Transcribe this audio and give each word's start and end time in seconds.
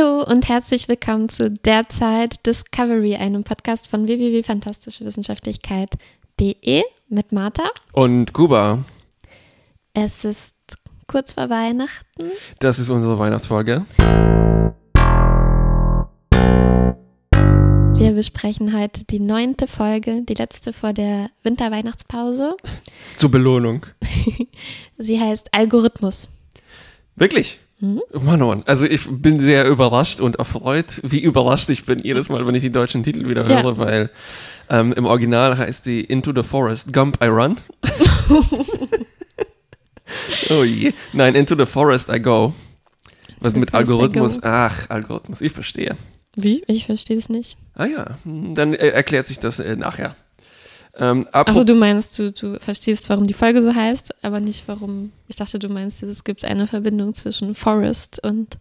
Hallo 0.00 0.22
und 0.22 0.48
herzlich 0.48 0.88
willkommen 0.88 1.28
zu 1.28 1.50
Derzeit 1.50 2.46
Discovery, 2.46 3.16
einem 3.16 3.44
Podcast 3.44 3.86
von 3.88 4.06
www.fantastischewissenschaftlichkeit.de 4.06 6.84
mit 7.08 7.32
Martha. 7.32 7.68
Und 7.92 8.32
Kuba. 8.32 8.78
Es 9.92 10.24
ist 10.24 10.54
kurz 11.06 11.34
vor 11.34 11.50
Weihnachten. 11.50 12.30
Das 12.60 12.78
ist 12.78 12.88
unsere 12.88 13.18
Weihnachtsfolge. 13.18 13.84
Wir 17.98 18.12
besprechen 18.12 18.74
heute 18.78 19.04
die 19.04 19.20
neunte 19.20 19.66
Folge, 19.66 20.22
die 20.22 20.34
letzte 20.34 20.72
vor 20.72 20.94
der 20.94 21.28
Winterweihnachtspause. 21.42 22.56
Zur 23.16 23.30
Belohnung. 23.30 23.84
Sie 24.98 25.20
heißt 25.20 25.52
Algorithmus. 25.52 26.30
Wirklich? 27.16 27.60
Mhm. 27.80 28.02
Mann, 28.12 28.40
Mann. 28.40 28.62
Also 28.66 28.84
ich 28.84 29.06
bin 29.08 29.40
sehr 29.40 29.66
überrascht 29.66 30.20
und 30.20 30.36
erfreut, 30.36 31.00
wie 31.02 31.20
überrascht 31.20 31.70
ich 31.70 31.86
bin 31.86 32.00
jedes 32.00 32.28
Mal, 32.28 32.46
wenn 32.46 32.54
ich 32.54 32.62
die 32.62 32.72
deutschen 32.72 33.02
Titel 33.02 33.26
wieder 33.26 33.46
höre, 33.46 33.72
ja. 33.72 33.78
weil 33.78 34.10
ähm, 34.68 34.92
im 34.92 35.06
Original 35.06 35.56
heißt 35.56 35.86
die 35.86 36.04
Into 36.04 36.32
the 36.34 36.42
Forest 36.42 36.92
Gump 36.92 37.22
I 37.24 37.28
Run. 37.28 37.56
oh 40.50 40.62
je. 40.62 40.92
Nein, 41.12 41.34
Into 41.34 41.56
the 41.56 41.66
Forest 41.66 42.10
I 42.12 42.20
Go. 42.20 42.52
Was 43.40 43.56
mit 43.56 43.72
Algorithmus? 43.72 44.42
Ach, 44.42 44.90
Algorithmus, 44.90 45.40
ich 45.40 45.52
verstehe. 45.52 45.96
Wie? 46.36 46.62
Ich 46.66 46.86
verstehe 46.86 47.16
es 47.16 47.30
nicht. 47.30 47.56
Ah 47.74 47.86
ja, 47.86 48.18
hm, 48.24 48.54
dann 48.54 48.74
äh, 48.74 48.88
erklärt 48.88 49.26
sich 49.26 49.38
das 49.38 49.58
äh, 49.58 49.76
nachher. 49.76 50.16
Ähm, 50.96 51.26
Achso, 51.32 51.64
du 51.64 51.74
meinst, 51.74 52.18
du, 52.18 52.32
du 52.32 52.58
verstehst, 52.58 53.08
warum 53.08 53.26
die 53.26 53.34
Folge 53.34 53.62
so 53.62 53.74
heißt, 53.74 54.24
aber 54.24 54.40
nicht 54.40 54.64
warum. 54.66 55.12
Ich 55.28 55.36
dachte, 55.36 55.58
du 55.58 55.68
meinst, 55.68 56.02
es 56.02 56.24
gibt 56.24 56.44
eine 56.44 56.66
Verbindung 56.66 57.14
zwischen 57.14 57.54
Forest 57.54 58.22
und 58.24 58.58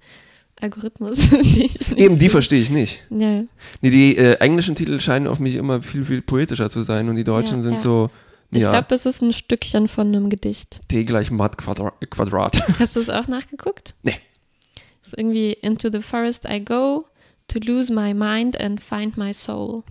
Algorithmus. 0.62 1.18
Die 1.30 1.70
Eben, 1.96 2.20
die 2.20 2.28
so. 2.28 2.32
verstehe 2.34 2.62
ich 2.62 2.70
nicht. 2.70 3.02
Ja. 3.10 3.44
Nee, 3.82 3.90
die 3.90 4.18
äh, 4.18 4.34
englischen 4.36 4.76
Titel 4.76 5.00
scheinen 5.00 5.28
auf 5.28 5.40
mich 5.40 5.56
immer 5.56 5.81
viel, 5.81 6.03
viel 6.03 6.22
poetischer 6.22 6.70
zu 6.70 6.81
sein 6.81 7.08
und 7.08 7.16
die 7.16 7.23
deutschen 7.23 7.58
ja, 7.58 7.64
sind 7.64 7.73
ja. 7.73 7.78
so. 7.78 8.09
Ich 8.52 8.64
ja. 8.64 8.70
glaube, 8.70 8.94
es 8.94 9.06
ist 9.06 9.22
ein 9.22 9.31
Stückchen 9.31 9.88
von 9.88 10.08
einem 10.08 10.30
Gedicht. 10.30 10.81
T 10.88 11.03
gleich 11.03 11.31
Matt 11.31 11.58
Quadra 11.58 11.94
Quadrat. 12.09 12.62
Hast 12.80 12.96
du 12.96 13.00
es 13.00 13.09
auch 13.09 13.28
nachgeguckt? 13.28 13.94
Nee. 14.03 14.16
Es 15.02 15.09
ist 15.09 15.18
irgendwie 15.18 15.53
Into 15.53 15.90
the 15.92 16.02
forest 16.02 16.46
I 16.46 16.64
go 16.64 17.06
to 17.48 17.59
lose 17.59 17.94
my 17.94 18.14
mind 18.14 18.59
and 18.59 18.81
find 18.81 19.18
my 19.18 19.34
soul. 19.34 19.84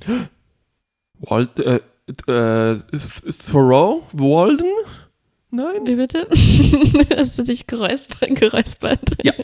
Walt, 1.21 1.59
äh, 1.61 1.81
äh, 2.27 2.77
Thoreau? 3.51 4.07
Walden? 4.13 4.67
Nein? 5.51 5.87
Wie 5.87 5.97
bitte? 5.97 6.27
Hast 7.17 7.39
du 7.39 7.43
dich 7.43 7.67
geräuspert? 7.67 8.35
geräuspert? 8.39 9.01
Ja. 9.23 9.33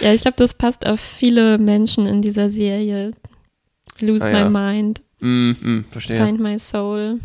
ja, 0.00 0.12
ich 0.12 0.20
glaube, 0.20 0.36
das 0.36 0.52
passt 0.54 0.86
auf 0.86 1.00
viele 1.00 1.58
Menschen 1.58 2.06
in 2.06 2.20
dieser 2.20 2.50
Serie. 2.50 3.12
Lose 4.00 4.26
ah, 4.26 4.30
my 4.30 4.38
ja. 4.38 4.50
mind. 4.50 5.02
Mm, 5.20 5.50
mm, 5.50 5.84
verstehe. 5.90 6.24
Find 6.24 6.38
my 6.38 6.58
soul. 6.58 7.20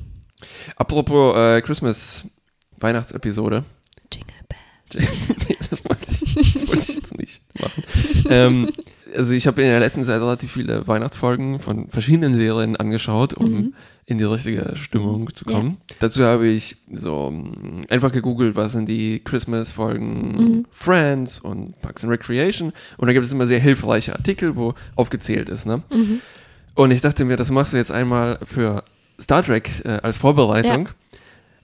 Apropos 0.78 1.38
äh, 1.38 1.62
Christmas 1.62 2.26
Weihnachtsepisode. 2.78 3.66
Jingle 4.12 4.36
Bells. 4.48 5.08
das 5.70 5.86
wollte 5.86 6.12
ich, 6.12 6.54
das 6.54 6.68
wollte 6.68 6.92
ich 6.92 6.96
jetzt 6.96 7.18
nicht 7.18 7.42
machen. 7.60 7.84
ähm, 8.30 8.70
also 9.16 9.34
ich 9.34 9.48
habe 9.48 9.62
in 9.62 9.70
der 9.70 9.80
letzten 9.80 10.04
Zeit 10.04 10.22
relativ 10.22 10.52
viele 10.52 10.88
Weihnachtsfolgen 10.88 11.60
von 11.60 11.90
verschiedenen 11.90 12.36
Serien 12.36 12.76
angeschaut, 12.76 13.34
um 13.34 13.52
mhm. 13.52 13.74
in 14.06 14.18
die 14.18 14.24
richtige 14.24 14.76
Stimmung 14.76 15.34
zu 15.34 15.46
kommen. 15.46 15.78
Ja. 15.90 15.96
Dazu 16.00 16.24
habe 16.24 16.48
ich 16.48 16.78
so 16.92 17.32
mm, 17.32 17.82
einfach 17.90 18.12
gegoogelt, 18.12 18.56
was 18.56 18.74
sind 18.74 18.90
die 18.90 19.22
Christmas-Folgen 19.24 20.36
mhm. 20.36 20.66
Friends 20.72 21.40
und 21.40 21.80
Parks 21.82 22.04
and 22.04 22.12
Recreation. 22.12 22.74
Und 22.98 23.08
da 23.08 23.14
gibt 23.14 23.26
es 23.26 23.32
immer 23.32 23.48
sehr 23.48 23.60
hilfreiche 23.60 24.14
Artikel, 24.14 24.56
wo 24.56 24.74
aufgezählt 24.96 25.50
ist. 25.50 25.66
Ne? 25.66 25.82
Mhm. 25.94 26.22
Und 26.76 26.92
ich 26.92 27.02
dachte 27.02 27.26
mir, 27.26 27.38
das 27.38 27.52
machst 27.52 27.74
du 27.74 27.78
jetzt 27.78 27.92
einmal 27.92 28.40
für 28.46 28.84
Star 29.22 29.44
Trek 29.44 29.70
äh, 29.86 30.00
als 30.02 30.18
Vorbereitung. 30.18 30.88
Ja. 30.88 30.94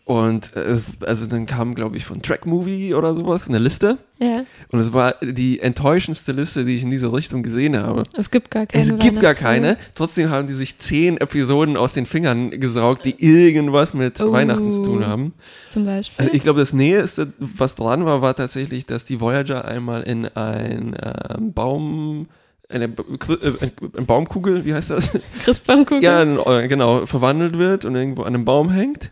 Und 0.10 0.56
äh, 0.56 0.80
also 1.06 1.28
dann 1.28 1.46
kam, 1.46 1.76
glaube 1.76 1.96
ich, 1.96 2.04
von 2.04 2.24
Track 2.24 2.48
Movie 2.48 2.96
oder 2.96 3.14
sowas 3.14 3.48
eine 3.48 3.60
Liste. 3.60 4.00
Ja. 4.18 4.42
Und 4.72 4.80
es 4.80 4.92
war 4.92 5.14
die 5.22 5.60
enttäuschendste 5.60 6.32
Liste, 6.32 6.66
die 6.66 6.78
ich 6.78 6.82
in 6.82 6.90
diese 6.90 7.14
Richtung 7.14 7.44
gesehen 7.44 7.80
habe. 7.80 8.02
Es 8.18 8.32
gibt 8.32 8.50
gar 8.50 8.66
keine. 8.66 8.84
Es 8.84 8.98
gibt 8.98 9.20
gar 9.20 9.36
keine. 9.36 9.78
Trotzdem 9.94 10.32
haben 10.32 10.48
die 10.48 10.54
sich 10.54 10.80
zehn 10.80 11.18
Episoden 11.18 11.78
aus 11.78 11.94
den 11.94 12.08
Fingern 12.08 12.50
gesaugt, 12.50 13.06
die 13.06 13.24
irgendwas 13.24 13.94
mit 13.94 14.20
oh, 14.20 14.32
Weihnachten 14.32 14.72
zu 14.72 14.82
tun 14.82 15.06
haben. 15.06 15.36
Zum 15.70 15.86
Beispiel. 15.86 16.26
Also 16.26 16.36
ich 16.36 16.42
glaube, 16.42 16.60
das 16.60 16.74
Näheste, 16.74 17.32
was 17.38 17.76
dran 17.76 18.04
war, 18.06 18.24
war 18.24 18.36
tatsächlich, 18.36 18.88
dass 18.88 19.06
die 19.06 19.22
Voyager 19.22 19.66
einmal 19.66 20.02
in 20.02 20.26
ein 20.26 20.94
äh, 20.96 21.38
Baum 21.38 22.30
eine, 22.68 22.86
eine 22.86 24.06
Baumkugel, 24.08 24.66
wie 24.66 24.74
heißt 24.74 24.90
das? 24.90 25.12
Christbaumkugel? 25.44 26.04
Ja, 26.04 26.24
äh, 26.24 26.68
genau, 26.68 27.06
verwandelt 27.06 27.60
wird 27.60 27.86
und 27.86 27.96
irgendwo 27.96 28.24
an 28.24 28.34
einem 28.34 28.46
Baum 28.46 28.72
hängt. 28.72 29.12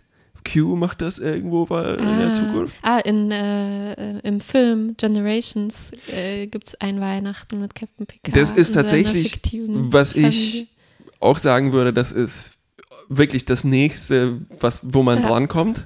Q 0.52 0.76
macht 0.76 1.02
das 1.02 1.20
irgendwo 1.20 1.70
weil 1.70 2.00
ah, 2.00 2.12
in 2.12 2.20
der 2.20 2.28
ah. 2.28 2.34
Zukunft. 2.34 2.76
Ah, 2.82 3.00
in, 3.00 3.32
äh, 3.32 4.20
im 4.20 4.40
Film 4.42 4.96
Generations 4.98 5.92
äh, 6.08 6.48
gibt 6.48 6.68
es 6.68 6.82
ein 6.82 7.00
Weihnachten 7.02 7.60
mit 7.62 7.76
Captain 7.76 8.06
Picard. 8.06 8.36
Das 8.36 8.52
ist 8.52 8.74
tatsächlich, 8.74 9.40
was 9.68 10.14
Familie. 10.14 10.30
ich 10.30 10.68
auch 11.20 11.38
sagen 11.38 11.74
würde, 11.74 11.94
das 11.94 12.12
ist 12.12 12.58
wirklich 13.10 13.46
das 13.46 13.64
nächste, 13.64 14.42
was, 14.60 14.82
wo 14.84 15.04
man 15.04 15.22
ja. 15.22 15.28
drankommt. 15.28 15.86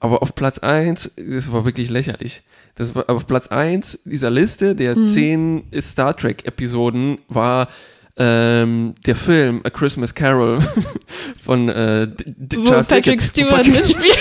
Aber 0.00 0.22
auf 0.22 0.34
Platz 0.34 0.58
1, 0.58 1.12
das 1.16 1.50
war 1.50 1.64
wirklich 1.64 1.88
lächerlich. 1.88 2.42
Das 2.74 2.94
war 2.94 3.08
auf 3.08 3.26
Platz 3.26 3.48
1 3.48 4.00
dieser 4.04 4.30
Liste 4.30 4.74
der 4.74 4.96
mhm. 4.96 5.06
zehn 5.06 5.64
Star 5.80 6.16
Trek-Episoden 6.16 7.18
war 7.28 7.68
ähm, 8.16 8.94
der 9.06 9.16
Film 9.16 9.60
A 9.64 9.70
Christmas 9.70 10.14
Carol 10.14 10.60
von 11.42 11.68
äh, 11.68 12.08
Wo 12.54 12.64
Charles 12.64 12.88
Patrick 12.88 13.04
Dickens, 13.04 13.24
Stewart 13.26 13.50
Patrick 13.50 13.74
mitspielt. 13.74 14.16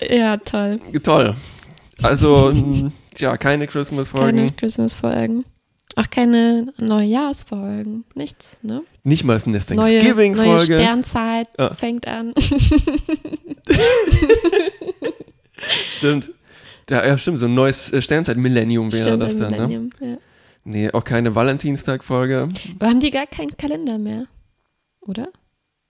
ja, 0.10 0.36
toll. 0.38 0.78
Toll. 1.02 1.36
Also, 2.02 2.52
ja, 3.18 3.36
keine 3.36 3.66
Christmas-Folgen. 3.66 4.38
Keine 4.38 4.52
Christmas-Folgen. 4.52 5.44
Auch 5.94 6.10
keine 6.10 6.72
Neujahrsfolgen. 6.76 8.04
Nichts, 8.14 8.58
ne? 8.62 8.82
Nicht 9.02 9.24
mal 9.24 9.40
eine 9.44 9.64
Thanksgiving-Folge. 9.64 10.50
Neue, 10.50 10.56
neue 10.56 10.64
Sternzeit 10.64 11.48
ja. 11.58 11.72
fängt 11.72 12.06
an. 12.06 12.34
stimmt. 15.90 16.30
Ja, 16.90 17.06
ja, 17.06 17.16
stimmt. 17.16 17.38
So 17.38 17.46
ein 17.46 17.54
neues 17.54 17.90
äh, 17.92 18.02
Sternzeit-Millennium 18.02 18.92
wäre 18.92 19.04
Sternzeit 19.04 19.28
das 19.28 19.38
dann, 19.38 19.50
ne? 19.52 19.56
Millennium, 19.56 19.90
ne? 20.00 20.10
Ja. 20.10 20.18
Nee, 20.68 20.90
auch 20.90 21.04
keine 21.04 21.36
Valentinstag-Folge. 21.36 22.48
Aber 22.80 22.88
haben 22.88 22.98
die 22.98 23.12
gar 23.12 23.28
keinen 23.28 23.56
Kalender 23.56 23.98
mehr? 23.98 24.26
Oder? 25.00 25.28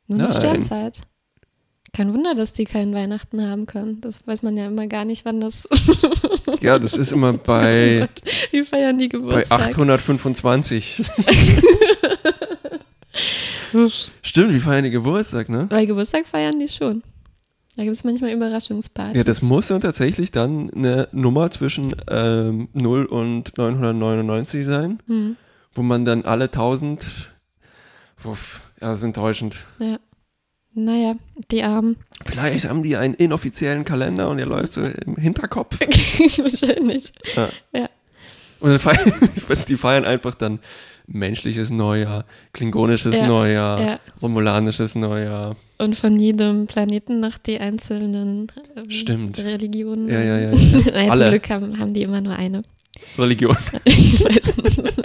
Nur 0.07 0.21
eine 0.21 0.35
Sternzeit. 0.35 1.01
Kein 1.95 2.13
Wunder, 2.13 2.35
dass 2.35 2.53
die 2.53 2.67
keinen 2.67 2.95
Weihnachten 2.95 3.41
haben 3.41 3.65
können. 3.65 4.03
Das 4.03 4.27
weiß 4.27 4.43
man 4.43 4.55
ja 4.59 4.67
immer 4.67 4.87
gar 4.87 5.07
nicht, 5.07 5.25
wann 5.25 5.41
das. 5.41 5.67
ja, 6.61 6.79
das 6.79 6.95
ist 6.95 7.11
immer 7.13 7.33
bei. 7.39 8.07
Wie 8.51 8.63
feiern 8.65 8.99
die 8.99 9.09
Geburtstag? 9.09 9.49
Bei 9.49 9.65
825. 9.65 11.11
Stimmt, 14.21 14.53
wie 14.53 14.61
feiern 14.61 14.85
die 14.85 14.91
Geburtstag, 14.91 15.49
ne? 15.49 15.69
Bei 15.71 15.87
Geburtstag 15.87 16.27
feiern 16.27 16.59
die 16.59 16.69
schon. 16.69 17.03
Da 17.77 17.85
gibt 17.85 17.95
es 17.95 18.05
manchmal 18.05 18.33
Überraschungspartys. 18.33 19.17
Ja, 19.17 19.25
das 19.25 19.43
muss 19.43 19.69
dann 19.69 19.83
tatsächlich 19.83 20.31
dann 20.31 20.71
eine 20.71 21.09
Nummer 21.13 21.51
zwischen 21.51 21.95
ähm, 22.11 22.69
0 22.73 23.05
und 23.05 23.59
999 23.59 24.65
sein, 24.65 25.01
mhm. 25.07 25.37
wo 25.75 25.83
man 25.83 26.07
dann 26.07 26.25
alle 26.25 26.45
1000, 26.45 27.35
uff, 28.25 28.63
ja, 28.81 28.89
das 28.89 28.99
ist 28.99 29.05
enttäuschend. 29.05 29.65
Ja. 29.79 29.99
Naja, 30.79 31.15
die 31.51 31.63
Armen. 31.63 31.97
Vielleicht 32.23 32.69
haben 32.69 32.83
die 32.83 32.97
einen 32.97 33.15
inoffiziellen 33.15 33.87
Kalender 33.87 34.29
und 34.29 34.37
der 34.37 34.45
läuft 34.45 34.73
so 34.73 34.83
im 34.83 35.17
Hinterkopf. 35.17 35.81
Wahrscheinlich. 35.81 37.13
Ja. 37.35 37.49
ja. 37.73 37.89
Und 38.61 38.71
dann 38.71 38.79
feiern, 38.79 39.13
die 39.69 39.77
feiern 39.79 40.05
einfach 40.05 40.35
dann 40.35 40.59
menschliches 41.07 41.71
Neujahr, 41.71 42.27
klingonisches 42.53 43.17
ja, 43.17 43.27
Neujahr, 43.27 43.81
ja. 43.81 44.01
romulanisches 44.21 44.95
Neujahr. 44.95 45.57
Und 45.79 45.97
von 45.97 46.19
jedem 46.19 46.67
Planeten 46.67 47.21
nach 47.21 47.39
die 47.39 47.59
einzelnen 47.59 48.51
ähm, 48.77 48.91
Stimmt. 48.91 49.39
Religionen. 49.39 50.09
Ja, 50.09 50.23
ja, 50.23 50.39
ja. 50.39 50.53
ja. 50.53 50.81
Nein, 50.93 51.11
Alle. 51.11 51.25
Zum 51.25 51.31
Glück 51.31 51.51
haben, 51.51 51.79
haben 51.79 51.95
die 51.95 52.03
immer 52.03 52.21
nur 52.21 52.35
eine. 52.35 52.63
Religion. 53.19 53.57
Meistens. 53.85 54.97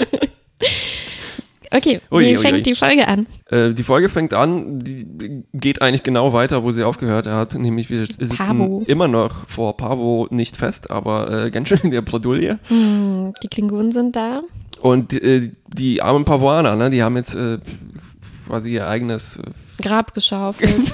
Okay, 1.73 2.01
ui, 2.11 2.25
wie 2.25 2.35
fängt 2.35 2.57
ui. 2.57 2.61
die 2.63 2.75
Folge 2.75 3.07
an? 3.07 3.25
Äh, 3.49 3.71
die 3.71 3.83
Folge 3.83 4.09
fängt 4.09 4.33
an, 4.33 4.79
die 4.79 5.05
geht 5.53 5.81
eigentlich 5.81 6.03
genau 6.03 6.33
weiter, 6.33 6.63
wo 6.63 6.71
sie 6.71 6.83
aufgehört 6.83 7.27
hat, 7.27 7.57
nämlich 7.57 7.89
wir 7.89 8.05
sitzen 8.05 8.35
Pavo. 8.35 8.83
immer 8.87 9.07
noch 9.07 9.47
vor 9.47 9.77
Pavo 9.77 10.27
nicht 10.31 10.57
fest, 10.57 10.91
aber 10.91 11.45
äh, 11.45 11.49
ganz 11.49 11.69
schön 11.69 11.79
in 11.83 11.91
der 11.91 12.01
Bredouille. 12.01 12.59
Hm, 12.67 13.33
die 13.41 13.47
Klingonen 13.47 13.93
sind 13.93 14.17
da. 14.17 14.41
Und 14.81 15.13
äh, 15.13 15.51
die 15.67 16.01
armen 16.01 16.25
Pavoaner, 16.25 16.75
ne, 16.75 16.89
die 16.89 17.03
haben 17.03 17.15
jetzt 17.15 17.35
äh, 17.35 17.59
quasi 18.51 18.73
ihr 18.73 18.85
eigenes 18.85 19.37
äh, 19.37 19.43
Grab 19.81 20.13
geschaufelt. 20.13 20.93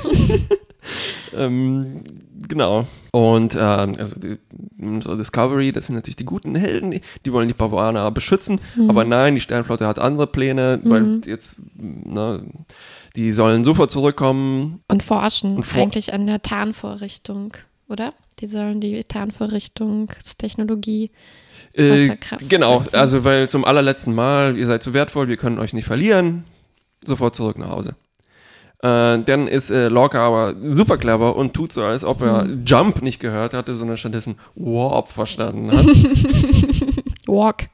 ähm, 1.34 2.04
genau. 2.48 2.86
Und 3.12 3.56
äh, 3.56 3.58
also 3.58 4.20
die, 4.20 4.38
Discovery, 4.78 5.72
das 5.72 5.88
sind 5.88 5.96
natürlich 5.96 6.18
die 6.18 6.26
guten 6.26 6.54
Helden, 6.54 6.92
die, 6.92 7.02
die 7.26 7.34
wollen 7.34 7.48
die 7.48 7.56
Bavaner 7.56 8.12
beschützen, 8.12 8.62
mhm. 8.76 8.92
aber 8.92 9.06
nein, 9.06 9.34
die 9.34 9.42
Sternflotte 9.42 9.88
hat 9.88 9.98
andere 9.98 10.28
Pläne, 10.28 10.80
mhm. 10.84 10.90
weil 10.90 11.22
jetzt, 11.26 11.56
na, 11.76 12.42
die 13.16 13.32
sollen 13.32 13.64
sofort 13.64 13.90
zurückkommen. 13.90 14.84
Und 14.88 15.02
forschen, 15.02 15.56
und 15.56 15.64
for 15.64 15.82
eigentlich 15.82 16.14
an 16.14 16.28
der 16.28 16.44
Tarnvorrichtung, 16.44 17.58
oder? 17.90 18.14
Die 18.40 18.46
sollen 18.46 18.82
die 18.82 19.04
Tarnvorrichtungstechnologie 19.04 21.10
äh, 21.74 22.18
genau, 22.48 22.84
also 22.92 23.24
weil 23.24 23.50
zum 23.50 23.66
allerletzten 23.66 24.14
Mal, 24.14 24.56
ihr 24.58 24.68
seid 24.68 24.84
zu 24.84 24.94
wertvoll, 24.94 25.28
wir 25.28 25.38
können 25.38 25.58
euch 25.58 25.74
nicht 25.74 25.86
verlieren, 25.86 26.44
sofort 27.06 27.36
zurück 27.36 27.58
nach 27.58 27.70
Hause. 27.70 27.96
Äh, 28.80 29.24
dann 29.24 29.48
ist 29.48 29.72
äh, 29.72 29.88
Lorca 29.88 30.20
aber 30.20 30.54
super 30.62 30.98
clever 30.98 31.36
und 31.36 31.54
tut 31.54 31.74
so, 31.74 31.84
als 31.84 32.04
ob 32.04 32.22
er 32.22 32.44
hm. 32.44 32.64
Jump 32.64 33.02
nicht 33.02 33.20
gehört 33.20 33.54
hatte, 33.56 33.74
sondern 33.74 33.98
stattdessen 33.98 34.36
Warp 34.56 35.08
verstanden 35.08 35.72
hat. 35.72 35.86
walk. 37.28 37.70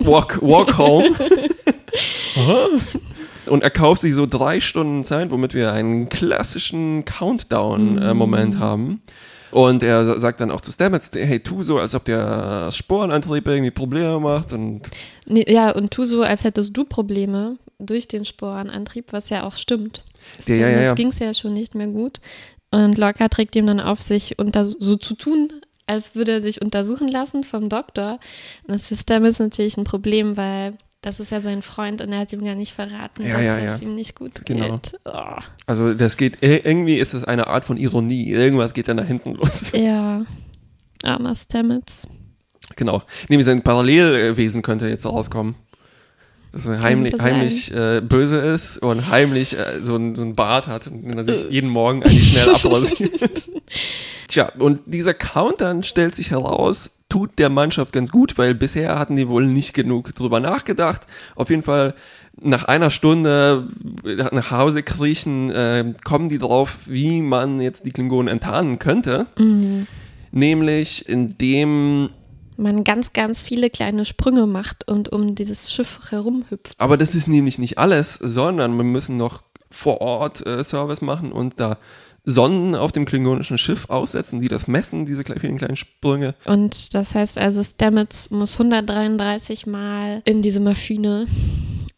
Walk, 0.00 0.40
walk 0.40 0.78
home. 0.78 1.10
und 3.46 3.62
er 3.62 3.70
kauft 3.70 4.00
sich 4.00 4.14
so 4.14 4.24
drei 4.24 4.60
Stunden 4.60 5.04
Zeit, 5.04 5.30
womit 5.30 5.52
wir 5.52 5.72
einen 5.74 6.08
klassischen 6.08 7.04
Countdown-Moment 7.04 8.54
äh, 8.54 8.58
haben. 8.58 9.02
Und 9.50 9.82
er 9.82 10.18
sagt 10.18 10.40
dann 10.40 10.50
auch 10.50 10.62
zu 10.62 10.72
Stamets, 10.72 11.10
hey, 11.14 11.40
tu 11.40 11.62
so, 11.62 11.78
als 11.78 11.94
ob 11.94 12.06
der 12.06 12.72
Sporenantrieb 12.72 13.46
irgendwie 13.46 13.70
Probleme 13.70 14.18
macht. 14.18 14.54
Und 14.54 14.80
nee, 15.26 15.44
ja, 15.46 15.72
und 15.72 15.90
tu 15.90 16.04
so, 16.04 16.22
als 16.22 16.44
hättest 16.44 16.74
du 16.74 16.84
Probleme 16.84 17.58
durch 17.86 18.08
den 18.08 18.24
Sporenantrieb, 18.24 19.12
was 19.12 19.28
ja 19.28 19.44
auch 19.44 19.56
stimmt. 19.56 20.04
Ja, 20.46 20.54
ja, 20.54 20.68
ja, 20.68 20.80
ja. 20.82 20.94
ging 20.94 21.08
es 21.08 21.18
ja 21.18 21.34
schon 21.34 21.52
nicht 21.52 21.74
mehr 21.74 21.88
gut. 21.88 22.20
Und 22.70 22.96
Lorca 22.96 23.28
trägt 23.28 23.54
ihm 23.56 23.66
dann 23.66 23.80
auf, 23.80 24.02
sich 24.02 24.36
so 24.78 24.96
zu 24.96 25.14
tun, 25.14 25.52
als 25.86 26.14
würde 26.14 26.32
er 26.32 26.40
sich 26.40 26.62
untersuchen 26.62 27.08
lassen 27.08 27.44
vom 27.44 27.68
Doktor. 27.68 28.18
Und 28.66 28.74
das 28.74 28.88
für 28.88 28.96
Stamets 28.96 29.38
natürlich 29.38 29.76
ein 29.76 29.84
Problem, 29.84 30.36
weil 30.36 30.78
das 31.02 31.18
ist 31.18 31.30
ja 31.30 31.40
sein 31.40 31.62
Freund 31.62 32.00
und 32.00 32.12
er 32.12 32.20
hat 32.20 32.32
ihm 32.32 32.44
gar 32.44 32.54
nicht 32.54 32.72
verraten, 32.72 33.26
ja, 33.26 33.32
dass 33.34 33.44
ja, 33.44 33.58
ja. 33.58 33.74
es 33.74 33.82
ihm 33.82 33.96
nicht 33.96 34.14
gut 34.14 34.44
genau. 34.46 34.78
geht. 34.78 35.00
Oh. 35.04 35.40
Also 35.66 35.94
das 35.94 36.16
geht, 36.16 36.38
irgendwie 36.40 36.96
ist 36.96 37.12
das 37.12 37.24
eine 37.24 37.48
Art 37.48 37.64
von 37.64 37.76
Ironie. 37.76 38.30
Irgendwas 38.30 38.72
geht 38.72 38.86
dann 38.86 38.96
da 38.96 39.02
hinten 39.02 39.34
los. 39.34 39.72
Ja, 39.76 40.24
armer 41.02 41.34
Stamets. 41.34 42.06
Genau. 42.76 43.02
Nämlich 43.28 43.44
sein 43.44 43.62
Parallelwesen 43.62 44.62
könnte 44.62 44.88
jetzt 44.88 45.04
rauskommen. 45.04 45.56
Er 46.52 46.82
heimlich, 46.82 47.14
heimlich 47.18 47.74
äh, 47.74 48.02
böse 48.02 48.38
ist 48.38 48.78
und 48.78 49.10
heimlich 49.10 49.58
äh, 49.58 49.80
so, 49.82 49.96
ein, 49.96 50.14
so 50.14 50.22
ein 50.22 50.34
Bart 50.34 50.66
hat 50.66 50.86
und 50.86 51.14
er 51.16 51.24
sich 51.24 51.46
jeden 51.48 51.70
Morgen 51.70 52.02
eigentlich 52.02 52.32
schnell 52.32 52.50
abrasiert. 52.54 53.48
Tja, 54.28 54.50
und 54.58 54.80
dieser 54.86 55.14
Countdown 55.14 55.82
stellt 55.82 56.14
sich 56.14 56.30
heraus, 56.30 56.90
tut 57.08 57.38
der 57.38 57.48
Mannschaft 57.48 57.92
ganz 57.92 58.10
gut, 58.10 58.36
weil 58.36 58.54
bisher 58.54 58.98
hatten 58.98 59.16
die 59.16 59.28
wohl 59.28 59.46
nicht 59.46 59.72
genug 59.72 60.14
drüber 60.14 60.40
nachgedacht. 60.40 61.06
Auf 61.36 61.48
jeden 61.48 61.62
Fall 61.62 61.94
nach 62.40 62.64
einer 62.64 62.90
Stunde 62.90 63.68
nach 64.04 64.50
Hause 64.50 64.82
kriechen, 64.82 65.50
äh, 65.50 65.94
kommen 66.04 66.28
die 66.28 66.38
drauf, 66.38 66.78
wie 66.86 67.20
man 67.22 67.60
jetzt 67.60 67.86
die 67.86 67.92
Klingonen 67.92 68.28
enttarnen 68.28 68.78
könnte. 68.78 69.26
Mhm. 69.38 69.86
Nämlich 70.30 71.08
indem 71.08 72.10
man 72.56 72.84
ganz, 72.84 73.12
ganz 73.12 73.40
viele 73.40 73.70
kleine 73.70 74.04
Sprünge 74.04 74.46
macht 74.46 74.88
und 74.88 75.10
um 75.10 75.34
dieses 75.34 75.72
Schiff 75.72 76.00
herumhüpft. 76.10 76.74
Aber 76.78 76.96
das 76.96 77.14
ist 77.14 77.28
nämlich 77.28 77.58
nicht 77.58 77.78
alles, 77.78 78.14
sondern 78.14 78.76
wir 78.76 78.84
müssen 78.84 79.16
noch 79.16 79.42
vor 79.70 80.00
Ort 80.00 80.46
äh, 80.46 80.62
Service 80.64 81.00
machen 81.00 81.32
und 81.32 81.58
da 81.58 81.78
Sonden 82.24 82.76
auf 82.76 82.92
dem 82.92 83.04
klingonischen 83.04 83.58
Schiff 83.58 83.90
aussetzen, 83.90 84.40
die 84.40 84.48
das 84.48 84.68
messen, 84.68 85.06
diese 85.06 85.24
vielen 85.24 85.58
kleinen 85.58 85.76
Sprünge. 85.76 86.34
Und 86.44 86.94
das 86.94 87.14
heißt 87.14 87.36
also, 87.36 87.62
Stamets 87.64 88.30
muss 88.30 88.52
133 88.52 89.66
Mal 89.66 90.22
in 90.24 90.40
diese 90.40 90.60
Maschine 90.60 91.26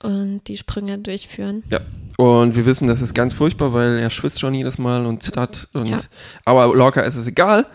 und 0.03 0.41
die 0.49 0.57
Sprünge 0.57 0.99
durchführen. 0.99 1.63
Ja. 1.71 1.81
Und 2.17 2.55
wir 2.55 2.65
wissen, 2.65 2.87
das 2.89 3.01
ist 3.01 3.15
ganz 3.15 3.35
furchtbar, 3.35 3.75
weil 3.75 3.99
er 3.99 4.09
schwitzt 4.09 4.41
schon 4.41 4.55
jedes 4.55 4.79
Mal 4.79 5.05
und 5.05 5.23
zittert. 5.23 5.69
Und, 5.75 5.87
ja. 5.87 5.99
Aber 6.45 6.75
Lorca 6.75 7.01
ist 7.03 7.17
es 7.17 7.27
egal, 7.27 7.67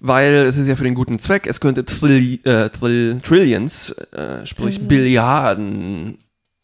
weil 0.00 0.32
es 0.34 0.56
ist 0.56 0.68
ja 0.68 0.76
für 0.76 0.84
den 0.84 0.94
guten 0.94 1.18
Zweck. 1.18 1.46
Es 1.46 1.60
könnte 1.60 1.84
Trill, 1.84 2.40
äh, 2.44 2.70
Trill, 2.70 3.20
Trillions, 3.22 3.90
äh, 3.90 4.44
sprich 4.46 4.76
also. 4.76 4.88
Billiarden 4.88 6.18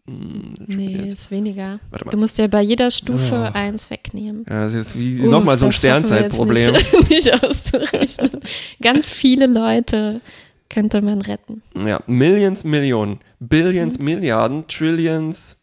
hm, 0.07 0.55
nee, 0.67 1.09
ist 1.09 1.31
weniger. 1.31 1.79
Du 2.11 2.17
musst 2.17 2.37
ja 2.39 2.49
bei 2.49 2.61
jeder 2.61 2.91
Stufe 2.91 3.35
ja. 3.35 3.53
eins 3.53 3.89
wegnehmen. 3.89 4.45
Ja, 4.49 4.65
das 4.65 4.75
ist 4.75 4.99
wie 4.99 5.21
uh, 5.21 5.31
nochmal 5.31 5.59
so 5.59 5.67
ein 5.67 5.73
Sternzeitproblem. 5.73 6.73
Nicht, 6.73 7.09
nicht 7.11 7.45
auszurechnen. 7.45 8.41
Ganz 8.81 9.13
viele 9.13 9.47
Leute 9.47 10.21
könnte 10.69 11.03
man 11.03 11.23
retten. 11.23 11.63
Ja, 11.75 12.01
Millions, 12.09 12.65
Millionen, 12.65 13.21
Billions, 13.39 13.99
hm. 13.99 14.05
Milliarden, 14.05 14.67
Trillions. 14.67 15.62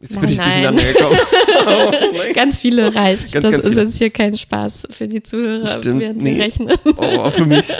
Jetzt 0.00 0.14
nein, 0.14 0.20
bin 0.22 0.30
ich 0.30 0.38
nein. 0.38 0.48
durcheinander 0.48 0.92
gekommen. 0.92 1.18
oh, 1.66 2.32
ganz 2.32 2.58
viele 2.58 2.94
reicht. 2.94 3.32
Ganz, 3.32 3.44
das 3.44 3.50
ganz 3.50 3.64
ist 3.64 3.70
viele. 3.70 3.82
jetzt 3.82 3.98
hier 3.98 4.10
kein 4.10 4.36
Spaß 4.36 4.88
für 4.90 5.08
die 5.08 5.22
Zuhörer, 5.22 5.66
Stimmt, 5.66 6.00
während 6.00 6.22
nee. 6.22 6.36
wir 6.36 6.44
rechnen. 6.44 6.74
Oh, 6.96 7.30
für 7.30 7.46
mich. 7.46 7.68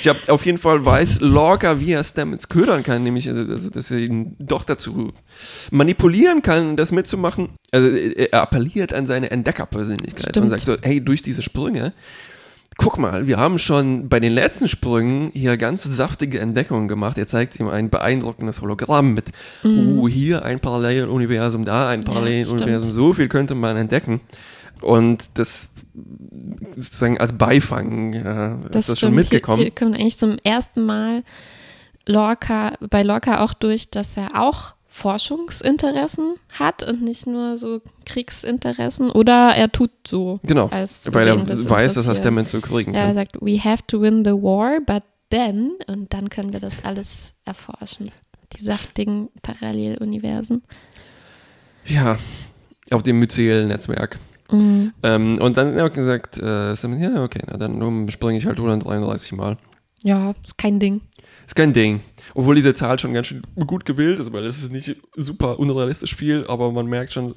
Ich 0.00 0.08
habe 0.08 0.18
auf 0.28 0.46
jeden 0.46 0.58
Fall 0.58 0.84
weiß 0.84 1.20
Lorca, 1.20 1.80
wie 1.80 1.92
er 1.92 2.02
Stamets 2.04 2.48
ködern 2.48 2.82
kann, 2.82 3.02
nämlich 3.02 3.28
also, 3.28 3.52
also, 3.52 3.70
dass 3.70 3.90
er 3.90 3.98
ihn 3.98 4.34
doch 4.38 4.64
dazu 4.64 5.12
manipulieren 5.70 6.42
kann, 6.42 6.76
das 6.76 6.92
mitzumachen. 6.92 7.50
Also 7.70 7.88
er 7.88 8.42
appelliert 8.42 8.92
an 8.92 9.06
seine 9.06 9.30
Entdeckerpersönlichkeit 9.30 10.30
Stimmt. 10.30 10.44
und 10.44 10.50
sagt 10.50 10.64
so, 10.64 10.76
hey, 10.82 11.00
durch 11.00 11.22
diese 11.22 11.42
Sprünge, 11.42 11.92
guck 12.76 12.98
mal, 12.98 13.26
wir 13.26 13.38
haben 13.38 13.58
schon 13.58 14.08
bei 14.08 14.20
den 14.20 14.32
letzten 14.32 14.68
Sprüngen 14.68 15.30
hier 15.34 15.56
ganz 15.56 15.82
saftige 15.82 16.38
Entdeckungen 16.40 16.86
gemacht. 16.88 17.18
Er 17.18 17.26
zeigt 17.26 17.58
ihm 17.58 17.68
ein 17.68 17.90
beeindruckendes 17.90 18.60
Hologramm 18.60 19.14
mit, 19.14 19.32
mhm. 19.62 19.98
uh, 19.98 20.08
hier 20.08 20.44
ein 20.44 20.60
Paralleluniversum, 20.60 21.64
da 21.64 21.88
ein 21.88 22.04
Paralleluniversum, 22.04 22.88
ja, 22.88 22.94
so 22.94 23.12
viel 23.12 23.28
könnte 23.28 23.54
man 23.54 23.76
entdecken. 23.76 24.20
Und 24.80 25.30
das 25.34 25.70
sozusagen 26.76 27.18
als 27.18 27.32
Beifang 27.32 28.12
ja, 28.12 28.58
das 28.70 28.82
ist 28.82 28.88
das 28.90 29.00
schon 29.00 29.14
mitgekommen. 29.14 29.58
Hier, 29.58 29.66
hier 29.66 29.74
kommt 29.74 29.96
eigentlich 29.96 30.18
zum 30.18 30.38
ersten 30.44 30.84
Mal 30.84 31.24
Lorca, 32.06 32.74
bei 32.88 33.02
Lorca 33.02 33.44
auch 33.44 33.54
durch, 33.54 33.90
dass 33.90 34.16
er 34.16 34.40
auch 34.40 34.74
Forschungsinteressen 34.88 36.34
hat 36.52 36.82
und 36.82 37.02
nicht 37.02 37.26
nur 37.26 37.56
so 37.56 37.80
Kriegsinteressen 38.06 39.10
oder 39.10 39.54
er 39.54 39.70
tut 39.70 39.90
so. 40.06 40.40
Genau, 40.44 40.70
weil 40.70 41.28
er 41.28 41.36
das 41.36 41.68
weiß, 41.68 41.94
dass 41.94 42.06
er 42.06 42.12
es 42.12 42.22
damit 42.22 42.48
so 42.48 42.60
kriegen 42.60 42.94
kann. 42.94 43.08
Er 43.08 43.14
sagt, 43.14 43.36
we 43.40 43.62
have 43.62 43.82
to 43.86 44.00
win 44.00 44.24
the 44.24 44.32
war, 44.32 44.80
but 44.80 45.02
then, 45.30 45.72
und 45.86 46.12
dann 46.12 46.30
können 46.30 46.52
wir 46.52 46.60
das 46.60 46.84
alles 46.84 47.34
erforschen. 47.44 48.10
Die 48.56 48.64
saftigen 48.64 49.28
Paralleluniversen. 49.42 50.62
Ja, 51.84 52.18
auf 52.90 53.02
dem 53.02 53.18
Myzel-Netzwerk. 53.20 54.18
Mhm. 54.50 54.92
Ähm, 55.02 55.38
und 55.40 55.56
dann 55.58 55.68
hat 55.68 55.76
er 55.76 55.90
gesagt, 55.90 56.38
äh, 56.38 56.72
ja, 56.72 57.22
okay, 57.22 57.42
na, 57.46 57.58
dann 57.58 58.08
springe 58.08 58.38
ich 58.38 58.46
halt 58.46 58.56
133 58.56 59.32
Mal. 59.32 59.58
Ja, 60.02 60.34
ist 60.44 60.56
kein 60.56 60.80
Ding. 60.80 61.02
Ist 61.48 61.54
kein 61.54 61.72
Ding. 61.72 62.00
Obwohl 62.34 62.56
diese 62.56 62.74
Zahl 62.74 62.98
schon 62.98 63.14
ganz 63.14 63.28
schön 63.28 63.40
gut 63.66 63.86
gewählt 63.86 64.20
ist, 64.20 64.34
weil 64.34 64.44
es 64.44 64.62
ist 64.62 64.70
nicht 64.70 64.96
super 65.16 65.58
unrealistisch 65.58 66.14
viel, 66.14 66.44
aber 66.46 66.70
man 66.70 66.86
merkt 66.86 67.10
schon. 67.10 67.34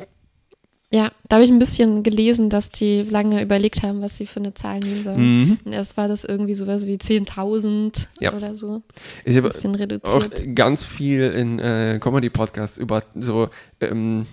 Ja, 0.91 1.13
da 1.29 1.37
habe 1.37 1.45
ich 1.45 1.49
ein 1.49 1.59
bisschen 1.59 2.03
gelesen, 2.03 2.49
dass 2.49 2.69
die 2.69 3.03
lange 3.03 3.41
überlegt 3.41 3.83
haben, 3.83 4.01
was 4.01 4.17
sie 4.17 4.25
für 4.25 4.41
eine 4.41 4.53
Zahl 4.53 4.79
nehmen 4.79 5.03
sollen. 5.05 5.21
Mhm. 5.21 5.59
Und 5.63 5.71
erst 5.71 5.95
war 5.95 6.09
das 6.09 6.25
irgendwie 6.25 6.53
sowas 6.53 6.85
wie 6.85 6.95
10.000 6.95 8.07
ja. 8.19 8.33
oder 8.33 8.57
so. 8.57 8.81
Ich 9.23 9.37
habe 9.37 9.49
auch 10.03 10.29
ganz 10.55 10.83
viel 10.83 11.31
in 11.31 11.59
äh, 11.59 11.97
Comedy-Podcasts 12.01 12.77
über 12.77 13.03
so 13.15 13.47
ähm, 13.79 14.25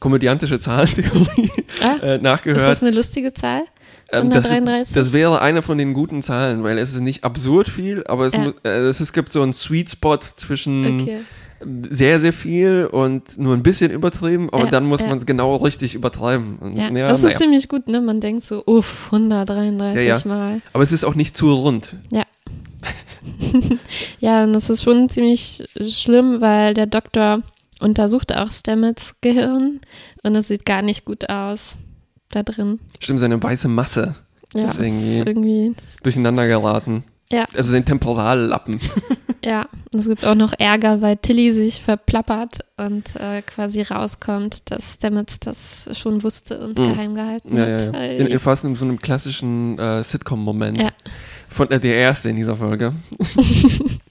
komödiantische 0.00 0.58
Zahlentheorie 0.58 1.50
ah, 1.82 1.96
äh, 2.02 2.16
nachgehört. 2.18 2.62
Ist 2.62 2.66
das 2.66 2.82
eine 2.82 2.92
lustige 2.92 3.34
Zahl? 3.34 3.64
Ähm, 4.10 4.30
das, 4.30 4.50
das, 4.92 5.12
wäre 5.12 5.42
eine 5.42 5.60
von 5.60 5.76
den 5.76 5.92
guten 5.92 6.22
Zahlen, 6.22 6.62
weil 6.62 6.78
es 6.78 6.94
ist 6.94 7.00
nicht 7.00 7.24
absurd 7.24 7.68
viel, 7.68 8.04
aber 8.06 8.26
es, 8.26 8.32
ja. 8.32 8.40
muss, 8.40 8.54
äh, 8.64 8.68
es, 8.68 9.00
es, 9.00 9.12
gibt 9.12 9.30
so 9.30 9.42
einen 9.42 9.52
Sweet 9.52 9.90
Spot 9.90 10.16
zwischen 10.16 11.02
okay. 11.02 11.18
sehr, 11.90 12.18
sehr 12.18 12.32
viel 12.32 12.88
und 12.90 13.36
nur 13.36 13.54
ein 13.54 13.62
bisschen 13.62 13.90
übertrieben, 13.90 14.48
aber 14.50 14.64
ja, 14.64 14.70
dann 14.70 14.86
muss 14.86 15.02
ja. 15.02 15.08
man 15.08 15.18
es 15.18 15.26
genau 15.26 15.56
richtig 15.56 15.94
übertreiben. 15.94 16.56
Und, 16.58 16.76
ja, 16.76 16.90
das 16.90 17.22
ist 17.22 17.36
ziemlich 17.36 17.68
gut, 17.68 17.86
ne? 17.86 18.00
Man 18.00 18.20
denkt 18.20 18.44
so, 18.44 18.62
uff, 18.66 19.12
133 19.12 20.24
Mal. 20.24 20.62
Aber 20.72 20.82
es 20.82 20.92
ist 20.92 21.04
auch 21.04 21.14
nicht 21.14 21.36
zu 21.36 21.52
rund. 21.52 21.96
Ja. 22.10 22.24
ja, 24.20 24.44
und 24.44 24.54
das 24.54 24.70
ist 24.70 24.84
schon 24.84 25.10
ziemlich 25.10 25.64
schlimm, 25.86 26.40
weil 26.40 26.72
der 26.72 26.86
Doktor 26.86 27.42
untersucht 27.78 28.34
auch 28.34 28.52
Stamets 28.52 29.14
Gehirn 29.20 29.80
und 30.22 30.34
es 30.34 30.48
sieht 30.48 30.64
gar 30.64 30.80
nicht 30.80 31.04
gut 31.04 31.28
aus 31.28 31.76
da 32.30 32.42
drin. 32.42 32.80
Stimmt, 33.00 33.20
seine 33.20 33.42
weiße 33.42 33.68
Masse 33.68 34.14
ja, 34.54 34.68
ist 34.68 34.80
irgendwie, 34.80 35.18
irgendwie 35.18 35.74
durcheinander 36.02 36.46
geraten. 36.46 37.04
Ja. 37.30 37.44
Also 37.54 37.72
sein 37.72 37.84
Temporallappen. 37.84 38.80
Ja, 39.44 39.68
es 39.92 40.06
gibt 40.06 40.26
auch 40.26 40.34
noch 40.34 40.52
Ärger, 40.58 41.00
weil 41.00 41.16
Tilly 41.16 41.52
sich 41.52 41.80
verplappert 41.80 42.58
und 42.76 43.14
äh, 43.16 43.40
quasi 43.42 43.82
rauskommt, 43.82 44.70
dass 44.70 44.94
Stamets 44.94 45.38
das 45.38 45.88
schon 45.96 46.24
wusste 46.24 46.58
und 46.58 46.76
mhm. 46.76 46.90
geheim 46.90 47.14
gehalten 47.14 47.56
ja, 47.56 47.62
hat. 47.62 47.94
Ja, 47.94 48.02
ja. 48.02 48.12
In, 48.18 48.26
in 48.26 48.38
fast 48.40 48.64
in 48.64 48.74
so 48.74 48.84
einem 48.84 48.98
klassischen 48.98 49.78
äh, 49.78 50.02
Sitcom-Moment. 50.02 50.78
Ja. 50.78 50.88
Von 51.48 51.70
äh, 51.70 51.78
der 51.78 51.94
erste 51.94 52.30
in 52.30 52.36
dieser 52.36 52.56
Folge. 52.56 52.92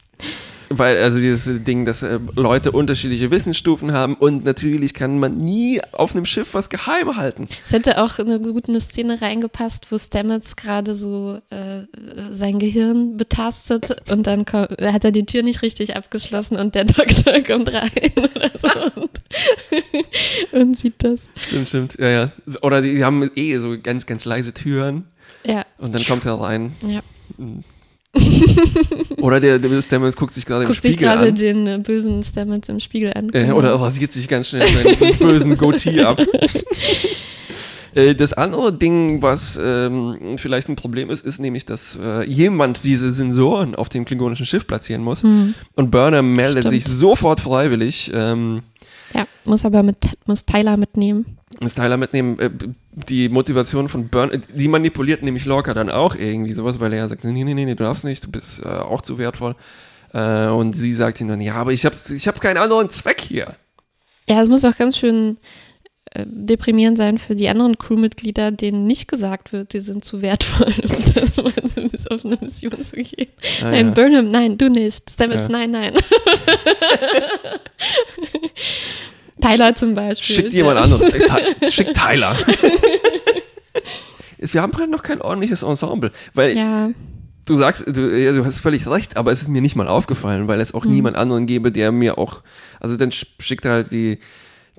Weil, 0.69 0.97
also 1.01 1.19
dieses 1.19 1.63
Ding, 1.63 1.86
dass 1.86 2.03
äh, 2.03 2.19
Leute 2.36 2.71
unterschiedliche 2.71 3.31
Wissensstufen 3.31 3.93
haben 3.93 4.15
und 4.15 4.43
natürlich 4.43 4.93
kann 4.93 5.19
man 5.19 5.38
nie 5.38 5.81
auf 5.91 6.15
einem 6.15 6.25
Schiff 6.25 6.53
was 6.53 6.69
geheim 6.69 7.15
halten. 7.15 7.47
Es 7.65 7.71
hätte 7.71 8.01
auch 8.01 8.19
eine 8.19 8.39
gute 8.39 8.79
Szene 8.81 9.21
reingepasst, 9.21 9.88
wo 9.91 9.97
Stamets 9.97 10.55
gerade 10.55 10.93
so 10.93 11.39
äh, 11.50 11.83
sein 12.31 12.59
Gehirn 12.59 13.17
betastet 13.17 14.12
und 14.12 14.27
dann 14.27 14.45
kommt, 14.45 14.71
hat 14.81 15.05
er 15.05 15.12
die 15.12 15.25
Tür 15.25 15.43
nicht 15.43 15.62
richtig 15.62 15.95
abgeschlossen 15.95 16.57
und 16.57 16.75
der 16.75 16.86
Doktor 16.86 17.41
kommt 17.41 17.71
rein 17.74 17.91
so 18.57 19.01
und, 19.01 19.21
und, 20.51 20.77
sieht 20.77 21.03
das. 21.03 21.21
Stimmt, 21.47 21.69
stimmt, 21.69 22.00
ja, 22.00 22.09
ja. 22.09 22.31
Oder 22.62 22.81
die, 22.81 22.95
die 22.95 23.05
haben 23.05 23.29
eh 23.36 23.57
so 23.59 23.75
ganz, 23.81 24.05
ganz 24.05 24.25
leise 24.25 24.53
Türen. 24.53 25.05
Ja. 25.43 25.65
Und 25.77 25.95
dann 25.95 26.03
kommt 26.03 26.25
er 26.25 26.39
rein. 26.39 26.74
Ja. 26.81 27.00
Mhm. 27.38 27.63
oder 29.22 29.40
der, 29.40 29.60
der 29.60 29.82
Stamets 29.82 30.16
guckt 30.16 30.34
sich 30.34 30.46
gerade 30.46 30.66
im 30.66 30.74
Spiegel 30.74 31.08
an. 31.08 31.20
Guckt 31.20 31.38
sich 31.38 31.46
gerade 31.46 31.56
den 31.56 31.68
äh, 31.68 31.78
bösen 31.80 32.24
Stamets 32.24 32.70
im 32.70 32.80
Spiegel 32.80 33.14
an. 33.14 33.30
Äh, 33.34 33.52
oder 33.52 33.74
rasiert 33.76 34.12
sich 34.12 34.28
ganz 34.28 34.50
schnell 34.50 34.68
seinen 34.68 35.18
bösen 35.20 35.58
Goatee 35.58 36.02
ab. 36.02 36.20
Äh, 37.96 38.14
das 38.14 38.34
andere 38.34 38.72
Ding, 38.74 39.24
was 39.24 39.60
ähm, 39.64 40.38
vielleicht 40.38 40.70
ein 40.70 40.76
Problem 40.76 41.10
ist, 41.10 41.26
ist 41.26 41.40
nämlich, 41.40 41.66
dass 41.66 41.98
äh, 42.00 42.24
jemand 42.30 42.84
diese 42.84 43.12
Sensoren 43.12 43.74
auf 43.74 43.90
dem 43.90 44.06
klingonischen 44.06 44.46
Schiff 44.46 44.68
platzieren 44.68 45.02
muss. 45.02 45.24
Hm. 45.24 45.56
Und 45.76 45.90
Burner 45.90 46.22
meldet 46.22 46.68
Stimmt. 46.68 46.84
sich 46.84 46.86
sofort 46.86 47.40
freiwillig. 47.40 48.12
Ähm, 48.14 48.62
ja, 49.16 49.26
muss 49.46 49.66
aber 49.66 49.82
mit 49.82 49.98
muss 50.28 50.46
Tyler 50.46 50.78
mitnehmen. 50.78 51.38
Muss 51.60 51.74
Tyler 51.74 51.98
mitnehmen. 51.98 52.38
Äh, 52.40 52.52
die 53.06 53.30
Motivation 53.30 53.89
von 53.89 54.08
Burn, 54.08 54.42
die 54.54 54.68
manipuliert 54.68 55.22
nämlich 55.22 55.46
Lorca 55.46 55.75
dann 55.75 55.92
auch 55.92 56.16
irgendwie 56.16 56.54
sowas, 56.54 56.80
weil 56.80 56.94
er 56.94 57.00
ja 57.00 57.08
sagt, 57.08 57.24
nee, 57.25 57.44
nee, 57.44 57.54
nee, 57.54 57.66
du 57.66 57.75
darfst 57.75 58.04
nicht, 58.04 58.25
du 58.25 58.32
bist 58.32 58.63
äh, 58.66 58.68
auch 58.68 59.01
zu 59.01 59.20
wertvoll. 59.20 59.56
Äh, 60.13 60.48
und 60.48 60.74
sie 60.74 60.94
sagt 60.94 61.22
ihm 61.22 61.27
dann, 61.27 61.39
ja, 61.39 61.54
aber 61.56 61.74
ich 61.74 61.86
habe 61.86 61.96
ich 62.10 62.27
hab 62.27 62.42
keinen 62.42 62.58
anderen 62.58 62.89
Zweck 62.89 63.22
hier. 63.22 63.56
Ja, 64.27 64.42
es 64.42 64.50
muss 64.50 64.66
auch 64.66 64.75
ganz 64.75 64.98
schön 64.98 65.38
äh, 66.12 66.25
deprimierend 66.25 66.98
sein 66.98 67.20
für 67.20 67.36
die 67.36 67.50
anderen 67.50 67.77
Crewmitglieder, 67.77 68.50
denen 68.50 68.88
nicht 68.88 69.08
gesagt 69.08 69.54
wird, 69.54 69.74
die 69.74 69.80
sind 69.80 70.04
zu 70.04 70.24
wertvoll, 70.24 70.74
um 71.75 71.92
das 71.92 72.08
auf 72.08 72.25
eine 72.25 72.38
Mission 72.42 72.82
zu 72.82 72.96
gehen. 72.96 73.27
Ah, 73.62 73.72
nein, 73.72 73.88
ja. 73.88 73.94
Burnham, 73.94 74.32
nein, 74.32 74.58
du 74.58 74.72
nicht. 74.72 75.12
Stamets, 75.12 75.44
ja. 75.44 75.50
nein, 75.50 75.70
nein. 75.70 75.94
Tyler 79.41 79.75
zum 79.75 79.96
Beispiel. 79.96 80.36
Schickt 80.36 80.53
jemand 80.53 80.79
anderes. 80.79 81.13
Schickt 81.70 81.96
Tyler. 81.96 82.36
Wir 84.39 84.62
haben 84.62 84.74
halt 84.77 84.89
noch 84.91 85.03
kein 85.03 85.22
ordentliches 85.22 85.63
Ensemble, 85.63 86.12
weil 86.34 86.56
ja. 86.56 86.89
du 87.46 87.56
sagst, 87.56 87.86
du, 87.88 88.15
ja, 88.15 88.34
du, 88.34 88.46
hast 88.46 88.60
völlig 88.60 88.88
recht, 88.88 89.17
aber 89.17 89.32
es 89.32 89.41
ist 89.41 89.48
mir 89.48 89.62
nicht 89.62 89.75
mal 89.75 89.88
aufgefallen, 89.88 90.48
weil 90.48 90.62
es 90.62 90.74
auch 90.74 90.86
mhm. 90.86 90.91
niemand 90.91 91.17
anderen 91.17 91.48
gäbe, 91.48 91.72
der 91.72 91.91
mir 91.91 92.20
auch, 92.20 92.44
also 92.79 92.98
dann 92.98 93.12
schickt 93.12 93.65
er 93.65 93.72
halt 93.72 93.91
die, 93.91 94.20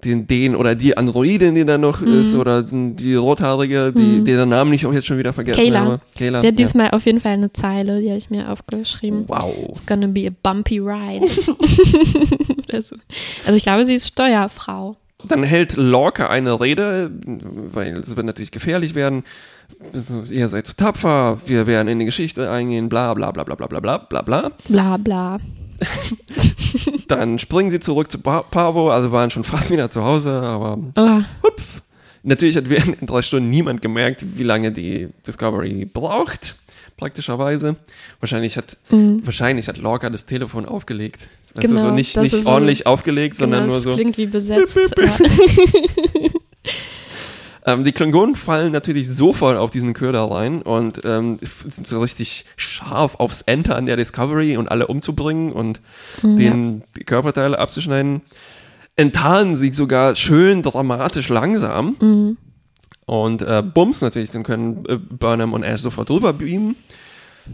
den, 0.05 0.27
den 0.27 0.55
oder 0.55 0.75
die 0.75 0.97
Androidin, 0.97 1.55
die 1.55 1.65
da 1.65 1.79
noch 1.79 2.01
mhm. 2.01 2.21
ist, 2.21 2.35
oder 2.35 2.63
die 2.63 3.15
Rothaarige, 3.15 3.93
die, 3.93 4.21
mhm. 4.21 4.25
deren 4.25 4.49
Namen 4.49 4.73
ich 4.73 4.87
auch 4.87 4.93
jetzt 4.93 5.07
schon 5.07 5.19
wieder 5.19 5.33
vergessen 5.33 5.61
Kayla. 5.61 5.81
habe. 5.81 6.01
Kayla. 6.17 6.41
Sie 6.41 6.47
hat 6.47 6.59
ja. 6.59 6.65
diesmal 6.65 6.91
auf 6.91 7.05
jeden 7.07 7.21
Fall 7.21 7.33
eine 7.33 7.53
Zeile, 7.53 8.01
die 8.01 8.09
habe 8.09 8.19
ich 8.19 8.31
mir 8.31 8.51
aufgeschrieben. 8.51 9.25
Wow. 9.27 9.55
It's 9.69 9.85
gonna 9.85 10.07
be 10.07 10.27
a 10.27 10.33
bumpy 10.43 10.79
ride. 10.79 11.27
also, 12.73 12.97
also 13.45 13.57
ich 13.57 13.63
glaube, 13.63 13.87
sie 13.87 13.95
ist 13.95 14.09
Steuerfrau. 14.09 14.97
Dann 15.27 15.43
hält 15.43 15.77
Lorca 15.77 16.29
eine 16.29 16.61
Rede, 16.61 17.11
weil 17.73 17.97
es 17.97 18.15
wird 18.15 18.25
natürlich 18.25 18.53
gefährlich 18.53 18.95
werden. 18.95 19.25
Ihr 20.31 20.49
seid 20.49 20.67
zu 20.67 20.77
tapfer, 20.77 21.39
wir 21.47 21.67
werden 21.67 21.89
in 21.89 21.99
die 21.99 22.05
Geschichte 22.05 22.51
eingehen, 22.51 22.89
bla 22.89 23.15
bla 23.15 23.33
bla 23.33 23.43
bla 23.43 23.57
bla 23.57 23.67
bla 23.67 23.79
bla 23.99 24.23
bla. 24.23 24.53
Bla 24.69 24.97
bla. 24.97 25.39
Dann 27.09 27.39
springen 27.39 27.71
sie 27.71 27.81
zurück 27.81 28.11
zu 28.11 28.19
Pavo, 28.19 28.91
also 28.91 29.13
waren 29.13 29.31
schon 29.31 29.45
fast 29.45 29.71
wieder 29.71 29.91
zu 29.91 30.03
Hause, 30.03 30.33
aber 30.33 30.79
oh. 30.97 31.21
hupf. 31.43 31.83
Natürlich 32.23 32.57
hat 32.57 32.69
während 32.69 33.09
drei 33.09 33.23
Stunden 33.23 33.49
niemand 33.49 33.81
gemerkt, 33.81 34.25
wie 34.37 34.43
lange 34.43 34.73
die 34.73 35.09
Discovery 35.27 35.85
braucht, 35.87 36.57
praktischerweise. 36.97 37.77
Wahrscheinlich 38.21 38.57
hat, 38.57 38.77
mhm. 38.91 39.25
wahrscheinlich 39.25 39.69
hat 39.69 39.79
Lorca 39.79 40.11
das 40.11 40.27
Telefon 40.27 40.67
aufgelegt. 40.67 41.29
Also 41.57 41.69
genau, 41.69 41.81
so 41.81 41.91
nicht, 41.91 42.17
nicht 42.17 42.47
ordentlich 42.47 42.79
so, 42.79 42.85
aufgelegt, 42.87 43.39
genau, 43.39 43.51
sondern 43.51 43.67
nur 43.69 43.81
so. 43.81 43.93
klingt 43.93 44.19
wie 44.19 44.27
besetzt. 44.27 44.75
Bip, 44.75 44.95
bip, 44.95 45.19
bip. 45.19 46.28
Ähm, 47.67 47.85
die 47.85 47.93
Klingonen 47.93 48.37
fallen 48.37 48.73
natürlich 48.73 49.09
sofort 49.09 49.57
auf 49.57 49.71
diesen 49.71 49.95
Köder 49.95 50.31
rein 50.31 50.63
und 50.63 51.01
ähm, 51.05 51.39
sind 51.41 51.87
so 51.87 52.01
richtig 52.01 52.45
scharf 52.57 53.17
aufs 53.17 53.43
Enter 53.43 53.77
an 53.77 53.87
der 53.87 53.97
Discovery 53.97 54.57
und 54.57 54.71
alle 54.71 54.87
umzubringen 54.87 55.53
und 55.53 55.81
ja. 56.23 56.35
den 56.35 56.83
die 56.97 57.05
Körperteile 57.05 57.59
abzuschneiden. 57.59 58.23
Enttarnen 58.97 59.57
sie 59.57 59.73
sogar 59.73 60.17
schön 60.17 60.63
dramatisch 60.63 61.29
langsam. 61.29 61.97
Mhm. 62.01 62.37
Und 63.07 63.43
äh, 63.43 63.63
Bums 63.63 64.03
natürlich, 64.03 64.31
dann 64.33 64.43
können 64.43 64.85
äh, 64.87 64.97
Burnham 64.97 65.53
und 65.55 65.63
Ash 65.63 65.81
sofort 65.81 66.11
drüber 66.11 66.33
beamen. 66.33 66.77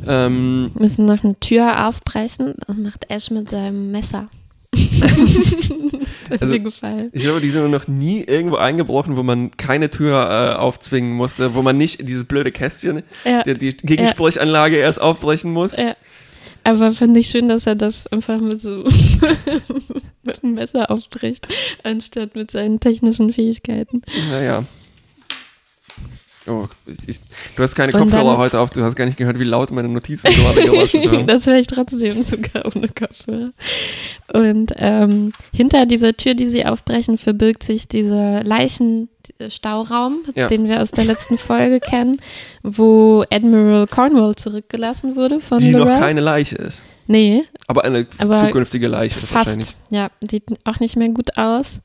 Ähm, 0.06 0.73
Müssen 0.75 1.04
noch 1.04 1.23
eine 1.23 1.38
Tür 1.38 1.87
aufbrechen. 1.87 2.54
Das 2.66 2.76
macht 2.76 3.11
Ash 3.11 3.30
mit 3.30 3.50
seinem 3.50 3.92
Messer. 3.92 4.28
das 6.31 6.43
also, 6.43 6.54
mir 6.54 6.61
gefallen. 6.61 7.11
Ich 7.12 7.23
glaube, 7.23 7.40
die 7.40 7.50
sind 7.50 7.71
noch 7.71 7.88
nie 7.88 8.23
irgendwo 8.23 8.57
eingebrochen, 8.57 9.16
wo 9.16 9.23
man 9.23 9.50
keine 9.57 9.90
Tür 9.90 10.28
äh, 10.28 10.57
aufzwingen 10.57 11.12
musste, 11.12 11.54
wo 11.54 11.62
man 11.62 11.76
nicht 11.76 12.07
dieses 12.09 12.25
blöde 12.25 12.52
Kästchen, 12.52 13.02
ja. 13.25 13.43
die, 13.43 13.57
die 13.57 13.76
Gegensprechanlage 13.76 14.76
ja. 14.76 14.83
erst 14.83 15.00
aufbrechen 15.00 15.52
muss. 15.52 15.76
Ja. 15.76 15.97
Aber 16.64 16.90
fand 16.93 17.16
ich 17.16 17.28
schön, 17.28 17.49
dass 17.49 17.66
er 17.66 17.75
das 17.75 18.07
einfach 18.07 18.40
mit 18.40 18.61
so 18.61 18.85
mit 20.23 20.43
einem 20.43 20.54
Messer 20.54 20.90
aufbricht, 20.90 21.47
anstatt 21.83 22.35
mit 22.35 22.50
seinen 22.50 22.81
technischen 22.81 23.33
Fähigkeiten. 23.33 24.02
Naja. 24.31 24.64
Oh, 26.46 26.66
ich, 27.06 27.20
du 27.56 27.62
hast 27.62 27.74
keine 27.74 27.92
Kopfhörer 27.92 28.24
dann, 28.24 28.36
heute 28.36 28.60
auf, 28.60 28.68
du 28.68 28.82
hast 28.82 28.96
gar 28.96 29.06
nicht 29.06 29.16
gehört, 29.16 29.38
wie 29.38 29.44
laut 29.44 29.70
meine 29.70 29.88
Notizen 29.88 30.30
gerade 30.30 30.60
gewaschen 30.60 31.10
haben. 31.10 31.26
das 31.26 31.46
höre 31.46 31.58
ich 31.58 31.66
trotzdem 31.66 32.22
sogar 32.22 32.66
ohne 32.74 32.88
Kopfhörer. 32.88 33.52
Und 34.32 34.72
ähm, 34.76 35.32
hinter 35.54 35.86
dieser 35.86 36.14
Tür, 36.14 36.34
die 36.34 36.50
sie 36.50 36.66
aufbrechen, 36.66 37.16
verbirgt 37.16 37.62
sich 37.62 37.88
dieser 37.88 38.42
Leichenstauraum, 38.42 40.18
ja. 40.34 40.48
den 40.48 40.68
wir 40.68 40.82
aus 40.82 40.90
der 40.90 41.04
letzten 41.04 41.38
Folge 41.38 41.80
kennen, 41.80 42.20
wo 42.62 43.24
Admiral 43.30 43.86
Cornwall 43.86 44.34
zurückgelassen 44.34 45.16
wurde 45.16 45.40
von 45.40 45.58
Die 45.60 45.72
Lorel. 45.72 45.94
noch 45.94 45.98
keine 45.98 46.20
Leiche 46.20 46.56
ist. 46.56 46.82
Nee. 47.06 47.44
Aber 47.66 47.84
eine 47.84 48.06
aber 48.18 48.36
zukünftige 48.36 48.88
Leiche 48.88 49.18
fast, 49.18 49.34
wahrscheinlich. 49.46 49.74
Ja, 49.90 50.10
sieht 50.28 50.44
auch 50.64 50.80
nicht 50.80 50.96
mehr 50.96 51.08
gut 51.08 51.38
aus. 51.38 51.80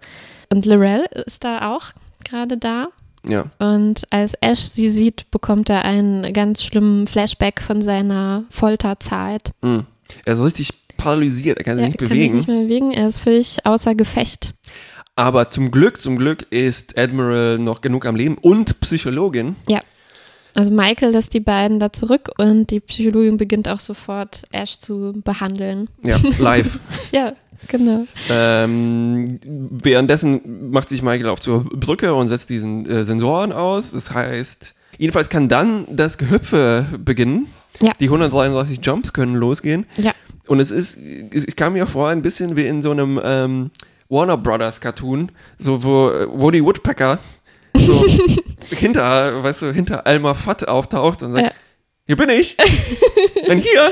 Und 0.50 0.66
Lorel 0.66 1.06
ist 1.26 1.46
da 1.46 1.74
auch 1.74 1.92
gerade 2.26 2.58
da. 2.58 2.90
Ja. 3.28 3.46
Und 3.60 4.04
als 4.10 4.34
Ash 4.36 4.62
sie 4.62 4.90
sieht, 4.90 5.30
bekommt 5.32 5.70
er 5.70 5.86
einen 5.86 6.34
ganz 6.34 6.64
schlimmen 6.64 7.08
Flashback 7.08 7.62
von 7.62 7.82
seiner 7.82 8.46
Folterzeit. 8.50 9.52
Mhm. 9.62 9.86
Er 10.26 10.34
ist 10.34 10.42
richtig 10.42 10.70
paralysiert, 10.98 11.58
er 11.58 11.64
kann 11.64 11.76
sich 11.76 11.84
ja, 11.84 11.88
nicht 11.88 12.00
bewegen. 12.00 12.14
Er 12.14 12.28
kann 12.28 12.38
sich 12.38 12.48
nicht 12.48 12.48
mehr 12.48 12.64
bewegen, 12.64 12.92
er 12.92 13.08
ist 13.08 13.20
völlig 13.20 13.66
außer 13.66 13.96
Gefecht. 13.96 14.54
Aber 15.16 15.50
zum 15.50 15.72
Glück, 15.72 16.00
zum 16.00 16.18
Glück 16.18 16.48
ist 16.50 16.98
Admiral 16.98 17.58
noch 17.58 17.82
genug 17.82 18.06
am 18.06 18.16
Leben 18.16 18.38
und 18.38 18.80
Psychologin. 18.80 19.56
Ja. 19.68 19.82
Also 20.56 20.72
Michael 20.72 21.12
lässt 21.12 21.34
die 21.34 21.40
beiden 21.40 21.80
da 21.80 21.94
zurück 21.94 22.32
und 22.38 22.72
die 22.72 22.80
Psychologin 22.80 23.38
beginnt 23.38 23.70
auch 23.70 23.80
sofort 23.80 24.44
Ash 24.52 24.80
zu 24.80 25.22
behandeln. 25.24 25.90
Ja, 26.04 26.18
live. 26.40 26.80
ja, 27.12 27.34
Genau. 27.68 28.06
Ähm, 28.30 29.40
währenddessen 29.44 30.72
macht 30.72 30.90
sich 30.90 31.02
Michael 31.02 31.30
auf 31.30 31.40
zur 31.40 31.64
Brücke 31.64 32.14
und 32.14 32.28
setzt 32.28 32.50
diesen 32.50 32.90
äh, 32.90 33.04
Sensoren 33.06 33.52
aus. 33.52 33.92
Das 33.92 34.14
heißt, 34.14 34.76
jedenfalls 34.98 35.30
kann 35.30 35.48
dann 35.48 35.86
das 35.90 36.18
Gehüpfe 36.18 36.86
beginnen. 36.98 37.48
Ja. 37.82 37.94
Die 38.00 38.06
133 38.06 38.80
Jumps 38.82 39.14
können 39.14 39.36
losgehen. 39.36 39.86
Ja. 39.98 40.14
Und 40.48 40.60
es 40.60 40.72
ist, 40.72 40.98
ich 40.98 41.56
kam 41.56 41.74
mir 41.74 41.86
vor, 41.86 42.10
ein 42.10 42.22
bisschen 42.22 42.56
wie 42.56 42.66
in 42.66 42.82
so 42.82 42.92
einem 42.92 43.20
ähm, 43.24 43.72
Warner 44.10 44.38
Brothers 44.38 44.82
Cartoon, 44.82 45.32
so 45.58 45.84
wo 45.84 46.10
äh, 46.10 46.28
Woody 46.28 46.64
Woodpecker 46.64 47.20
so 47.76 48.06
hinter, 48.70 49.44
weißt 49.44 49.62
du, 49.62 49.72
hinter 49.72 50.08
Alma 50.08 50.34
Fatt 50.34 50.68
auftaucht 50.68 51.22
und 51.22 51.34
sagt, 51.34 51.46
ja. 51.46 51.52
Hier 52.10 52.16
bin 52.16 52.30
ich. 52.30 52.58
Dann 53.48 53.60
hier. 53.60 53.92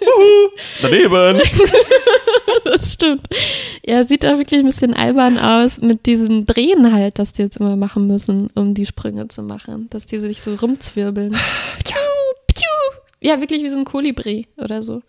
Uhu. 0.00 0.48
Daneben. 0.80 1.42
das 2.64 2.94
stimmt. 2.94 3.28
Ja, 3.84 4.04
sieht 4.04 4.24
auch 4.24 4.38
wirklich 4.38 4.60
ein 4.60 4.64
bisschen 4.64 4.94
albern 4.94 5.38
aus 5.38 5.78
mit 5.78 6.06
diesem 6.06 6.46
Drehen 6.46 6.94
halt, 6.94 7.18
das 7.18 7.34
die 7.34 7.42
jetzt 7.42 7.58
immer 7.58 7.76
machen 7.76 8.06
müssen, 8.06 8.48
um 8.54 8.72
die 8.72 8.86
Sprünge 8.86 9.28
zu 9.28 9.42
machen. 9.42 9.88
Dass 9.90 10.06
die 10.06 10.18
sich 10.18 10.40
so 10.40 10.54
rumzwirbeln. 10.54 11.36
ja, 13.20 13.38
wirklich 13.38 13.62
wie 13.62 13.68
so 13.68 13.76
ein 13.76 13.84
Kolibri 13.84 14.46
oder 14.56 14.82
so. 14.82 15.02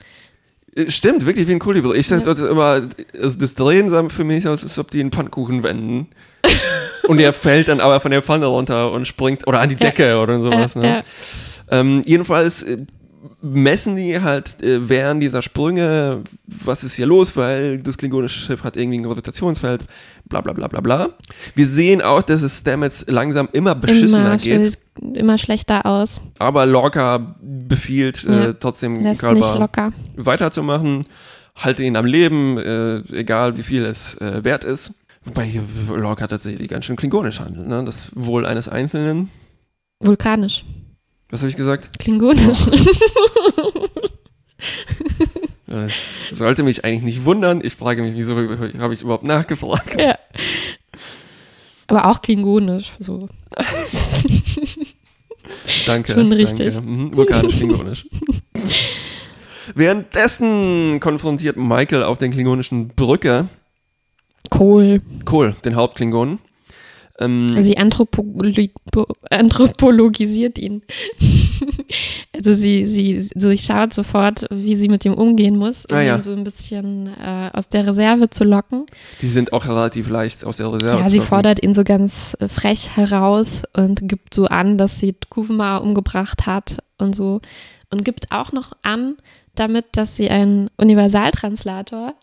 Stimmt, 0.90 1.26
wirklich 1.26 1.48
wie 1.48 1.54
ein 1.54 1.60
Kolibri. 1.60 1.98
Ich 1.98 2.08
sag 2.08 2.28
ja. 2.28 2.34
dort 2.34 2.40
immer, 2.40 2.90
also 3.22 3.38
das 3.38 3.56
Drehen 3.56 3.90
sah 3.90 4.10
für 4.10 4.26
mich 4.26 4.46
aus, 4.50 4.64
als 4.64 4.78
ob 4.78 4.92
die 4.92 5.00
einen 5.00 5.14
Pfannkuchen 5.14 5.64
wenden. 5.64 6.08
und 7.08 7.20
er 7.20 7.32
fällt 7.34 7.70
dann 7.70 7.80
aber 7.80 8.02
von 8.02 8.12
der 8.12 8.22
Pfanne 8.22 8.48
runter 8.48 8.92
und 8.92 9.08
springt, 9.08 9.48
oder 9.48 9.62
an 9.62 9.70
die 9.70 9.78
Decke 9.78 10.08
ja. 10.08 10.22
oder 10.22 10.44
sowas. 10.44 10.76
Ne? 10.76 11.04
Ähm, 11.70 12.02
jedenfalls 12.06 12.64
äh, 12.64 12.86
messen 13.42 13.96
die 13.96 14.22
halt 14.22 14.62
äh, 14.64 14.88
während 14.90 15.22
dieser 15.22 15.42
Sprünge, 15.42 16.24
was 16.46 16.84
ist 16.84 16.96
hier 16.96 17.06
los, 17.06 17.36
weil 17.36 17.80
das 17.80 17.98
klingonische 17.98 18.40
Schiff 18.40 18.64
hat 18.64 18.76
irgendwie 18.76 19.00
ein 19.00 19.04
Gravitationsfeld, 19.04 19.86
bla 20.26 20.42
bla 20.42 20.54
bla 20.54 20.68
bla 20.68 20.82
bla. 20.82 21.10
Wir 21.56 21.66
sehen 21.66 22.02
auch, 22.02 22.22
dass 22.22 22.42
es 22.42 22.60
Stamets 22.60 23.06
langsam 23.08 23.50
immer 23.52 23.76
beschissener 23.76 24.34
immer 24.34 24.38
geht. 24.38 24.78
Immer 25.02 25.38
schlechter 25.38 25.86
aus. 25.86 26.22
Aber 26.40 26.66
Lorca 26.66 27.36
befiehlt 27.42 28.24
äh, 28.26 28.46
ja, 28.46 28.54
trotzdem 28.54 29.04
Kalber 29.18 29.82
weiterzumachen, 30.16 31.06
halte 31.56 31.84
ihn 31.84 31.96
am 31.96 32.06
Leben, 32.06 32.58
äh, 32.58 32.98
egal 33.14 33.58
wie 33.58 33.64
viel 33.64 33.84
es 33.86 34.16
äh, 34.16 34.44
wert 34.44 34.64
ist. 34.64 34.94
Wobei 35.26 35.46
hier 35.46 35.64
Lorca 35.88 36.28
tatsächlich 36.28 36.68
ganz 36.68 36.86
schön 36.86 36.98
klingonisch 36.98 37.40
handelt, 37.40 37.68
ne? 37.68 37.84
Das 37.86 38.12
Wohl 38.14 38.46
eines 38.46 38.68
Einzelnen. 38.68 39.30
Vulkanisch. 40.02 40.66
Was 41.34 41.42
habe 41.42 41.50
ich 41.50 41.56
gesagt? 41.56 41.98
Klingonisch. 41.98 42.68
Oh. 43.58 43.88
Das 45.66 46.30
sollte 46.30 46.62
mich 46.62 46.86
eigentlich 46.86 47.02
nicht 47.02 47.26
wundern. 47.26 47.60
Ich 47.64 47.76
frage 47.76 48.04
mich, 48.04 48.14
wieso 48.16 48.36
habe 48.38 48.94
ich 48.94 49.02
überhaupt 49.02 49.24
nachgefragt? 49.24 50.00
Ja. 50.04 50.16
Aber 51.88 52.06
auch 52.06 52.22
klingonisch. 52.22 52.92
So. 53.00 53.28
danke. 55.88 56.14
Schon 56.14 56.32
richtig. 56.32 56.76
Danke. 56.76 56.90
Mhm, 56.90 57.16
vulkanisch 57.18 57.56
klingonisch. 57.56 58.06
Währenddessen 59.74 61.00
konfrontiert 61.00 61.58
Michael 61.58 62.04
auf 62.04 62.20
den 62.20 62.32
klingonischen 62.32 62.90
Brücke 62.90 63.48
Kohl. 64.52 65.02
Kohl, 65.26 65.56
den 65.66 65.76
Hauptklingonen. 65.76 66.38
Ähm, 67.20 67.54
sie 67.62 67.78
anthropolog 67.78 68.72
anthropologisiert 69.30 70.58
ihn. 70.58 70.82
also 72.34 72.56
sie, 72.56 72.88
sie, 72.88 73.30
sie 73.36 73.58
schaut 73.58 73.94
sofort, 73.94 74.46
wie 74.50 74.76
sie 74.76 74.90
mit 74.90 75.06
ihm 75.06 75.14
umgehen 75.14 75.56
muss, 75.56 75.86
um 75.86 75.98
ah, 75.98 76.02
ja. 76.02 76.16
ihn 76.16 76.24
so 76.24 76.32
ein 76.32 76.44
bisschen 76.44 77.08
äh, 77.08 77.52
aus 77.54 77.70
der 77.70 77.88
Reserve 77.88 78.32
zu 78.32 78.44
locken. 78.44 78.88
Die 79.22 79.30
sind 79.30 79.54
auch 79.54 79.66
relativ 79.68 80.10
leicht 80.10 80.44
aus 80.44 80.58
der 80.58 80.74
Reserve 80.74 80.86
ja, 80.86 80.92
zu 80.92 80.98
locken. 80.98 81.06
Ja, 81.06 81.12
sie 81.12 81.28
fordert 81.28 81.64
ihn 81.64 81.76
so 81.76 81.84
ganz 81.84 82.36
äh, 82.40 82.48
frech 82.48 82.96
heraus 82.96 83.64
und 83.76 84.08
gibt 84.10 84.34
so 84.34 84.46
an, 84.48 84.80
dass 84.80 85.00
sie 85.00 85.16
Kuvma 85.30 85.78
umgebracht 85.78 86.48
hat 86.48 86.80
und 86.98 87.16
so. 87.16 87.42
Und 87.92 88.04
gibt 88.04 88.32
auch 88.32 88.52
noch 88.52 88.72
an, 88.82 89.18
damit, 89.54 89.86
dass 89.92 90.16
sie 90.16 90.30
einen 90.30 90.72
Universaltranslator 90.78 92.16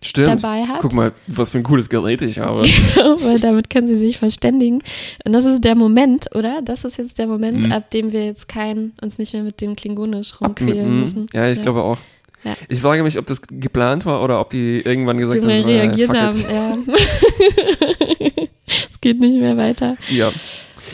Stimmt. 0.00 0.28
dabei 0.42 0.64
hat. 0.64 0.80
Guck 0.80 0.92
mal, 0.92 1.12
was 1.26 1.50
für 1.50 1.58
ein 1.58 1.64
cooles 1.64 1.88
Gerät 1.88 2.22
ich 2.22 2.38
habe. 2.38 2.62
Genau, 2.94 3.16
weil 3.22 3.38
damit 3.38 3.70
können 3.70 3.88
sie 3.88 3.96
sich 3.96 4.18
verständigen. 4.18 4.82
Und 5.24 5.32
das 5.32 5.44
ist 5.44 5.62
der 5.64 5.74
Moment, 5.74 6.34
oder? 6.34 6.62
Das 6.62 6.84
ist 6.84 6.98
jetzt 6.98 7.18
der 7.18 7.26
Moment, 7.26 7.66
mhm. 7.66 7.72
ab 7.72 7.90
dem 7.90 8.12
wir 8.12 8.24
jetzt 8.24 8.48
kein, 8.48 8.92
uns 9.00 9.18
nicht 9.18 9.32
mehr 9.32 9.42
mit 9.42 9.60
dem 9.60 9.76
Klingonisch 9.76 10.40
rumquälen 10.40 10.94
mhm. 10.94 11.00
müssen. 11.00 11.26
Ja, 11.32 11.48
ich 11.48 11.56
ja. 11.56 11.62
glaube 11.62 11.84
auch. 11.84 11.98
Ja. 12.44 12.54
Ich 12.68 12.80
frage 12.80 13.02
mich, 13.02 13.18
ob 13.18 13.26
das 13.26 13.42
geplant 13.42 14.06
war 14.06 14.22
oder 14.22 14.40
ob 14.40 14.50
die 14.50 14.80
irgendwann 14.80 15.18
gesagt 15.18 15.42
haben, 15.42 15.48
reagiert 15.48 16.14
äh, 16.14 16.18
haben. 16.18 16.44
Ja. 16.50 16.78
es 18.90 19.00
geht 19.00 19.20
nicht 19.20 19.40
mehr 19.40 19.56
weiter. 19.56 19.96
Ja. 20.08 20.32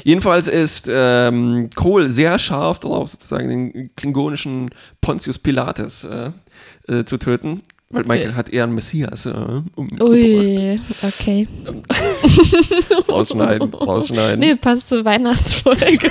Jedenfalls 0.03 0.49
ist 0.49 0.89
ähm, 0.91 1.71
Kohl 1.75 2.09
sehr 2.09 2.39
scharf 2.39 2.79
darauf, 2.81 3.09
sozusagen 3.09 3.49
den 3.49 3.95
klingonischen 3.95 4.71
Pontius 5.01 5.39
Pilates 5.39 6.05
äh, 6.05 6.31
äh, 6.89 7.05
zu 7.05 7.19
töten. 7.19 7.63
Weil 7.95 8.03
okay. 8.03 8.13
Michael 8.13 8.35
hat 8.35 8.51
eher 8.51 8.65
einen 8.65 8.75
Messias 8.75 9.27
äh, 9.27 9.31
um, 9.31 9.89
Ui, 10.01 10.81
okay. 11.03 11.47
rausschneiden, 13.09 13.73
rausschneiden. 13.73 14.41
Nee, 14.41 14.57
passt 14.57 14.89
zur 14.89 15.05
Weihnachtsfolge. 15.05 16.11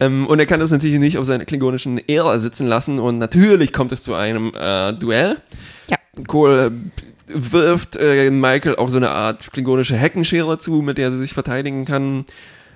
ähm, 0.00 0.26
und 0.26 0.38
er 0.38 0.46
kann 0.46 0.60
das 0.60 0.70
natürlich 0.70 0.98
nicht 0.98 1.18
auf 1.18 1.26
seiner 1.26 1.44
klingonischen 1.44 2.00
Ära 2.08 2.38
sitzen 2.38 2.66
lassen 2.66 2.98
und 2.98 3.18
natürlich 3.18 3.74
kommt 3.74 3.92
es 3.92 4.02
zu 4.02 4.14
einem 4.14 4.54
äh, 4.58 4.94
Duell. 4.94 5.36
Ja. 5.90 5.98
Cole 6.26 6.66
äh, 6.66 6.70
wirft 7.26 7.96
äh, 7.96 8.30
Michael 8.30 8.76
auch 8.76 8.88
so 8.88 8.96
eine 8.96 9.10
Art 9.10 9.52
klingonische 9.52 9.96
Heckenschere 9.96 10.58
zu, 10.58 10.80
mit 10.80 10.96
der 10.96 11.10
sie 11.10 11.18
sich 11.18 11.34
verteidigen 11.34 11.84
kann. 11.84 12.24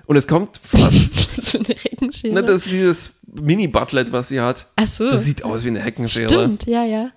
Und 0.09 0.15
es 0.15 0.25
kommt 0.25 0.57
fast. 0.57 1.35
so 1.39 1.59
eine 1.59 1.67
Heckenschere. 1.67 2.33
Ne, 2.33 2.41
das 2.41 2.65
ist 2.65 2.71
dieses 2.71 3.13
Mini-Butlet, 3.27 4.11
was 4.11 4.29
sie 4.29 4.41
hat. 4.41 4.65
Ach 4.75 4.87
so. 4.87 5.07
Das 5.07 5.23
sieht 5.23 5.43
aus 5.43 5.63
wie 5.63 5.67
eine 5.67 5.81
Heckenschere. 5.81 6.27
Stimmt, 6.27 6.65
ja, 6.65 6.83
ja. 6.83 7.11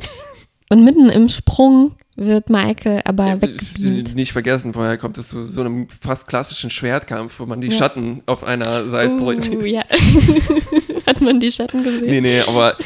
Und 0.68 0.84
mitten 0.84 1.08
im 1.08 1.30
Sprung 1.30 1.92
wird 2.16 2.50
Michael 2.50 3.00
aber 3.06 3.28
äh, 3.28 3.40
weggebeamt. 3.40 4.14
Nicht 4.14 4.32
vergessen, 4.32 4.74
vorher 4.74 4.98
kommt 4.98 5.16
es 5.16 5.30
zu 5.30 5.42
so 5.46 5.62
einem 5.62 5.88
fast 6.02 6.26
klassischen 6.26 6.68
Schwertkampf, 6.68 7.40
wo 7.40 7.46
man 7.46 7.62
die 7.62 7.68
ja. 7.68 7.78
Schatten 7.78 8.22
auf 8.26 8.44
einer 8.44 8.86
Seite 8.90 9.14
uh, 9.14 9.16
projiziert. 9.16 9.64
Ja. 9.64 9.84
Hat 11.06 11.22
man 11.22 11.40
die 11.40 11.50
Schatten 11.50 11.84
gesehen? 11.84 12.10
Nee, 12.10 12.20
nee, 12.20 12.40
aber 12.42 12.76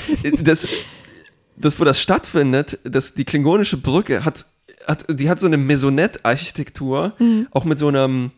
das, 0.41 0.69
das 1.57 1.81
wo 1.81 1.85
das 1.85 2.01
stattfindet, 2.01 2.79
das, 2.85 3.15
die 3.15 3.25
klingonische 3.25 3.77
Brücke 3.77 4.25
hat, 4.25 4.47
hat, 4.87 5.05
die 5.09 5.29
hat 5.29 5.41
so 5.41 5.49
eine 5.49 5.57
Maisonette-Architektur, 5.57 7.15
mhm. 7.19 7.49
auch 7.51 7.65
mit 7.65 7.81
so 7.81 7.89
einem 7.89 8.31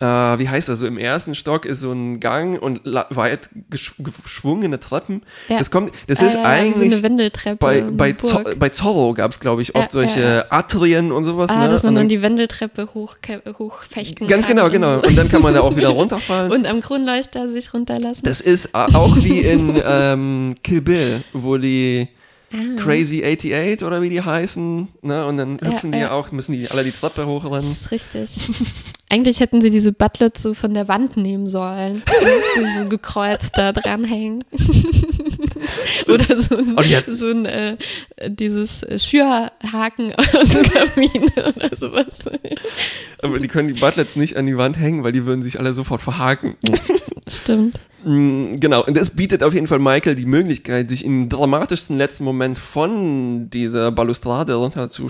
äh, 0.00 0.04
wie 0.04 0.48
heißt 0.48 0.68
das, 0.68 0.78
so 0.78 0.86
im 0.86 0.96
ersten 0.96 1.34
Stock 1.34 1.64
ist 1.64 1.80
so 1.80 1.90
ein 1.90 2.20
Gang 2.20 2.60
und 2.60 2.80
weit 2.84 3.50
geschwungene 3.68 4.78
Treppen. 4.78 5.22
Ja. 5.48 5.58
Das 5.58 5.70
kommt, 5.70 5.92
das 6.06 6.20
ist 6.20 6.36
äh, 6.36 6.38
eigentlich 6.38 6.94
so 6.94 7.56
bei, 7.56 7.80
bei, 7.80 8.12
Zo 8.12 8.42
bei 8.56 8.68
Zorro 8.68 9.12
gab 9.14 9.32
es, 9.32 9.40
glaube 9.40 9.62
ich, 9.62 9.74
oft 9.74 9.86
ja, 9.86 9.90
solche 9.90 10.20
ja, 10.20 10.44
Atrien 10.50 11.10
und 11.10 11.24
sowas. 11.24 11.50
Ah, 11.50 11.66
ne? 11.66 11.68
dass 11.68 11.82
man 11.82 11.96
dann 11.96 12.08
die 12.08 12.22
Wendeltreppe 12.22 12.90
hoch, 12.94 13.16
hochfechten 13.58 14.28
Ganz 14.28 14.46
genau, 14.46 14.70
genau. 14.70 15.00
Und 15.00 15.18
dann 15.18 15.28
kann 15.28 15.42
man 15.42 15.54
da 15.54 15.60
auch 15.60 15.74
wieder 15.74 15.88
runterfallen. 15.88 16.52
und 16.52 16.66
am 16.66 16.80
Kronleuchter 16.80 17.50
sich 17.50 17.74
runterlassen. 17.74 18.22
Das 18.22 18.40
ist 18.40 18.74
auch 18.74 19.16
wie 19.16 19.40
in 19.40 19.82
ähm, 19.84 20.54
Kill 20.62 20.80
Bill, 20.80 21.24
wo 21.32 21.56
die 21.56 22.08
Ah. 22.50 22.80
Crazy 22.80 23.22
88 23.22 23.84
oder 23.84 24.00
wie 24.00 24.08
die 24.08 24.22
heißen. 24.22 24.88
Ne? 25.02 25.26
Und 25.26 25.36
dann 25.36 25.58
hüpfen 25.60 25.92
ja, 25.92 25.98
die 25.98 26.02
ja 26.04 26.10
auch, 26.12 26.32
müssen 26.32 26.52
die 26.52 26.66
alle 26.70 26.82
die 26.82 26.92
Treppe 26.92 27.26
hochrennen. 27.26 27.60
Das 27.60 27.82
ist 27.82 27.90
richtig. 27.90 28.48
Eigentlich 29.10 29.40
hätten 29.40 29.60
sie 29.60 29.70
diese 29.70 29.92
Butlets 29.92 30.42
so 30.42 30.52
von 30.54 30.74
der 30.74 30.86
Wand 30.88 31.16
nehmen 31.16 31.48
sollen. 31.48 32.02
die 32.56 32.78
so 32.82 32.88
gekreuzt 32.88 33.52
da 33.56 33.72
dranhängen. 33.72 34.44
oder 36.08 36.40
so 36.40 36.56
ein, 36.56 36.76
oh, 36.76 37.12
so 37.12 37.30
ein 37.30 37.46
äh, 37.46 37.76
dieses 38.26 38.84
Schürhaken 39.02 40.14
aus 40.14 40.48
dem 40.48 40.62
Kamin 40.64 41.30
oder 41.36 41.76
sowas. 41.76 42.20
Aber 43.22 43.38
die 43.40 43.48
können 43.48 43.68
die 43.68 43.80
Butlets 43.80 44.16
nicht 44.16 44.36
an 44.36 44.46
die 44.46 44.56
Wand 44.56 44.78
hängen, 44.78 45.04
weil 45.04 45.12
die 45.12 45.24
würden 45.24 45.42
sich 45.42 45.58
alle 45.58 45.72
sofort 45.72 46.02
verhaken. 46.02 46.56
Stimmt. 47.26 47.78
Mm, 48.04 48.56
genau, 48.56 48.84
und 48.84 48.96
das 48.96 49.10
bietet 49.10 49.42
auf 49.42 49.54
jeden 49.54 49.66
Fall 49.66 49.78
Michael 49.78 50.14
die 50.14 50.26
Möglichkeit, 50.26 50.88
sich 50.88 51.04
im 51.04 51.28
dramatischsten 51.28 51.96
letzten 51.96 52.24
Moment 52.24 52.58
von 52.58 53.50
dieser 53.50 53.90
Balustrade 53.92 54.54
runter 54.54 54.88
zu 54.90 55.08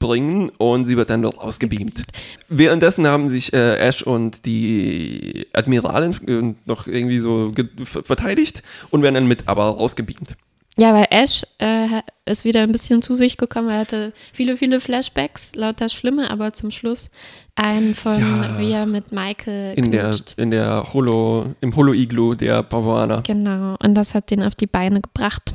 springen 0.00 0.50
und 0.58 0.84
sie 0.84 0.96
wird 0.96 1.10
dann 1.10 1.22
dort 1.22 1.38
ausgebeamt. 1.38 2.04
Währenddessen 2.48 3.06
haben 3.06 3.28
sich 3.28 3.52
äh, 3.52 3.76
Ash 3.76 4.02
und 4.02 4.46
die 4.46 5.46
Admiralin 5.52 6.16
äh, 6.26 6.54
noch 6.66 6.86
irgendwie 6.86 7.18
so 7.18 7.52
verteidigt 7.84 8.62
und 8.90 9.02
werden 9.02 9.14
dann 9.16 9.28
mit 9.28 9.48
aber 9.48 9.64
rausgebeamt. 9.64 10.36
Ja, 10.76 10.94
weil 10.94 11.06
Ash 11.10 11.42
äh, 11.58 12.02
ist 12.24 12.44
wieder 12.44 12.62
ein 12.62 12.70
bisschen 12.70 13.02
zu 13.02 13.14
sich 13.14 13.36
gekommen. 13.36 13.68
Er 13.68 13.80
hatte 13.80 14.12
viele, 14.32 14.56
viele 14.56 14.80
Flashbacks, 14.80 15.56
lauter 15.56 15.88
Schlimme, 15.88 16.30
aber 16.30 16.52
zum 16.52 16.70
Schluss 16.70 17.10
einen 17.56 17.96
von, 17.96 18.20
ja, 18.20 18.58
wie 18.60 18.70
er 18.70 18.86
mit 18.86 19.10
Michael 19.10 19.74
in 19.76 19.90
der 19.90 20.14
In 20.36 20.52
der 20.52 20.92
Holo, 20.92 21.56
im 21.60 21.74
Holo-Iglu 21.74 22.36
der 22.36 22.62
Pavoaner. 22.62 23.22
Genau, 23.26 23.74
und 23.82 23.94
das 23.94 24.14
hat 24.14 24.30
den 24.30 24.44
auf 24.44 24.54
die 24.54 24.68
Beine 24.68 25.00
gebracht. 25.00 25.52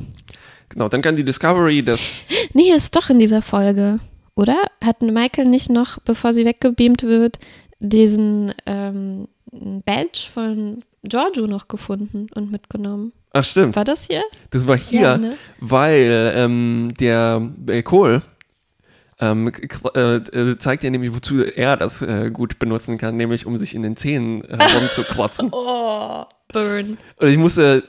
Genau, 0.68 0.90
dann 0.90 1.02
kann 1.02 1.16
die 1.16 1.24
Discovery 1.24 1.84
das. 1.84 2.24
Nee, 2.54 2.74
ist 2.76 2.94
doch 2.94 3.10
in 3.10 3.20
dieser 3.20 3.42
Folge, 3.42 4.00
oder? 4.36 4.68
Hat 4.84 5.02
Michael 5.02 5.46
nicht 5.46 5.70
noch, 5.70 6.00
bevor 6.00 6.34
sie 6.34 6.46
weggebeamt 6.46 7.04
wird, 7.04 7.40
diesen 7.80 8.54
ähm, 8.66 9.28
Badge 9.52 10.28
von 10.34 10.80
Giorgio 11.04 11.48
noch 11.48 11.68
gefunden 11.68 12.28
und 12.34 12.52
mitgenommen? 12.52 13.14
Ach 13.32 13.44
stimmt. 13.44 13.76
War 13.76 13.86
das 13.86 14.08
hier? 14.08 14.24
Das 14.52 14.68
war 14.68 14.78
hier, 14.78 15.02
ja, 15.02 15.18
ne? 15.18 15.36
weil 15.60 16.34
ähm, 16.36 16.94
der 17.00 17.42
äh, 17.68 17.82
Kohl 17.82 18.22
ähm, 19.20 19.52
äh, 19.96 20.00
äh, 20.00 20.58
zeigt 20.58 20.84
dir 20.84 20.92
nämlich, 20.92 21.14
wozu 21.14 21.44
er 21.44 21.78
das 21.78 22.02
äh, 22.02 22.30
gut 22.32 22.60
benutzen 22.60 22.98
kann, 22.98 23.16
nämlich 23.16 23.46
um 23.46 23.58
sich 23.58 23.76
in 23.76 23.82
den 23.82 23.96
Zähnen 23.96 24.44
herumzuklotzen. 24.44 25.50
oh, 25.52 26.26
burn. 26.52 26.98
Und 27.18 27.28
ich 27.28 27.38
musste, 27.38 27.84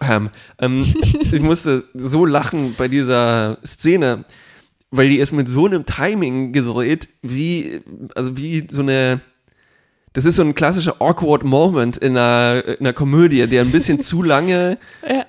ähm, 0.00 0.94
ich 1.32 1.40
musste 1.40 1.84
so 1.94 2.24
lachen 2.24 2.74
bei 2.76 2.88
dieser 2.88 3.58
Szene, 3.64 4.24
weil 4.90 5.08
die 5.08 5.18
ist 5.18 5.32
mit 5.32 5.48
so 5.48 5.66
einem 5.66 5.84
Timing 5.86 6.52
gedreht, 6.52 7.08
wie, 7.22 7.80
also 8.14 8.36
wie 8.36 8.66
so 8.70 8.80
eine 8.80 9.20
das 10.12 10.24
ist 10.24 10.36
so 10.36 10.42
ein 10.42 10.54
klassischer 10.54 11.00
awkward 11.00 11.44
Moment 11.44 11.96
in 11.98 12.16
einer, 12.16 12.64
in 12.66 12.80
einer 12.80 12.92
Komödie, 12.92 13.46
der 13.46 13.60
ein 13.62 13.70
bisschen 13.70 14.00
zu 14.00 14.22
lange 14.22 14.78
ja. 15.08 15.26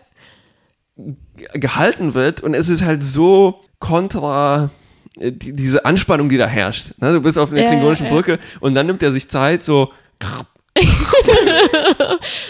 gehalten 1.53 2.15
wird 2.15 2.41
und 2.41 2.53
es 2.53 2.69
ist 2.69 2.83
halt 2.83 3.03
so 3.03 3.61
kontra 3.79 4.71
äh, 5.19 5.31
die, 5.31 5.53
diese 5.53 5.85
Anspannung, 5.85 6.29
die 6.29 6.37
da 6.37 6.47
herrscht. 6.47 6.93
Ne? 6.99 7.13
Du 7.13 7.21
bist 7.21 7.37
auf 7.37 7.51
einer 7.51 7.61
ja, 7.61 7.67
klingonischen 7.67 8.07
ja, 8.07 8.13
Brücke 8.13 8.39
und 8.61 8.73
dann 8.75 8.87
nimmt 8.87 9.03
er 9.03 9.11
sich 9.11 9.29
Zeit, 9.29 9.63
so. 9.63 9.91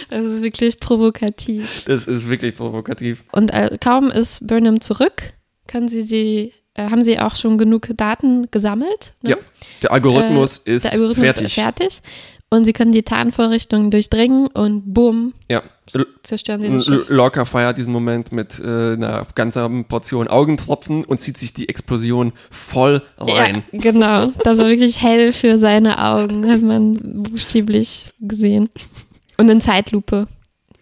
das 0.09 0.23
ist 0.23 0.41
wirklich 0.43 0.79
provokativ. 0.79 1.83
Das 1.85 2.05
ist 2.07 2.29
wirklich 2.29 2.55
provokativ. 2.55 3.23
Und 3.31 3.49
äh, 3.49 3.77
kaum 3.81 4.11
ist 4.11 4.45
Burnham 4.45 4.81
zurück, 4.81 5.33
können 5.67 5.87
sie 5.87 6.05
die, 6.05 6.53
haben 6.89 7.03
sie 7.03 7.19
auch 7.19 7.35
schon 7.35 7.57
genug 7.57 7.89
Daten 7.95 8.49
gesammelt. 8.51 9.15
Ne? 9.21 9.31
Ja, 9.31 9.35
der 9.81 9.91
Algorithmus 9.91 10.59
äh, 10.59 10.75
ist 10.75 10.85
der 10.85 10.93
Algorithmus 10.93 11.25
fertig. 11.25 11.45
Ist 11.45 11.53
fertig. 11.53 12.01
Und 12.51 12.65
sie 12.65 12.73
können 12.73 12.91
die 12.91 13.03
Tarnvorrichtung 13.03 13.91
durchdringen 13.91 14.47
und 14.47 14.91
bumm, 14.91 15.33
ja. 15.49 15.61
zerstören 16.23 16.61
sie 16.61 16.69
das 16.69 16.85
Schiff. 16.85 17.07
Locker 17.07 17.45
feiert 17.45 17.77
diesen 17.77 17.93
Moment 17.93 18.31
mit 18.31 18.59
äh, 18.59 18.93
einer 18.93 19.27
ganzen 19.35 19.85
Portion 19.85 20.27
Augentropfen 20.27 21.05
und 21.05 21.19
zieht 21.19 21.37
sich 21.37 21.53
die 21.53 21.69
Explosion 21.69 22.33
voll 22.49 23.03
rein. 23.19 23.63
Ja, 23.71 23.79
genau, 23.79 24.27
das 24.43 24.57
war 24.57 24.67
wirklich 24.67 24.99
hell 24.99 25.31
für 25.31 25.59
seine 25.59 26.03
Augen, 26.03 26.49
hat 26.49 26.63
man 26.63 27.23
buchstäblich 27.23 28.11
gesehen. 28.19 28.69
Und 29.37 29.47
in 29.47 29.61
Zeitlupe 29.61 30.27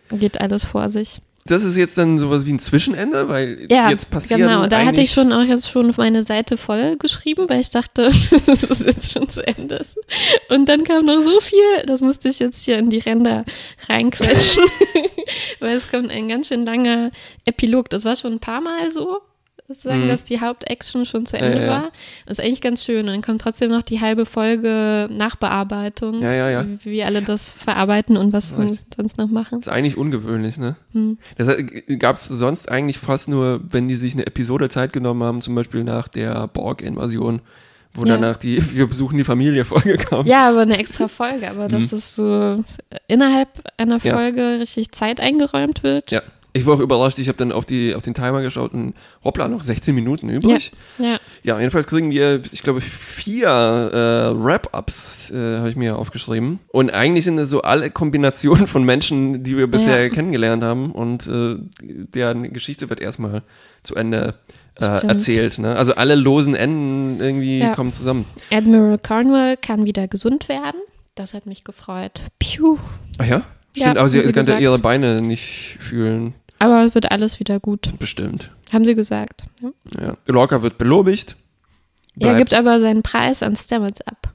geht 0.10 0.40
alles 0.40 0.64
vor 0.64 0.88
sich 0.88 1.20
das 1.50 1.64
ist 1.64 1.76
jetzt 1.78 1.98
dann 1.98 2.18
sowas 2.18 2.46
wie 2.46 2.54
ein 2.54 2.60
Zwischenende, 2.60 3.30
weil 3.30 3.68
ja, 3.70 3.90
jetzt 3.90 4.10
passiert. 4.10 4.40
Genau, 4.40 4.68
da 4.68 4.86
hatte 4.86 5.02
ich 5.02 5.12
schon 5.12 5.32
auch 5.32 5.44
jetzt 5.44 5.70
schon 5.70 5.94
meine 5.98 6.24
Seite 6.24 6.58
voll 6.58 6.98
geschrieben, 6.98 7.50
weil 7.50 7.62
ich 7.62 7.70
dachte, 7.70 8.12
das 8.46 8.64
ist 8.64 8.86
jetzt 8.86 9.12
schon 9.12 9.30
zu 9.30 9.46
Ende. 9.46 9.86
Und 10.50 10.68
dann 10.68 10.84
kam 10.84 11.06
noch 11.06 11.22
so 11.22 11.40
viel, 11.40 11.86
das 11.86 12.02
musste 12.02 12.30
ich 12.30 12.40
jetzt 12.40 12.64
hier 12.66 12.78
in 12.78 12.90
die 12.90 13.00
Ränder 13.00 13.46
reinquetschen, 13.88 14.64
weil 15.60 15.76
es 15.76 15.90
kommt 15.90 16.12
ein 16.12 16.28
ganz 16.30 16.48
schön 16.48 16.66
langer 16.66 17.12
Epilog. 17.46 17.90
Das 17.90 18.06
war 18.06 18.16
schon 18.16 18.34
ein 18.34 18.40
paar 18.40 18.62
Mal 18.62 18.92
so, 18.92 19.22
sagen, 19.74 20.06
mhm. 20.06 20.08
dass 20.08 20.24
die 20.24 20.40
Hauptaction 20.40 21.06
schon 21.06 21.26
zu 21.26 21.38
Ende 21.38 21.60
ja, 21.60 21.66
ja. 21.66 21.72
war. 21.72 21.92
Das 22.26 22.40
ist 22.40 22.46
eigentlich 22.46 22.62
ganz 22.62 22.84
schön. 22.84 23.00
Und 23.00 23.14
dann 23.14 23.22
kommt 23.22 23.42
trotzdem 23.42 23.70
noch 23.70 23.82
die 23.82 24.00
halbe 24.02 24.26
Folge 24.26 25.08
Nachbearbeitung, 25.12 26.22
ja, 26.22 26.34
ja, 26.34 26.50
ja. 26.50 26.66
Wie, 26.66 26.92
wie 26.92 27.04
alle 27.04 27.22
das 27.22 27.52
verarbeiten 27.52 28.18
und 28.18 28.34
was 28.34 28.58
wir 28.58 28.68
sonst 28.96 29.18
noch 29.18 29.30
machen. 29.30 29.60
Das 29.60 29.68
ist 29.68 29.74
eigentlich 29.74 29.98
ungewöhnlich, 29.98 30.58
ne? 30.58 30.76
Mhm. 30.94 31.18
Das 31.38 31.50
gab 32.00 32.16
es 32.16 32.28
sonst 32.28 32.70
eigentlich 32.70 32.98
fast 32.98 33.30
nur, 33.30 33.60
wenn 33.64 33.88
die 33.88 33.96
sich 33.96 34.14
eine 34.14 34.26
Episode 34.26 34.70
Zeit 34.70 34.94
genommen 34.94 35.24
haben, 35.24 35.42
zum 35.42 35.56
Beispiel 35.56 35.84
nach 35.84 36.08
der 36.08 36.48
Borg-Invasion 36.48 37.42
wo 37.98 38.06
ja. 38.06 38.14
danach 38.14 38.38
die 38.38 38.62
Wir 38.76 38.88
besuchen 38.88 39.18
die 39.18 39.24
Familie 39.24 39.66
Folge 39.66 39.98
kam. 39.98 40.26
Ja, 40.26 40.50
aber 40.50 40.62
eine 40.62 40.78
extra 40.78 41.08
Folge, 41.08 41.50
aber 41.50 41.68
dass 41.68 41.92
mhm. 41.92 41.98
es 41.98 42.16
so 42.16 42.64
innerhalb 43.08 43.50
einer 43.78 44.00
Folge 44.00 44.42
ja. 44.42 44.58
richtig 44.58 44.92
Zeit 44.92 45.20
eingeräumt 45.20 45.84
wird. 45.84 46.12
Ja. 46.12 46.22
Ich 46.58 46.66
war 46.66 46.76
auch 46.76 46.80
überrascht, 46.80 47.20
ich 47.20 47.28
habe 47.28 47.38
dann 47.38 47.52
auf, 47.52 47.66
die, 47.66 47.94
auf 47.96 48.02
den 48.02 48.14
Timer 48.14 48.42
geschaut 48.42 48.74
und 48.74 48.94
hoppla, 49.24 49.48
noch 49.48 49.64
16 49.64 49.94
Minuten 49.94 50.30
übrig. 50.30 50.72
Ja, 50.98 51.06
ja. 51.06 51.18
ja 51.44 51.58
jedenfalls 51.60 51.88
kriegen 51.88 52.10
wir, 52.10 52.42
ich 52.52 52.64
glaube, 52.64 52.82
vier 52.82 53.48
äh, 53.48 54.44
Wrap-Ups, 54.44 55.32
äh, 55.32 55.58
habe 55.58 55.70
ich 55.70 55.76
mir 55.76 55.98
aufgeschrieben. 55.98 56.60
Und 56.70 56.94
eigentlich 56.94 57.26
sind 57.26 57.38
es 57.38 57.50
so 57.50 57.62
alle 57.62 57.92
Kombinationen 57.92 58.68
von 58.68 58.84
Menschen, 58.84 59.44
die 59.44 59.58
wir 59.58 59.68
bisher 59.68 60.04
ja. 60.04 60.10
kennengelernt 60.10 60.64
haben. 60.64 60.92
Und 60.92 61.28
äh, 61.28 61.58
deren 61.82 62.52
Geschichte 62.54 62.90
wird 62.90 63.00
erstmal 63.00 63.44
zu 63.84 63.96
Ende 63.96 64.36
äh, 64.80 65.08
erzählt. 65.08 65.60
Ne? 65.60 65.76
Also 65.76 65.96
alle 65.96 66.16
losen 66.16 66.56
Enden 66.56 67.20
irgendwie 67.20 67.60
ja. 67.60 67.74
kommen 67.74 67.94
zusammen. 67.94 68.26
Admiral 68.52 68.98
Cornwall 68.98 69.58
kann 69.58 69.86
wieder 69.86 70.08
gesund 70.08 70.50
werden. 70.50 70.82
Das 71.16 71.34
hat 71.34 71.46
mich 71.46 71.64
gefreut. 71.64 72.24
Piu. 72.40 72.78
Ach 73.18 73.26
ja? 73.26 73.42
Stimmt, 73.72 73.96
ja, 73.96 74.02
aber 74.02 74.10
sie, 74.10 74.22
sie 74.22 74.34
kann 74.34 74.48
ja 74.48 74.58
ihre 74.58 74.80
Beine 74.80 75.22
nicht 75.22 75.78
fühlen. 75.80 76.34
Aber 76.60 76.84
es 76.84 76.96
wird 76.96 77.12
alles 77.12 77.40
wieder 77.40 77.60
gut. 77.60 77.94
Bestimmt. 78.00 78.52
Haben 78.72 78.86
sie 78.86 78.96
gesagt. 78.96 79.44
Ja. 79.62 79.70
ja. 80.02 80.18
Lorca 80.28 80.64
wird 80.64 80.78
belobigt. 80.78 81.36
Er 82.20 82.36
gibt 82.36 82.54
aber 82.54 82.80
seinen 82.80 83.04
Preis 83.04 83.44
an 83.44 83.56
Stamets 83.56 84.02
ab. 84.02 84.34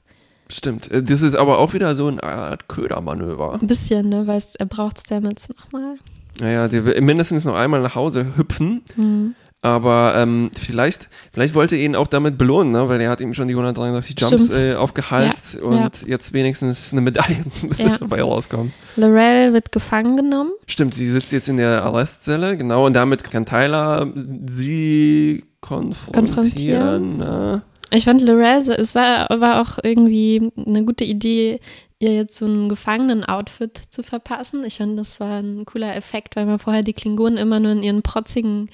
Stimmt. 0.49 0.89
Äh, 0.91 1.03
das 1.03 1.21
ist 1.21 1.35
aber 1.35 1.59
auch 1.59 1.73
wieder 1.73 1.95
so 1.95 2.07
eine 2.07 2.23
Art 2.23 2.67
Ködermanöver. 2.67 3.59
Ein 3.61 3.67
bisschen, 3.67 4.09
ne? 4.09 4.27
Weil 4.27 4.41
er 4.59 4.65
braucht 4.65 4.99
Stamets 4.99 5.49
nochmal. 5.49 5.97
Naja, 6.39 6.67
der 6.67 6.85
will 6.85 6.99
mindestens 7.01 7.45
noch 7.45 7.55
einmal 7.55 7.81
nach 7.81 7.95
Hause 7.95 8.37
hüpfen. 8.37 8.81
Mhm. 8.95 9.35
Aber 9.63 10.13
ähm, 10.17 10.51
vielleicht, 10.59 11.07
vielleicht 11.31 11.55
wollte 11.55 11.77
er 11.77 11.85
ihn 11.85 11.95
auch 11.95 12.07
damit 12.07 12.37
belohnen, 12.37 12.73
ne? 12.73 12.89
weil 12.89 12.99
er 12.99 13.09
hat 13.09 13.21
ihm 13.21 13.33
schon 13.33 13.47
die 13.47 13.53
133 13.53 14.19
Jumps 14.19 14.49
äh, 14.49 14.75
aufgehalst 14.75 15.53
ja, 15.55 15.61
und 15.61 15.77
ja. 15.77 15.89
jetzt 16.05 16.33
wenigstens 16.33 16.91
eine 16.91 16.99
Medaille 16.99 17.45
ja. 17.77 17.97
dabei 17.97 18.21
rauskommen. 18.21 18.73
Lorel 18.97 19.53
wird 19.53 19.71
gefangen 19.71 20.17
genommen. 20.17 20.51
Stimmt, 20.67 20.93
sie 20.93 21.09
sitzt 21.09 21.31
jetzt 21.31 21.47
in 21.47 21.55
der 21.55 21.81
Arrestzelle, 21.83 22.57
genau, 22.57 22.85
und 22.85 22.93
damit 22.93 23.23
kann 23.23 23.45
Tyler 23.45 24.11
sie 24.45 25.45
konfrontieren. 25.61 26.25
konfrontieren. 26.25 27.17
Ne? 27.19 27.61
Ich 27.91 28.03
fand 28.03 28.21
Lorel, 28.21 28.69
es 28.69 28.95
war 28.95 29.61
auch 29.61 29.79
irgendwie 29.81 30.51
eine 30.57 30.83
gute 30.83 31.05
Idee, 31.05 31.61
ihr 31.99 32.13
jetzt 32.13 32.35
so 32.35 32.45
ein 32.45 32.67
Gefangenen-Outfit 32.67 33.81
zu 33.89 34.03
verpassen. 34.03 34.65
Ich 34.65 34.79
fand, 34.79 34.99
das 34.99 35.21
war 35.21 35.39
ein 35.39 35.63
cooler 35.63 35.95
Effekt, 35.95 36.35
weil 36.35 36.45
man 36.45 36.59
vorher 36.59 36.83
die 36.83 36.91
Klingonen 36.91 37.37
immer 37.37 37.61
nur 37.61 37.71
in 37.71 37.81
ihren 37.81 38.01
protzigen 38.01 38.69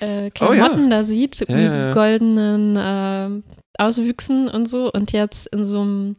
äh, 0.00 0.30
Klamotten 0.30 0.80
oh, 0.80 0.82
ja. 0.84 0.88
da 0.88 1.04
sieht, 1.04 1.48
ja, 1.48 1.56
mit 1.56 1.74
ja, 1.74 1.92
goldenen 1.92 2.76
äh, 2.76 3.42
Auswüchsen 3.82 4.48
und 4.48 4.66
so. 4.66 4.90
Und 4.92 5.12
jetzt 5.12 5.46
in 5.48 5.64
so 5.64 5.80
einem 5.80 6.16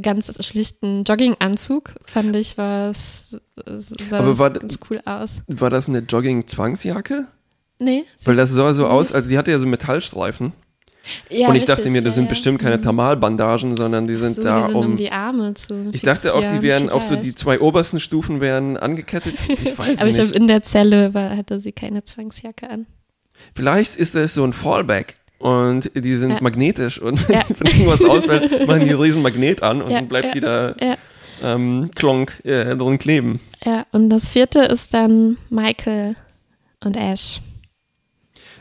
ganz 0.00 0.44
schlichten 0.44 1.04
Jogginganzug, 1.04 1.94
fand 2.04 2.36
ich, 2.36 2.58
war 2.58 2.90
es 2.90 3.40
sah 3.66 4.18
Aber 4.18 4.38
war, 4.38 4.50
ganz 4.50 4.78
cool 4.90 5.00
aus. 5.04 5.38
War 5.46 5.70
das 5.70 5.88
eine 5.88 6.00
Jogging-Zwangsjacke? 6.00 7.26
Nee. 7.78 8.04
Weil 8.24 8.36
das 8.36 8.50
sah 8.50 8.72
so 8.74 8.86
aus, 8.86 9.12
also 9.12 9.28
die 9.28 9.38
hatte 9.38 9.50
ja 9.50 9.58
so 9.58 9.66
Metallstreifen. 9.66 10.52
Ja, 11.30 11.48
und 11.48 11.56
ich 11.56 11.64
dachte 11.64 11.88
mir, 11.90 12.02
das 12.02 12.14
sind 12.14 12.24
ja, 12.24 12.30
bestimmt 12.30 12.60
keine 12.60 12.78
mhm. 12.78 12.82
Thermalbandagen, 12.82 13.76
sondern 13.76 14.06
die 14.06 14.16
sind 14.16 14.36
so, 14.36 14.42
da 14.42 14.56
die 14.58 14.62
sind 14.66 14.74
um, 14.74 14.86
um 14.86 14.96
die 14.96 15.10
Arme 15.10 15.54
zu. 15.54 15.88
Ich 15.92 16.02
dachte 16.02 16.34
auch, 16.34 16.44
die 16.44 16.62
wären 16.62 16.90
auch 16.90 17.02
so 17.02 17.16
die 17.16 17.34
zwei 17.34 17.60
obersten 17.60 18.00
Stufen 18.00 18.40
wären 18.40 18.76
angekettet. 18.76 19.34
Ich 19.48 19.78
weiß 19.78 19.98
Aber 19.98 20.06
nicht. 20.06 20.18
ich 20.18 20.22
glaube, 20.24 20.36
in 20.36 20.46
der 20.46 20.62
Zelle 20.62 21.14
war, 21.14 21.36
hatte 21.36 21.60
sie 21.60 21.72
keine 21.72 22.04
Zwangsjacke 22.04 22.68
an. 22.68 22.86
Vielleicht 23.54 23.96
ist 23.96 24.14
es 24.14 24.34
so 24.34 24.44
ein 24.44 24.52
Fallback 24.52 25.16
und 25.38 25.90
die 25.94 26.14
sind 26.14 26.30
ja. 26.30 26.38
magnetisch 26.40 27.00
und 27.00 27.20
ja. 27.28 27.42
wenn 27.58 27.72
irgendwas 27.72 28.04
ausfällt, 28.04 28.50
machen 28.66 28.80
die 28.80 28.90
einen 28.90 29.00
riesen 29.00 29.22
Magnet 29.22 29.62
an 29.62 29.82
und 29.82 29.92
dann 29.92 30.08
bleibt 30.08 30.34
die 30.34 30.40
da 30.40 30.74
ähm, 31.42 31.90
klonk 31.94 32.44
äh, 32.44 32.76
drin 32.76 32.98
kleben. 32.98 33.40
Ja, 33.64 33.86
und 33.92 34.10
das 34.10 34.28
vierte 34.28 34.60
ist 34.60 34.92
dann 34.94 35.36
Michael 35.50 36.16
und 36.84 36.96
Ash. 36.96 37.40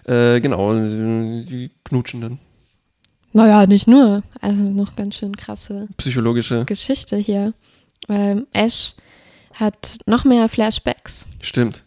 Äh, 0.07 0.39
genau, 0.39 0.73
die 0.73 1.71
knutschen 1.83 2.21
dann. 2.21 2.39
Naja, 3.33 3.67
nicht 3.67 3.87
nur. 3.87 4.23
Also 4.41 4.61
noch 4.61 4.95
ganz 4.95 5.15
schön 5.15 5.35
krasse 5.35 5.87
psychologische 5.97 6.65
Geschichte 6.65 7.17
hier. 7.17 7.53
Weil 8.07 8.47
Ash 8.53 8.93
hat 9.53 9.97
noch 10.05 10.23
mehr 10.23 10.47
Flashbacks. 10.49 11.25
Stimmt. 11.41 11.83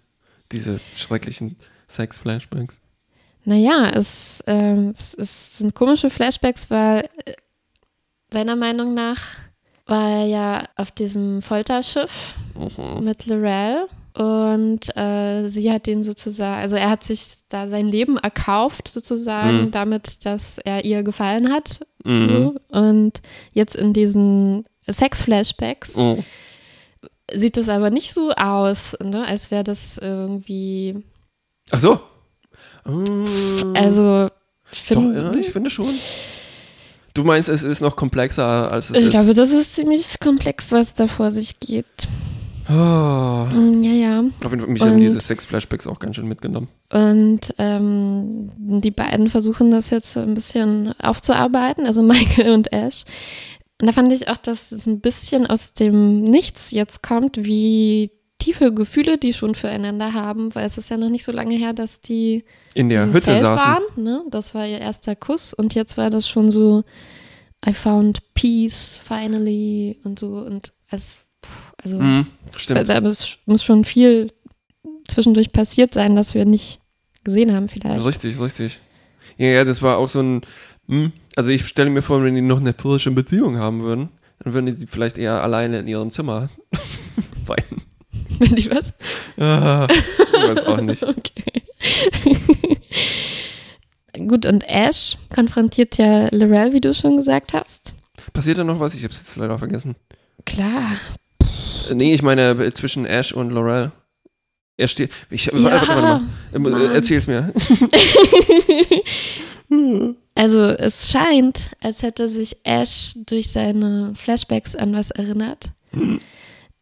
Diese 0.52 0.80
schrecklichen 0.94 1.56
Sex-Flashbacks. 1.88 2.80
Naja, 3.44 3.90
es, 3.94 4.44
ähm, 4.46 4.94
es, 4.96 5.14
es 5.14 5.58
sind 5.58 5.74
komische 5.74 6.10
Flashbacks, 6.10 6.70
weil 6.70 7.08
äh, 7.24 7.32
seiner 8.30 8.56
Meinung 8.56 8.94
nach 8.94 9.20
war 9.86 10.08
er 10.08 10.26
ja 10.26 10.64
auf 10.76 10.90
diesem 10.90 11.42
Folterschiff 11.42 12.34
mhm. 12.54 13.04
mit 13.04 13.26
Lorel 13.26 13.88
und 14.20 14.94
äh, 14.98 15.48
sie 15.48 15.72
hat 15.72 15.88
ihn 15.88 16.04
sozusagen, 16.04 16.60
also 16.60 16.76
er 16.76 16.90
hat 16.90 17.02
sich 17.02 17.36
da 17.48 17.68
sein 17.68 17.86
Leben 17.86 18.18
erkauft, 18.18 18.88
sozusagen, 18.88 19.62
mhm. 19.62 19.70
damit, 19.70 20.26
dass 20.26 20.58
er 20.58 20.84
ihr 20.84 21.02
gefallen 21.02 21.50
hat. 21.50 21.80
Mhm. 22.04 22.28
So. 22.28 22.54
Und 22.68 23.22
jetzt 23.52 23.74
in 23.76 23.94
diesen 23.94 24.66
Sex-Flashbacks 24.86 25.96
mhm. 25.96 26.22
sieht 27.32 27.56
es 27.56 27.70
aber 27.70 27.88
nicht 27.88 28.12
so 28.12 28.32
aus, 28.32 28.94
ne? 29.02 29.26
als 29.26 29.50
wäre 29.50 29.64
das 29.64 29.96
irgendwie. 29.96 31.02
Ach 31.70 31.80
so. 31.80 32.00
Also, 33.72 34.28
ich, 34.70 34.82
find, 34.82 35.16
Doch, 35.16 35.22
ja, 35.22 35.32
ich 35.32 35.50
finde 35.50 35.70
schon. 35.70 35.94
Du 37.14 37.24
meinst, 37.24 37.48
es 37.48 37.62
ist 37.62 37.80
noch 37.80 37.96
komplexer, 37.96 38.70
als 38.70 38.90
es 38.90 38.96
ich 38.96 38.96
ist? 38.98 39.04
Ich 39.06 39.10
glaube, 39.12 39.32
das 39.32 39.50
ist 39.50 39.76
ziemlich 39.76 40.20
komplex, 40.20 40.72
was 40.72 40.92
da 40.92 41.06
vor 41.06 41.32
sich 41.32 41.58
geht. 41.58 42.06
Oh. 42.70 43.48
Ja, 43.82 43.92
ja. 43.92 44.24
Auf 44.44 44.50
jeden 44.50 44.60
Fall, 44.60 44.68
mich 44.68 44.82
und, 44.82 44.90
haben 44.90 44.98
diese 44.98 45.18
Sex-Flashbacks 45.18 45.88
auch 45.88 45.98
ganz 45.98 46.16
schön 46.16 46.28
mitgenommen. 46.28 46.68
Und 46.92 47.52
ähm, 47.58 48.50
die 48.56 48.92
beiden 48.92 49.28
versuchen 49.28 49.72
das 49.72 49.90
jetzt 49.90 50.16
ein 50.16 50.34
bisschen 50.34 50.94
aufzuarbeiten, 51.00 51.86
also 51.86 52.02
Michael 52.04 52.52
und 52.52 52.72
Ash. 52.72 53.04
Und 53.80 53.88
da 53.88 53.92
fand 53.92 54.12
ich 54.12 54.28
auch, 54.28 54.36
dass 54.36 54.70
es 54.72 54.86
ein 54.86 55.00
bisschen 55.00 55.46
aus 55.46 55.72
dem 55.72 56.22
Nichts 56.22 56.70
jetzt 56.70 57.02
kommt, 57.02 57.44
wie 57.44 58.10
tiefe 58.38 58.72
Gefühle 58.72 59.18
die 59.18 59.32
schon 59.32 59.54
füreinander 59.54 60.14
haben, 60.14 60.54
weil 60.54 60.64
es 60.64 60.78
ist 60.78 60.90
ja 60.90 60.96
noch 60.96 61.10
nicht 61.10 61.24
so 61.24 61.32
lange 61.32 61.56
her, 61.56 61.72
dass 61.72 62.00
die 62.00 62.44
in 62.74 62.88
der 62.88 63.06
Hütte 63.06 63.22
Zelt 63.22 63.40
saßen. 63.40 63.66
Waren, 63.66 63.82
ne? 63.96 64.22
Das 64.30 64.54
war 64.54 64.66
ihr 64.66 64.78
erster 64.78 65.16
Kuss 65.16 65.52
und 65.52 65.74
jetzt 65.74 65.96
war 65.98 66.08
das 66.08 66.28
schon 66.28 66.50
so 66.50 66.84
I 67.66 67.74
found 67.74 68.34
peace 68.34 68.98
finally 69.02 69.98
und 70.04 70.18
so 70.18 70.38
und 70.38 70.72
es 70.88 71.16
also 71.82 71.98
mm, 71.98 72.26
stimmt. 72.56 72.88
da 72.88 73.00
muss, 73.00 73.38
muss 73.46 73.62
schon 73.62 73.84
viel 73.84 74.32
zwischendurch 75.08 75.52
passiert 75.52 75.94
sein, 75.94 76.16
das 76.16 76.34
wir 76.34 76.44
nicht 76.44 76.80
gesehen 77.24 77.52
haben 77.52 77.68
vielleicht. 77.68 78.06
Richtig, 78.06 78.40
richtig. 78.40 78.80
Ja, 79.36 79.48
ja, 79.48 79.64
das 79.64 79.82
war 79.82 79.98
auch 79.98 80.08
so 80.08 80.20
ein, 80.20 80.42
hm, 80.88 81.12
also 81.36 81.50
ich 81.50 81.66
stelle 81.66 81.90
mir 81.90 82.02
vor, 82.02 82.22
wenn 82.22 82.34
die 82.34 82.40
noch 82.40 82.60
eine 82.60 82.74
frische 82.74 83.10
Beziehung 83.10 83.58
haben 83.58 83.82
würden, 83.82 84.10
dann 84.42 84.54
würden 84.54 84.78
die 84.78 84.86
vielleicht 84.86 85.18
eher 85.18 85.42
alleine 85.42 85.80
in 85.80 85.86
ihrem 85.86 86.10
Zimmer 86.10 86.48
weinen. 87.46 87.82
Wenn 88.38 88.54
die 88.56 88.70
was? 88.70 88.94
Ah, 89.38 89.86
ich 89.90 90.42
weiß 90.42 90.64
auch 90.64 90.80
nicht. 90.80 91.02
okay. 91.02 91.60
Gut, 94.26 94.46
und 94.46 94.64
Ash 94.68 95.16
konfrontiert 95.34 95.96
ja 95.96 96.28
Lorel, 96.34 96.72
wie 96.72 96.80
du 96.80 96.94
schon 96.94 97.16
gesagt 97.16 97.52
hast. 97.52 97.94
Passiert 98.32 98.58
da 98.58 98.64
noch 98.64 98.80
was? 98.80 98.94
Ich 98.94 99.02
habe 99.02 99.12
es 99.12 99.20
jetzt 99.20 99.36
leider 99.36 99.58
vergessen. 99.58 99.94
Klar. 100.44 100.96
Nee, 101.94 102.14
ich 102.14 102.22
meine 102.22 102.50
äh, 102.50 102.72
zwischen 102.72 103.04
Ash 103.06 103.32
und 103.32 103.50
Lorel. 103.50 103.92
Er 104.76 104.88
steht. 104.88 105.10
Ich, 105.30 105.46
Ja, 105.46 105.52
warte, 105.62 105.88
warte 105.88 106.02
mal. 106.02 106.22
Mann. 106.58 106.94
Erzähl's 106.94 107.26
mir. 107.26 107.52
Also 110.34 110.64
es 110.64 111.08
scheint, 111.10 111.70
als 111.80 112.02
hätte 112.02 112.28
sich 112.28 112.56
Ash 112.64 113.12
durch 113.26 113.50
seine 113.50 114.12
Flashbacks 114.16 114.74
an 114.74 114.94
was 114.94 115.10
erinnert. 115.10 115.70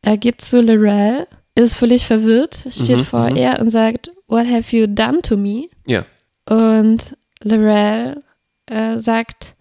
Er 0.00 0.16
geht 0.16 0.40
zu 0.40 0.62
Lorel, 0.62 1.26
ist 1.54 1.74
völlig 1.74 2.06
verwirrt, 2.06 2.64
steht 2.70 2.98
Mhm, 2.98 3.04
vor 3.04 3.30
mhm. 3.30 3.36
ihr 3.36 3.58
und 3.60 3.70
sagt, 3.70 4.10
What 4.26 4.46
have 4.46 4.74
you 4.76 4.86
done 4.86 5.20
to 5.22 5.36
me? 5.36 5.68
Ja. 5.86 6.04
Und 6.48 7.16
Lorel 7.42 8.22
äh, 8.66 8.98
sagt, 8.98 9.54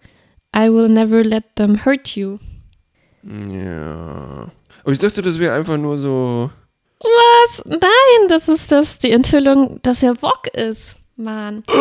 I 0.56 0.70
will 0.70 0.88
never 0.88 1.22
let 1.22 1.44
them 1.56 1.84
hurt 1.84 2.16
you. 2.16 2.38
Ja. 3.22 4.50
Aber 4.82 4.92
ich 4.92 4.98
dachte, 4.98 5.22
das 5.22 5.38
wäre 5.38 5.54
einfach 5.54 5.76
nur 5.76 5.98
so. 5.98 6.50
Was? 7.00 7.62
Nein, 7.64 8.28
das 8.28 8.48
ist 8.48 8.72
das, 8.72 8.98
die 8.98 9.12
Enthüllung, 9.12 9.80
dass 9.82 10.02
er 10.02 10.20
Wok 10.22 10.48
ist. 10.52 10.96
Mann. 11.16 11.64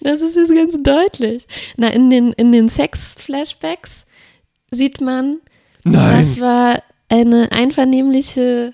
das 0.00 0.20
ist 0.20 0.36
jetzt 0.36 0.54
ganz 0.54 0.76
deutlich. 0.82 1.46
Na, 1.76 1.88
in 1.88 2.10
den, 2.10 2.32
in 2.32 2.52
den 2.52 2.68
Sex-Flashbacks 2.68 4.06
sieht 4.70 5.00
man, 5.00 5.40
Nein. 5.84 6.18
das 6.18 6.40
war 6.40 6.82
eine 7.08 7.52
einvernehmliche 7.52 8.72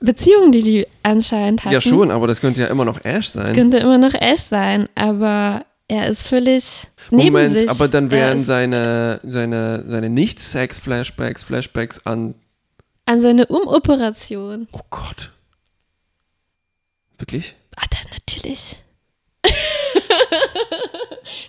Beziehung, 0.00 0.52
die 0.52 0.62
die 0.62 0.86
anscheinend 1.02 1.64
hatten. 1.64 1.72
Ja, 1.72 1.80
schon, 1.80 2.10
aber 2.10 2.26
das 2.26 2.40
könnte 2.42 2.60
ja 2.60 2.66
immer 2.66 2.84
noch 2.84 3.02
Ash 3.04 3.28
sein. 3.28 3.54
Könnte 3.54 3.78
immer 3.78 3.98
noch 3.98 4.12
Ash 4.14 4.42
sein, 4.42 4.88
aber 4.94 5.64
er 5.88 6.08
ist 6.08 6.26
völlig 6.26 6.88
neben 7.10 7.32
Moment, 7.32 7.58
sich. 7.58 7.70
aber 7.70 7.88
dann 7.88 8.10
wären 8.10 8.42
seine, 8.42 9.20
seine, 9.24 9.84
seine 9.86 10.10
Nicht-Sex-Flashbacks, 10.10 11.44
Flashbacks 11.44 12.04
an. 12.06 12.34
an 13.04 13.20
seine 13.20 13.46
Umoperation. 13.46 14.66
Oh 14.72 14.80
Gott. 14.90 15.32
Wirklich? 17.18 17.54
Ah, 17.76 17.84
dann 17.90 18.10
natürlich. 18.12 18.76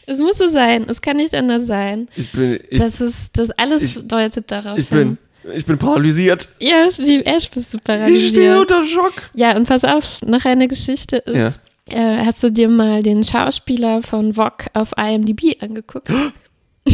es 0.06 0.20
muss 0.20 0.38
so 0.38 0.50
sein. 0.50 0.88
Es 0.90 1.02
kann 1.02 1.18
nicht 1.18 1.34
anders 1.36 1.66
sein. 1.68 2.08
Ich 2.16 2.32
bin. 2.32 2.60
Ich, 2.70 2.80
Das 2.80 3.02
ist, 3.02 3.38
das 3.38 3.52
alles 3.52 3.84
ich- 3.84 4.08
deutet 4.08 4.50
darauf 4.52 4.78
ich 4.78 4.88
bin. 4.90 5.18
Ich 5.54 5.66
bin 5.66 5.78
paralysiert. 5.78 6.50
Ja, 6.60 6.90
wie 6.98 7.24
Ash 7.24 7.50
bist 7.50 7.74
du 7.74 7.78
Ich 7.78 7.82
stehe 7.84 7.98
paralysiert. 8.00 8.60
unter 8.60 8.84
Schock. 8.86 9.14
Ja, 9.34 9.56
und 9.56 9.66
pass 9.68 9.86
auf, 9.86 10.22
noch 10.22 10.44
eine 10.44 10.68
Geschichte 10.68 11.18
ist, 11.18 11.62
äh, 11.90 12.26
hast 12.26 12.42
du 12.44 12.52
dir 12.52 12.70
mal 12.70 13.04
den 13.04 13.24
Schauspieler 13.24 14.02
von 14.02 14.34
Vogue 14.34 14.68
auf 14.74 14.94
IMDb 14.98 15.62
angeguckt? 15.62 16.10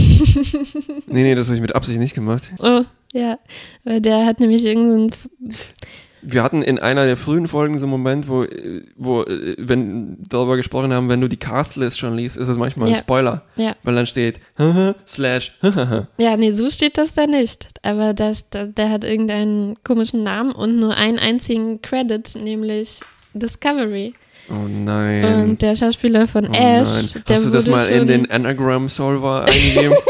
Nee, 1.07 1.21
nee, 1.23 1.35
das 1.35 1.47
habe 1.47 1.55
ich 1.55 1.61
mit 1.61 1.75
Absicht 1.75 1.99
nicht 1.99 2.15
gemacht. 2.15 2.51
Oh, 2.59 2.81
ja, 3.13 3.37
weil 3.83 4.01
der 4.01 4.25
hat 4.25 4.39
nämlich 4.39 4.65
irgendeinen, 4.65 5.11
Wir 6.23 6.41
hatten 6.41 6.63
in 6.63 6.79
einer 6.79 7.05
der 7.05 7.17
frühen 7.17 7.47
Folgen 7.47 7.77
so 7.77 7.85
einen 7.85 7.91
Moment, 7.91 8.27
wo, 8.27 8.45
wo 8.95 9.23
wenn 9.59 10.17
darüber 10.27 10.57
gesprochen 10.57 10.91
haben, 10.93 11.09
wenn 11.09 11.21
du 11.21 11.27
die 11.27 11.37
Castlist 11.37 11.99
schon 11.99 12.15
liest, 12.15 12.37
ist 12.37 12.47
es 12.47 12.57
manchmal 12.57 12.87
ein 12.87 12.93
Ja. 12.95 12.99
Spoiler. 12.99 13.43
ja, 13.55 13.75
Weil 13.83 13.93
dann 13.95 14.07
steht 14.07 14.39
slash 15.05 15.51
ja, 16.17 16.37
nee, 16.37 16.53
so 16.53 16.69
steht 16.71 16.97
das 16.97 17.13
da 17.13 17.27
nicht. 17.27 17.67
Aber 17.83 18.13
da, 18.15 18.31
da, 18.49 18.65
der 18.65 18.89
hat 18.89 19.03
irgendeinen 19.03 19.75
komischen 19.83 20.23
Namen 20.23 20.53
und 20.53 20.79
nur 20.79 20.95
einen 20.95 21.19
einzigen 21.19 21.81
Credit, 21.83 22.33
nämlich 22.35 23.01
Discovery. 23.35 24.13
Oh 24.49 24.67
nein. 24.67 25.43
Und 25.51 25.61
der 25.61 25.75
Schauspieler 25.75 26.27
von 26.27 26.45
oh 26.49 26.53
Ash, 26.53 26.87
nein. 27.13 27.23
Hast 27.29 27.45
du 27.45 27.49
das 27.49 27.65
mal 27.67 27.87
in 27.89 28.07
den 28.07 28.29
Anagram 28.29 28.89
Solver 28.89 29.45
eingegeben? 29.49 29.93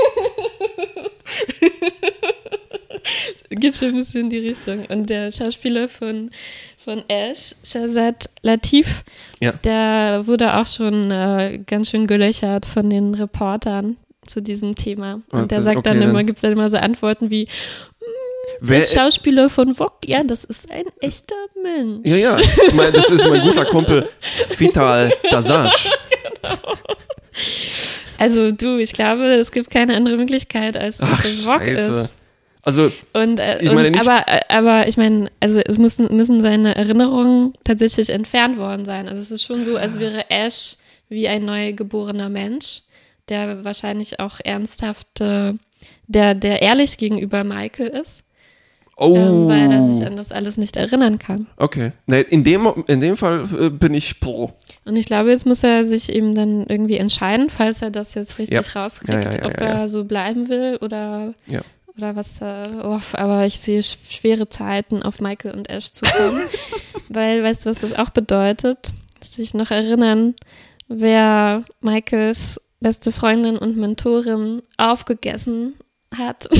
geht 3.50 3.76
schon 3.78 3.89
ein 3.89 3.96
bisschen 3.96 4.22
in 4.22 4.30
die 4.30 4.39
Richtung. 4.39 4.86
Und 4.88 5.10
der 5.10 5.32
Schauspieler 5.32 5.88
von, 5.88 6.32
von 6.78 7.04
Ash, 7.08 7.56
Shazad 7.63 8.30
Latif, 8.41 9.04
Ja. 9.41 9.52
der 9.63 10.24
wurde 10.26 10.56
auch 10.58 10.67
schon 10.67 11.10
äh, 11.12 11.60
ganz 11.65 11.89
schön 11.91 12.08
gelöchert 12.08 12.65
von 12.65 12.89
den 12.89 13.13
Reportern 13.13 13.98
zu 14.28 14.41
diesem 14.41 14.76
Thema. 14.76 15.22
Und 15.32 15.43
Ah, 15.43 15.46
der 15.46 15.62
sagt 15.62 15.78
okay, 15.78 15.89
dann 15.89 16.00
dann- 16.00 16.10
immer, 16.10 16.24
gibt 16.24 16.38
es 16.39 16.41
dann 16.41 16.54
immer 16.54 16.69
so 16.69 16.78
Antworten 16.78 17.30
wie, 17.30 17.48
Wer, 18.60 18.79
der 18.79 18.88
Schauspieler 18.88 19.49
von 19.49 19.73
Vogue, 19.73 19.91
ja, 20.06 20.23
das 20.23 20.43
ist 20.43 20.69
ein 20.71 20.86
echter 21.01 21.36
Mensch. 21.62 22.06
ja, 22.08 22.15
ja. 22.15 22.38
Mein, 22.73 22.91
das 22.93 23.10
ist 23.10 23.27
mein 23.27 23.41
guter 23.41 23.65
Kumpel 23.65 24.10
Vital 24.58 25.12
Dasage. 25.29 25.89
Also 28.17 28.51
du, 28.51 28.77
ich 28.77 28.93
glaube, 28.93 29.25
es 29.34 29.51
gibt 29.51 29.69
keine 29.69 29.95
andere 29.95 30.17
Möglichkeit, 30.17 30.77
als 30.77 30.97
dass 30.97 31.10
Ach, 31.12 31.25
es 31.25 31.41
Vogue 31.43 31.60
scheiße. 31.60 32.01
ist. 32.03 32.13
Also, 32.62 32.91
Und, 33.13 33.39
äh, 33.39 33.58
Ich 33.62 33.71
meine 33.71 33.88
und 33.88 33.93
nicht- 33.95 34.08
aber, 34.08 34.23
äh, 34.27 34.39
aber 34.49 34.88
ich 34.88 34.95
meine, 34.95 35.29
also 35.41 35.60
es 35.60 35.77
müssen, 35.77 36.15
müssen 36.15 36.41
seine 36.41 36.75
Erinnerungen 36.75 37.53
tatsächlich 37.65 38.10
entfernt 38.10 38.58
worden 38.58 38.86
sein. 38.86 39.10
Also 39.10 39.21
es 39.21 39.32
ist 39.32 39.43
schon 39.43 39.65
so, 39.65 39.75
als 39.75 39.99
wäre 39.99 40.29
Ash 40.29 40.77
wie 41.10 41.27
ein 41.27 41.43
neugeborener 41.43 42.29
Mensch, 42.29 42.84
der 43.27 43.65
wahrscheinlich 43.65 44.19
auch 44.21 44.39
ernsthaft, 44.41 45.19
äh, 45.19 45.53
der, 46.08 46.36
der 46.36 46.62
ehrlich 46.62 46.97
gegenüber 46.97 47.43
Michael 47.43 47.88
ist, 47.88 48.23
oh. 48.97 49.15
ähm, 49.15 49.47
weil 49.47 49.71
er 49.71 49.84
sich 49.93 50.06
an 50.06 50.15
das 50.15 50.32
alles 50.32 50.58
nicht 50.58 50.75
erinnern 50.77 51.19
kann. 51.19 51.47
okay. 51.58 51.91
Nee, 52.06 52.21
in, 52.21 52.43
dem, 52.43 52.67
in 52.88 52.99
dem 52.99 53.17
Fall 53.17 53.47
äh, 53.60 53.69
bin 53.69 53.93
ich 53.93 54.19
pro. 54.19 54.51
Und 54.86 54.95
ich 54.95 55.06
glaube, 55.06 55.29
jetzt 55.29 55.45
muss 55.45 55.63
er 55.63 55.84
sich 55.84 56.12
eben 56.12 56.34
dann 56.36 56.65
irgendwie 56.67 56.97
entscheiden, 56.97 57.49
falls 57.49 57.82
er 57.82 57.89
das 57.91 58.13
jetzt 58.15 58.38
richtig 58.39 58.73
Ja. 58.73 58.82
rauskriegt, 58.82 59.25
Ja, 59.25 59.36
ja, 59.39 59.45
ob 59.45 59.60
er 59.62 59.88
so 59.88 60.03
bleiben 60.06 60.49
will 60.49 60.77
oder, 60.82 61.34
oder 61.97 62.15
was 62.15 62.39
da. 62.39 62.63
Oh, 62.84 62.99
aber 63.13 63.45
ich 63.45 63.60
sehe 63.60 63.79
sch- 63.82 63.97
schwere 64.10 64.49
Zeiten 64.49 65.03
auf 65.03 65.19
Michael 65.21 65.56
und 65.56 65.69
Ash 65.69 65.91
zu 65.91 66.06
kommen. 66.06 66.41
weil, 67.10 67.43
weißt 67.43 67.65
du, 67.65 67.69
was 67.69 67.82
das 67.82 67.93
auch 67.97 68.10
bedeutet? 68.10 68.91
Sich 69.23 69.53
noch 69.53 69.71
erinnern, 69.71 70.36
wer 70.88 71.63
Michaels 71.82 72.60
beste 72.82 73.12
Freundin 73.13 73.58
und 73.58 73.77
Mentorin 73.77 74.62
aufgegessen 74.77 75.73
hat. 76.17 76.47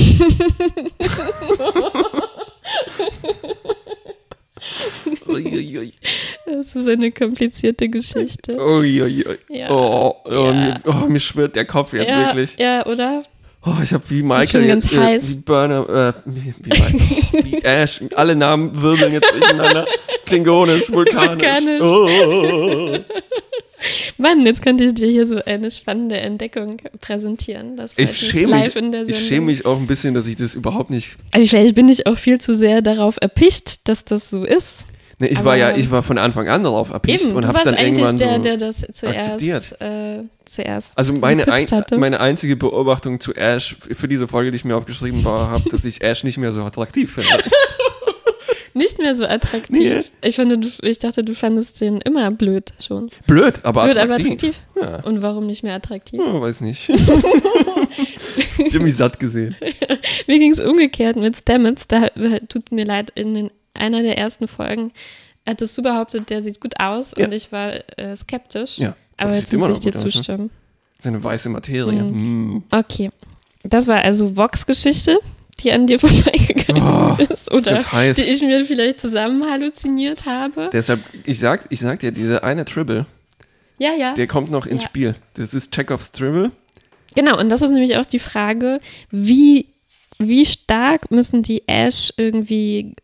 Uiuiui. 5.26 5.92
Das 6.46 6.74
ist 6.74 6.88
eine 6.88 7.12
komplizierte 7.12 7.88
Geschichte. 7.88 8.56
Uiuiui. 8.56 9.38
Ja. 9.48 9.70
Oh, 9.70 10.14
oh, 10.24 10.30
Ja. 10.30 10.52
Mir, 10.52 10.80
oh, 10.86 11.06
mir 11.08 11.20
schwirrt 11.20 11.56
der 11.56 11.64
Kopf 11.64 11.92
jetzt 11.92 12.10
ja, 12.10 12.26
wirklich. 12.26 12.56
ja, 12.58 12.86
oder? 12.86 13.24
Oh, 13.66 13.72
ich 13.82 13.94
habe 13.94 14.04
wie 14.10 14.22
Michael 14.22 14.64
jetzt, 14.66 14.92
äh, 14.92 14.98
heiß. 14.98 15.22
wie 15.26 15.36
Burner, 15.36 15.88
äh, 15.88 16.12
wie, 16.26 16.54
wie, 16.58 16.68
Michael, 16.68 17.00
wie 17.44 17.58
Ash, 17.64 18.02
alle 18.14 18.36
Namen 18.36 18.82
wirbeln 18.82 19.14
jetzt 19.14 19.32
durcheinander. 19.32 19.86
Klingonisch, 20.26 20.92
vulkanisch. 20.92 21.42
Vulkanisch. 21.42 21.80
Oh. 21.80 22.98
Mann, 24.18 24.44
jetzt 24.46 24.62
könnte 24.62 24.84
ich 24.84 24.94
dir 24.94 25.08
hier 25.08 25.26
so 25.26 25.42
eine 25.44 25.70
spannende 25.70 26.16
Entdeckung 26.16 26.78
präsentieren. 27.00 27.76
Das 27.76 27.92
Ich 27.96 28.16
schäme 28.16 28.56
mich, 28.56 28.74
ich 29.08 29.28
schäme 29.28 29.46
mich 29.46 29.66
auch 29.66 29.76
ein 29.78 29.86
bisschen, 29.86 30.14
dass 30.14 30.26
ich 30.26 30.36
das 30.36 30.54
überhaupt 30.54 30.90
nicht. 30.90 31.16
Also 31.32 31.46
vielleicht 31.46 31.74
bin 31.74 31.88
ich 31.88 32.06
auch 32.06 32.18
viel 32.18 32.40
zu 32.40 32.54
sehr 32.54 32.82
darauf 32.82 33.16
erpicht, 33.20 33.86
dass 33.88 34.04
das 34.04 34.30
so 34.30 34.44
ist. 34.44 34.86
Ne, 35.20 35.28
ich 35.28 35.38
Aber- 35.38 35.50
war 35.50 35.56
ja, 35.56 35.76
ich 35.76 35.90
war 35.92 36.02
von 36.02 36.18
Anfang 36.18 36.48
an 36.48 36.64
darauf 36.64 36.90
erpicht 36.90 37.26
Eben, 37.26 37.36
und 37.36 37.46
warst 37.46 37.64
dann 37.64 37.76
irgendwann 37.76 38.16
der, 38.18 38.36
so. 38.36 38.42
der 38.42 38.56
das 38.56 38.78
zuerst, 38.92 39.28
akzeptiert. 39.28 39.80
äh, 39.80 40.22
zuerst 40.44 40.90
Also 40.96 41.12
meine, 41.12 41.46
ein, 41.52 41.66
meine 41.96 42.18
einzige 42.18 42.56
Beobachtung 42.56 43.20
zu 43.20 43.32
Ash 43.34 43.76
für 43.80 44.08
diese 44.08 44.26
Folge, 44.26 44.50
die 44.50 44.56
ich 44.56 44.64
mir 44.64 44.76
aufgeschrieben 44.76 45.24
habe, 45.24 45.62
dass 45.70 45.84
ich 45.84 46.02
Ash 46.02 46.24
nicht 46.24 46.38
mehr 46.38 46.52
so 46.52 46.62
attraktiv 46.64 47.14
finde. 47.14 47.28
Nicht 48.74 48.98
mehr 48.98 49.14
so 49.14 49.24
attraktiv. 49.24 49.70
Nee. 49.78 50.02
Ich, 50.20 50.34
finde, 50.34 50.58
du, 50.58 50.68
ich 50.82 50.98
dachte, 50.98 51.22
du 51.22 51.34
fandest 51.34 51.80
den 51.80 52.00
immer 52.00 52.30
blöd 52.32 52.72
schon. 52.80 53.08
Blöd, 53.26 53.64
aber 53.64 53.84
blöd, 53.84 53.96
aber 53.98 54.14
attraktiv. 54.14 54.56
attraktiv. 54.74 54.80
Ja. 54.80 54.96
Und 55.04 55.22
warum 55.22 55.46
nicht 55.46 55.62
mehr 55.62 55.74
attraktiv? 55.74 56.20
Oh, 56.20 56.40
weiß 56.40 56.60
nicht. 56.60 56.88
ich 58.58 58.74
habe 58.74 58.80
mich 58.80 58.96
satt 58.96 59.18
gesehen. 59.20 59.54
Mir 60.26 60.38
ging 60.40 60.52
es 60.52 60.58
umgekehrt 60.60 61.16
mit 61.16 61.36
Stamets. 61.36 61.86
Da 61.86 62.08
tut 62.48 62.72
mir 62.72 62.84
leid, 62.84 63.12
in 63.14 63.34
den, 63.34 63.50
einer 63.74 64.02
der 64.02 64.18
ersten 64.18 64.48
Folgen 64.48 64.92
hattest 65.46 65.76
du 65.78 65.82
behauptet, 65.82 66.30
der 66.30 66.42
sieht 66.42 66.60
gut 66.60 66.80
aus 66.80 67.14
Ja. 67.16 67.26
und 67.26 67.32
ich 67.32 67.52
war 67.52 67.72
äh, 67.98 68.16
skeptisch. 68.16 68.78
Ja, 68.78 68.96
Aber 69.16 69.34
jetzt 69.34 69.52
muss 69.52 69.68
ich 69.70 69.80
dir 69.80 69.94
aus, 69.94 70.04
ne? 70.04 70.10
zustimmen. 70.10 70.50
So 71.00 71.08
eine 71.10 71.22
weiße 71.22 71.48
Materie. 71.48 72.02
Mhm. 72.02 72.54
Mm. 72.56 72.62
Okay. 72.70 73.10
Das 73.62 73.86
war 73.86 74.02
also 74.02 74.36
Vox 74.36 74.66
Geschichte. 74.66 75.18
Die 75.60 75.72
an 75.72 75.86
dir 75.86 75.98
vorbeigegangen 76.00 76.82
oh, 76.82 77.32
ist 77.32 77.50
oder 77.50 77.78
die 77.78 78.20
ich 78.22 78.42
mir 78.42 78.64
vielleicht 78.64 79.00
zusammen 79.00 79.48
halluziniert 79.48 80.26
habe. 80.26 80.70
Deshalb, 80.72 81.00
ich 81.24 81.38
sag, 81.38 81.66
ich 81.70 81.80
sag 81.80 82.00
dir, 82.00 82.12
dieser 82.12 82.44
eine 82.44 82.64
Tribble, 82.64 83.06
ja, 83.78 83.92
ja. 83.92 84.14
der 84.14 84.26
kommt 84.26 84.50
noch 84.50 84.66
ins 84.66 84.82
ja. 84.82 84.88
Spiel. 84.88 85.14
Das 85.34 85.54
ist 85.54 85.72
Chekhovs 85.72 86.10
Tribble. 86.12 86.52
Genau, 87.14 87.38
und 87.38 87.48
das 87.48 87.62
ist 87.62 87.70
nämlich 87.70 87.96
auch 87.96 88.06
die 88.06 88.18
Frage, 88.18 88.80
wie, 89.10 89.66
wie 90.18 90.44
stark 90.46 91.10
müssen 91.10 91.42
die 91.42 91.66
Ash 91.68 92.12
irgendwie 92.16 92.94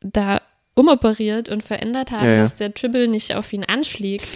da 0.00 0.40
umoperiert 0.74 1.48
und 1.48 1.62
verändert 1.62 2.10
haben, 2.10 2.24
ja, 2.24 2.32
ja. 2.32 2.42
dass 2.42 2.56
der 2.56 2.74
Tribble 2.74 3.08
nicht 3.08 3.34
auf 3.34 3.52
ihn 3.52 3.64
anschlägt. 3.64 4.26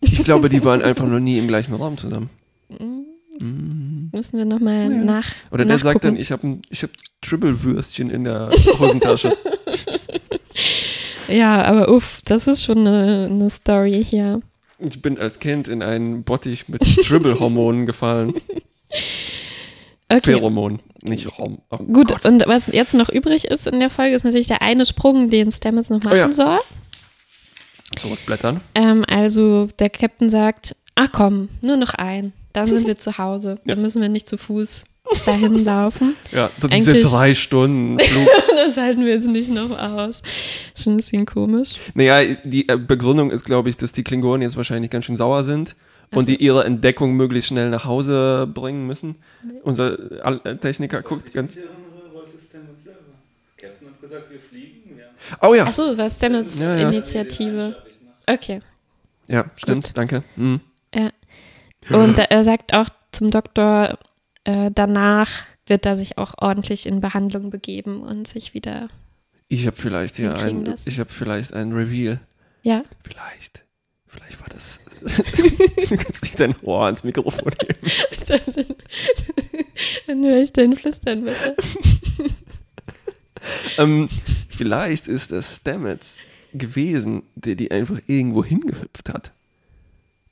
Ich 0.00 0.24
glaube, 0.24 0.48
die 0.48 0.64
waren 0.64 0.82
einfach 0.82 1.06
noch 1.06 1.20
nie 1.20 1.38
im 1.38 1.48
gleichen 1.48 1.74
Raum 1.74 1.96
zusammen. 1.96 2.30
Mhm. 3.40 3.79
Müssen 4.20 4.36
wir 4.36 4.44
nochmal 4.44 4.82
ja. 4.82 4.88
nach. 4.90 5.26
Oder 5.50 5.64
der 5.64 5.78
sagt 5.78 6.04
dann, 6.04 6.14
ich 6.14 6.30
habe 6.30 6.58
ich 6.68 6.82
hab 6.82 6.90
Tribble-Würstchen 7.22 8.10
in 8.10 8.24
der 8.24 8.50
Hosentasche. 8.78 9.34
ja, 11.28 11.64
aber 11.64 11.88
uff, 11.88 12.20
das 12.26 12.46
ist 12.46 12.62
schon 12.62 12.86
eine, 12.86 13.30
eine 13.30 13.48
Story 13.48 14.04
hier. 14.06 14.42
Ich 14.78 15.00
bin 15.00 15.18
als 15.18 15.38
Kind 15.38 15.68
in 15.68 15.82
einen 15.82 16.22
Bottich 16.22 16.68
mit 16.68 16.82
Tribble-Hormonen 16.82 17.86
gefallen. 17.86 18.34
Okay. 20.12 20.32
Pheromon, 20.32 20.80
nicht 21.02 21.38
Rom. 21.38 21.58
Oh 21.70 21.76
Gut, 21.76 22.08
Gott. 22.08 22.24
und 22.24 22.42
was 22.48 22.66
jetzt 22.66 22.94
noch 22.94 23.10
übrig 23.10 23.44
ist 23.44 23.68
in 23.68 23.78
der 23.78 23.90
Folge, 23.90 24.16
ist 24.16 24.24
natürlich 24.24 24.48
der 24.48 24.60
eine 24.60 24.84
Sprung, 24.84 25.30
den 25.30 25.52
Stamets 25.52 25.88
noch 25.88 26.02
machen 26.02 26.14
oh 26.14 26.16
ja. 26.16 26.32
soll. 26.32 26.58
Zurückblättern. 27.94 28.60
Ähm, 28.74 29.04
also 29.06 29.68
der 29.78 29.88
Captain 29.88 30.28
sagt, 30.28 30.74
ach 30.96 31.10
komm, 31.12 31.48
nur 31.60 31.76
noch 31.76 31.94
ein, 31.94 32.32
dann 32.52 32.66
sind 32.66 32.86
wir 32.86 32.96
zu 32.96 33.18
Hause. 33.18 33.56
Dann 33.64 33.78
ja. 33.78 33.82
müssen 33.82 34.02
wir 34.02 34.08
nicht 34.08 34.28
zu 34.28 34.36
Fuß 34.38 34.84
dahin 35.26 35.64
laufen. 35.64 36.14
Ja, 36.32 36.48
diese 36.62 36.92
Eigentlich, 36.92 37.04
drei 37.04 37.34
Stunden 37.34 37.98
Flug. 37.98 38.28
das 38.54 38.76
halten 38.76 39.04
wir 39.04 39.14
jetzt 39.14 39.26
nicht 39.26 39.50
noch 39.50 39.76
aus. 39.76 40.22
Schon 40.76 40.94
ein 40.94 40.96
bisschen 40.98 41.26
komisch. 41.26 41.72
Naja, 41.94 42.36
die 42.44 42.68
äh, 42.68 42.76
Begründung 42.76 43.32
ist, 43.32 43.44
glaube 43.44 43.68
ich, 43.68 43.76
dass 43.76 43.90
die 43.90 44.04
Klingonen 44.04 44.42
jetzt 44.42 44.56
wahrscheinlich 44.56 44.90
ganz 44.92 45.06
schön 45.06 45.16
sauer 45.16 45.42
sind 45.42 45.74
und 46.12 46.28
die 46.28 46.36
ihre 46.36 46.64
Entdeckung 46.64 47.14
möglichst 47.14 47.48
schnell 47.48 47.70
nach 47.70 47.84
Hause 47.84 48.48
bringen 48.52 48.86
müssen. 48.86 49.16
Nee. 49.42 49.60
Unser 49.64 50.60
Techniker 50.60 51.02
guckt 51.02 51.32
ganz. 51.32 51.58
Oh 55.42 55.54
ja. 55.54 55.66
Achso, 55.66 55.86
das 55.86 55.98
war 55.98 56.10
Stamets 56.10 56.58
ja, 56.58 56.76
ja. 56.76 56.88
Initiative. 56.88 57.76
Okay. 58.26 58.60
Ja, 59.28 59.44
stimmt, 59.56 59.86
Gut. 59.86 59.96
danke. 59.96 60.22
Mhm. 60.36 60.60
Und 61.88 62.18
er 62.18 62.44
sagt 62.44 62.74
auch 62.74 62.88
zum 63.12 63.30
Doktor, 63.30 63.98
äh, 64.44 64.70
danach 64.74 65.44
wird 65.66 65.86
er 65.86 65.96
sich 65.96 66.18
auch 66.18 66.34
ordentlich 66.38 66.86
in 66.86 67.00
Behandlung 67.00 67.50
begeben 67.50 68.02
und 68.02 68.28
sich 68.28 68.54
wieder. 68.54 68.88
Ich 69.48 69.66
habe 69.66 69.76
vielleicht 69.76 70.16
hier 70.16 70.36
ein, 70.36 70.74
ich 70.84 71.00
habe 71.00 71.10
vielleicht 71.10 71.52
ein 71.54 71.72
Reveal. 71.72 72.20
Ja. 72.62 72.84
Vielleicht. 73.02 73.64
Vielleicht 74.06 74.40
war 74.40 74.48
das. 74.48 74.80
du 75.00 75.96
kannst 75.96 76.22
nicht 76.22 76.40
dein 76.40 76.56
Ohr 76.62 76.84
ans 76.84 77.04
Mikrofon 77.04 77.52
heben. 77.62 77.90
Dann 80.06 80.24
höre 80.24 80.42
ich 80.42 80.52
dein 80.52 80.76
Flüstern 80.76 81.24
bitte. 81.24 81.56
ähm, 83.78 84.08
vielleicht 84.48 85.06
ist 85.06 85.30
das 85.30 85.56
Stamets 85.56 86.18
gewesen, 86.52 87.22
der 87.36 87.54
die 87.54 87.70
einfach 87.70 88.00
irgendwo 88.08 88.44
hingehüpft 88.44 89.08
hat. 89.08 89.32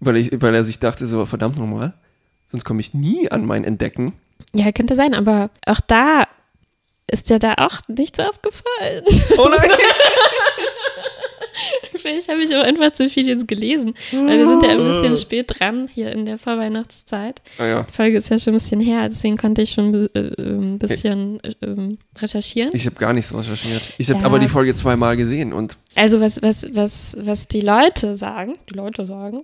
Weil, 0.01 0.17
ich, 0.17 0.31
weil 0.41 0.55
er 0.55 0.65
sich 0.65 0.79
dachte, 0.79 1.07
so 1.07 1.25
verdammt 1.27 1.59
nochmal, 1.59 1.93
sonst 2.51 2.65
komme 2.65 2.81
ich 2.81 2.95
nie 2.95 3.31
an 3.31 3.45
mein 3.47 3.65
Entdecken. 3.65 4.13
Ja, 4.55 4.71
könnte 4.73 4.95
sein, 4.95 5.15
aber 5.15 5.51
auch 5.67 5.81
da 5.81 6.25
ist 7.07 7.31
ja 7.31 7.39
da 7.39 7.55
auch 7.59 7.81
nichts 7.89 8.19
aufgefallen. 8.21 9.05
Oh 9.39 9.49
nein! 9.49 9.71
Vielleicht 11.97 12.29
habe 12.29 12.43
ich 12.43 12.55
auch 12.55 12.63
einfach 12.63 12.93
zu 12.93 13.09
viel 13.09 13.27
jetzt 13.29 13.49
gelesen, 13.49 13.95
weil 14.13 14.39
wir 14.39 14.47
sind 14.47 14.63
ja 14.63 14.71
ein 14.71 14.85
bisschen 14.85 15.17
spät 15.17 15.47
dran 15.59 15.89
hier 15.93 16.13
in 16.13 16.27
der 16.27 16.39
Vorweihnachtszeit. 16.39 17.43
Ah, 17.59 17.67
ja. 17.67 17.83
Die 17.83 17.93
Folge 17.93 18.19
ist 18.19 18.29
ja 18.29 18.39
schon 18.39 18.53
ein 18.53 18.59
bisschen 18.59 18.81
her, 18.81 19.09
deswegen 19.09 19.37
konnte 19.37 19.63
ich 19.63 19.71
schon 19.73 20.09
äh, 20.15 20.33
ein 20.39 20.79
bisschen 20.79 21.41
äh, 21.43 22.21
recherchieren. 22.21 22.71
Ich 22.73 22.87
habe 22.87 22.97
gar 22.97 23.13
nichts 23.13 23.35
recherchiert. 23.35 23.83
Ich 23.99 24.09
habe 24.11 24.21
ja. 24.21 24.27
aber 24.27 24.39
die 24.39 24.49
Folge 24.49 24.75
zweimal 24.75 25.17
gesehen 25.17 25.53
und. 25.53 25.77
Also 25.95 26.21
was, 26.21 26.41
was, 26.43 26.67
was, 26.73 27.17
was 27.19 27.49
die 27.49 27.61
Leute 27.61 28.17
sagen, 28.17 28.57
die 28.71 28.75
Leute 28.75 29.07
sagen, 29.07 29.43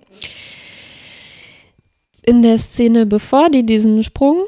in 2.23 2.41
der 2.41 2.57
Szene, 2.57 3.05
bevor 3.05 3.49
die 3.49 3.65
diesen 3.65 4.03
Sprung 4.03 4.45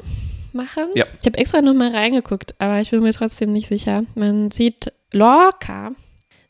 machen. 0.52 0.84
Ja. 0.94 1.04
Ich 1.20 1.26
habe 1.26 1.38
extra 1.38 1.62
nochmal 1.62 1.90
reingeguckt, 1.90 2.54
aber 2.58 2.80
ich 2.80 2.90
bin 2.90 3.02
mir 3.02 3.12
trotzdem 3.12 3.52
nicht 3.52 3.68
sicher. 3.68 4.04
Man 4.14 4.50
sieht 4.50 4.92
Lorca, 5.12 5.92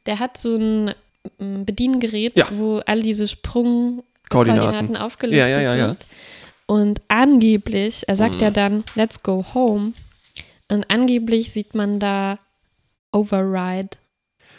der 0.06 0.18
hat 0.18 0.38
so 0.38 0.56
ein 0.56 0.94
Bediengerät, 1.38 2.36
ja. 2.36 2.46
wo 2.52 2.78
all 2.86 3.02
diese 3.02 3.28
Sprungkoordinaten 3.28 4.96
aufgelistet 4.96 5.48
ja, 5.50 5.60
ja, 5.60 5.86
sind. 5.88 6.06
Und 6.66 7.00
angeblich, 7.08 8.04
er 8.06 8.16
sagt 8.16 8.36
mhm. 8.36 8.40
ja 8.40 8.50
dann, 8.50 8.84
let's 8.94 9.22
go 9.22 9.44
home. 9.54 9.92
Und 10.68 10.90
angeblich 10.90 11.50
sieht 11.50 11.74
man 11.74 11.98
da 11.98 12.38
Override, 13.12 13.96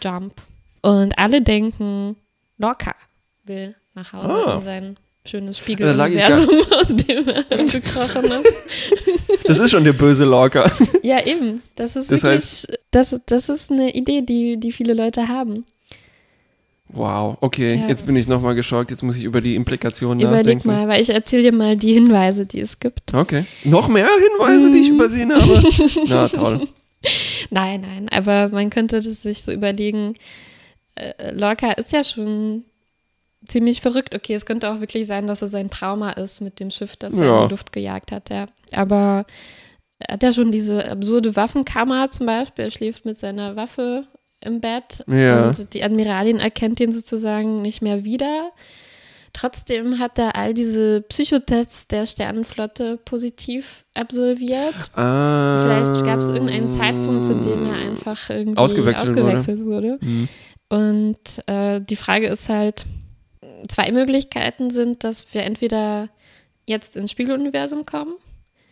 Jump. 0.01 0.41
Und 0.81 1.17
alle 1.17 1.41
denken, 1.41 2.15
Lorca 2.57 2.95
will 3.43 3.75
nach 3.93 4.13
Hause 4.13 4.29
ah. 4.29 4.55
in 4.55 4.63
sein 4.63 4.97
schönes 5.25 5.57
Spiegeluniversum, 5.59 6.49
aus 6.71 6.87
dem 6.87 7.27
er 7.27 7.43
gekrochen 7.43 8.25
ist. 8.25 8.53
Das 9.45 9.59
ist 9.59 9.71
schon 9.71 9.83
der 9.83 9.93
böse 9.93 10.25
Lorca. 10.25 10.71
Ja, 11.03 11.25
eben. 11.25 11.61
Das 11.75 11.95
ist 11.95 12.11
das 12.11 12.23
wirklich, 12.23 12.41
heißt, 12.41 12.79
das, 12.91 13.15
das 13.25 13.49
ist 13.49 13.71
eine 13.71 13.93
Idee, 13.93 14.21
die, 14.21 14.57
die 14.57 14.71
viele 14.71 14.93
Leute 14.93 15.27
haben. 15.27 15.65
Wow, 16.91 17.37
okay, 17.41 17.75
ja. 17.75 17.87
jetzt 17.87 18.05
bin 18.07 18.15
ich 18.15 18.27
nochmal 18.27 18.55
geschockt. 18.55 18.89
Jetzt 18.89 19.03
muss 19.03 19.15
ich 19.15 19.23
über 19.23 19.41
die 19.41 19.55
Implikationen 19.55 20.19
Überleg 20.19 20.57
nachdenken. 20.57 20.67
mal, 20.67 20.87
weil 20.87 21.01
ich 21.01 21.09
erzähle 21.09 21.43
dir 21.43 21.51
mal 21.51 21.77
die 21.77 21.93
Hinweise, 21.93 22.47
die 22.47 22.59
es 22.59 22.79
gibt. 22.79 23.13
Okay. 23.13 23.45
Noch 23.63 23.87
mehr 23.87 24.07
Hinweise, 24.07 24.71
die 24.71 24.79
ich 24.79 24.89
mhm. 24.89 24.95
übersehen 24.95 25.33
habe? 25.33 25.63
Na, 26.07 26.27
toll. 26.27 26.67
Nein, 27.51 27.81
nein, 27.81 28.09
aber 28.09 28.49
man 28.49 28.69
könnte 28.69 29.01
das 29.01 29.21
sich 29.21 29.43
so 29.43 29.51
überlegen. 29.51 30.15
Äh, 30.95 31.31
Lorca 31.31 31.71
ist 31.73 31.93
ja 31.93 32.03
schon 32.03 32.63
ziemlich 33.45 33.81
verrückt. 33.81 34.15
Okay, 34.15 34.33
es 34.33 34.45
könnte 34.45 34.69
auch 34.69 34.79
wirklich 34.79 35.07
sein, 35.07 35.27
dass 35.27 35.41
es 35.41 35.53
ein 35.53 35.69
Trauma 35.69 36.11
ist 36.11 36.41
mit 36.41 36.59
dem 36.59 36.71
Schiff, 36.71 36.95
das 36.95 37.17
ja. 37.17 37.23
er 37.23 37.41
in 37.41 37.47
die 37.47 37.53
Luft 37.53 37.71
gejagt 37.71 38.11
hat, 38.11 38.29
ja. 38.31 38.47
Aber 38.73 39.25
er 39.99 40.13
hat 40.13 40.23
ja 40.23 40.33
schon 40.33 40.51
diese 40.51 40.89
absurde 40.89 41.35
Waffenkammer 41.35 42.09
zum 42.09 42.25
Beispiel. 42.25 42.65
Er 42.65 42.71
schläft 42.71 43.05
mit 43.05 43.17
seiner 43.17 43.55
Waffe 43.55 44.07
im 44.41 44.61
Bett 44.61 45.03
ja. 45.07 45.47
und 45.47 45.73
die 45.73 45.83
Admiralin 45.83 46.39
erkennt 46.39 46.79
ihn 46.79 46.91
sozusagen 46.91 47.61
nicht 47.61 47.81
mehr 47.81 48.03
wieder. 48.03 48.51
Trotzdem 49.33 49.99
hat 49.99 50.17
er 50.17 50.35
all 50.35 50.53
diese 50.53 51.01
Psychotests 51.01 51.87
der 51.87 52.05
Sternenflotte 52.05 52.97
positiv 52.97 53.85
absolviert. 53.93 54.73
Ah, 54.95 55.63
Vielleicht 55.63 56.05
gab 56.05 56.19
es 56.19 56.29
irgendeinen 56.29 56.69
Zeitpunkt, 56.69 57.25
zu 57.25 57.35
dem 57.35 57.67
er 57.67 57.77
einfach 57.89 58.29
irgendwie 58.29 58.57
ausgewechselt, 58.57 59.11
ausgewechselt 59.11 59.59
wurde. 59.65 59.99
wurde. 59.99 60.05
Mhm. 60.05 60.27
Und 60.69 61.47
äh, 61.47 61.79
die 61.81 61.95
Frage 61.95 62.27
ist 62.27 62.49
halt, 62.49 62.85
zwei 63.67 63.91
Möglichkeiten 63.91 64.69
sind, 64.71 65.03
dass 65.03 65.33
wir 65.33 65.43
entweder 65.43 66.09
jetzt 66.65 66.95
ins 66.95 67.11
Spiegeluniversum 67.11 67.85
kommen 67.85 68.13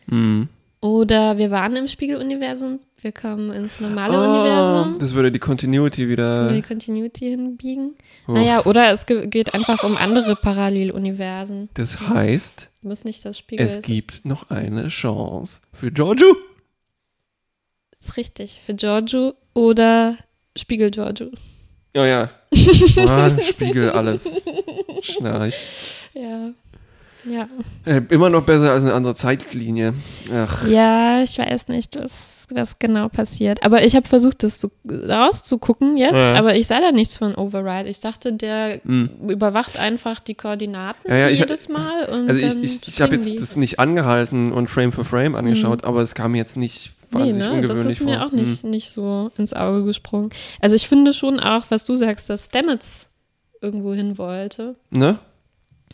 mhm. 0.08 0.50
Oder 0.80 1.38
wir 1.38 1.52
waren 1.52 1.76
im 1.76 1.88
Spiegeluniversum, 1.88 2.80
wir 3.02 3.12
kommen 3.12 3.52
ins 3.52 3.80
normale 3.80 4.18
oh, 4.18 4.22
Universum. 4.22 5.00
Das 5.00 5.14
würde 5.14 5.32
die 5.32 5.40
Continuity 5.40 6.08
wieder. 6.08 6.52
Die 6.52 6.62
Continuity 6.62 7.30
hinbiegen. 7.32 7.96
Uff. 8.28 8.36
Naja, 8.36 8.66
oder 8.66 8.92
es 8.92 9.06
geht 9.06 9.54
einfach 9.54 9.84
um 9.84 9.98
andere 9.98 10.36
Paralleluniversen. 10.36 11.70
Das 11.74 12.00
heißt, 12.00 12.70
muss 12.82 13.04
nicht 13.04 13.26
das 13.26 13.38
Spiegel 13.38 13.66
es 13.66 13.82
gibt 13.82 14.26
noch 14.26 14.50
eine 14.50 14.88
Chance 14.90 15.62
für 15.74 15.92
Giorgio. 15.92 16.36
Ist 18.00 18.18
richtig, 18.18 18.62
für 18.66 18.76
Giorgio 18.76 19.34
oder 19.54 20.18
Spiegel 20.56 20.92
Giorgio. 20.92 21.32
Oh 21.96 22.04
ja. 22.04 22.30
Ah, 22.98 23.30
Spiegel, 23.40 23.92
alles. 23.92 24.32
Schnarch. 25.02 25.60
Ja. 26.14 26.52
Ja. 27.30 27.48
Äh, 27.86 28.02
immer 28.10 28.30
noch 28.30 28.44
besser 28.44 28.72
als 28.72 28.84
eine 28.84 28.94
andere 28.94 29.16
Zeitlinie. 29.16 29.94
Ach. 30.34 30.68
Ja, 30.68 31.22
ich 31.22 31.38
weiß 31.38 31.68
nicht, 31.68 31.98
was, 31.98 32.48
was 32.54 32.80
genau 32.80 33.10
passiert. 33.10 33.64
Aber 33.64 33.84
ich 33.84 33.96
habe 33.96 34.08
versucht, 34.08 34.44
das 34.44 34.62
so 34.62 34.72
rauszugucken 34.90 35.98
jetzt, 35.98 36.16
ja. 36.16 36.36
aber 36.36 36.56
ich 36.56 36.68
sah 36.68 36.80
da 36.80 36.92
nichts 36.92 37.18
von 37.18 37.36
Override. 37.36 37.90
Ich 37.90 38.00
dachte, 38.00 38.34
der 38.34 38.82
mhm. 38.84 39.10
überwacht 39.30 39.80
einfach 39.80 40.20
die 40.20 40.36
Koordinaten 40.36 41.10
ja, 41.10 41.18
ja, 41.18 41.28
jedes 41.30 41.64
ich, 41.64 41.70
Mal. 41.70 42.06
Und 42.06 42.30
also 42.30 42.46
ich, 42.46 42.64
ich, 42.64 42.88
ich 42.88 43.02
habe 43.02 43.16
jetzt 43.16 43.32
die. 43.32 43.36
das 43.36 43.56
nicht 43.56 43.80
angehalten 43.80 44.52
und 44.52 44.70
Frame 44.70 44.92
für 44.92 45.04
Frame 45.04 45.36
angeschaut, 45.36 45.82
mhm. 45.82 45.88
aber 45.88 46.02
es 46.02 46.16
kam 46.16 46.36
jetzt 46.36 46.58
nicht 46.58 46.94
wahnsinnig 47.12 47.46
nee, 47.46 47.50
ne? 47.50 47.56
ungewöhnlich 47.56 47.78
vor. 47.78 47.84
Das 47.84 47.94
ist 47.94 48.06
mir 48.06 48.26
auch 48.26 48.32
nicht, 48.32 48.64
mhm. 48.64 48.70
nicht 48.70 48.90
so 48.90 49.32
ins 49.38 49.54
Auge 49.54 49.84
gesprungen. 49.84 50.30
Also 50.62 50.76
ich 50.76 50.88
finde 50.88 51.14
schon 51.14 51.40
auch, 51.40 51.66
was 51.70 51.86
du 51.86 51.96
sagst, 51.96 52.30
dass 52.30 52.46
Stamets 52.46 53.10
irgendwo 53.62 53.94
hin 53.94 54.18
wollte. 54.18 54.76
Ne? 54.90 55.20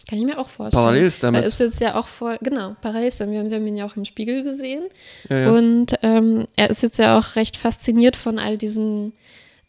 Kann 0.10 0.20
ich 0.20 0.26
mir 0.26 0.38
auch 0.38 0.50
vorstellen. 0.50 0.84
Parallels 0.84 1.20
damit. 1.20 1.42
Er 1.42 1.48
ist 1.48 1.60
jetzt 1.60 1.80
ja 1.80 1.96
auch 1.96 2.08
voll, 2.08 2.38
genau, 2.42 2.76
Parallels. 2.82 3.20
Wir 3.20 3.26
haben, 3.26 3.50
wir 3.50 3.56
haben 3.56 3.68
ihn 3.68 3.78
ja 3.78 3.86
auch 3.86 3.96
im 3.96 4.06
Spiegel 4.06 4.44
gesehen. 4.44 4.84
Ja, 5.30 5.40
ja. 5.40 5.52
Und 5.52 5.94
ähm, 6.02 6.48
er 6.56 6.70
ist 6.70 6.84
jetzt 6.84 6.98
ja 7.00 7.18
auch 7.18 7.36
recht 7.36 7.58
fasziniert 7.58 8.16
von 8.16 8.38
all 8.38 8.58
diesen 8.58 9.14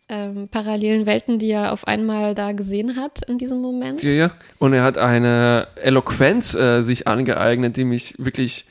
ähm, 0.08 0.48
parallelen 0.48 1.06
Welten, 1.06 1.38
die 1.38 1.50
er 1.50 1.72
auf 1.72 1.86
einmal 1.86 2.34
da 2.34 2.52
gesehen 2.52 2.96
hat 2.96 3.20
in 3.28 3.38
diesem 3.38 3.60
Moment. 3.60 4.02
Ja, 4.02 4.10
ja. 4.10 4.30
Und 4.58 4.72
er 4.72 4.82
hat 4.82 4.98
eine 4.98 5.68
Eloquenz 5.76 6.54
äh, 6.54 6.82
sich 6.82 7.06
angeeignet, 7.06 7.76
die 7.76 7.84
mich 7.84 8.14
wirklich 8.18 8.66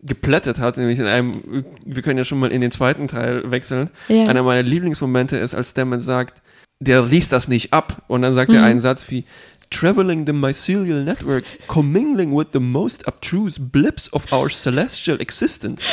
geplättet 0.00 0.58
hat, 0.60 0.76
nämlich 0.76 0.98
in 0.98 1.06
einem, 1.06 1.64
wir 1.84 2.02
können 2.02 2.18
ja 2.18 2.24
schon 2.24 2.38
mal 2.38 2.52
in 2.52 2.60
den 2.60 2.70
zweiten 2.70 3.08
Teil 3.08 3.50
wechseln. 3.50 3.90
Ja. 4.08 4.24
Einer 4.24 4.44
meiner 4.44 4.62
Lieblingsmomente 4.62 5.36
ist, 5.36 5.54
als 5.54 5.70
Stammen 5.70 6.00
sagt, 6.00 6.40
der 6.80 7.02
liest 7.02 7.32
das 7.32 7.48
nicht 7.48 7.72
ab. 7.72 8.02
Und 8.06 8.22
dann 8.22 8.32
sagt 8.32 8.50
mhm. 8.50 8.58
er 8.58 8.62
einen 8.62 8.80
Satz 8.80 9.10
wie, 9.10 9.24
traveling 9.70 10.26
the 10.26 10.32
mycelial 10.32 11.04
network, 11.04 11.44
commingling 11.66 12.34
with 12.34 12.48
the 12.52 12.60
most 12.60 13.06
abstruse 13.06 13.58
blips 13.58 14.12
of 14.12 14.30
our 14.32 14.50
celestial 14.50 15.20
existence. 15.20 15.90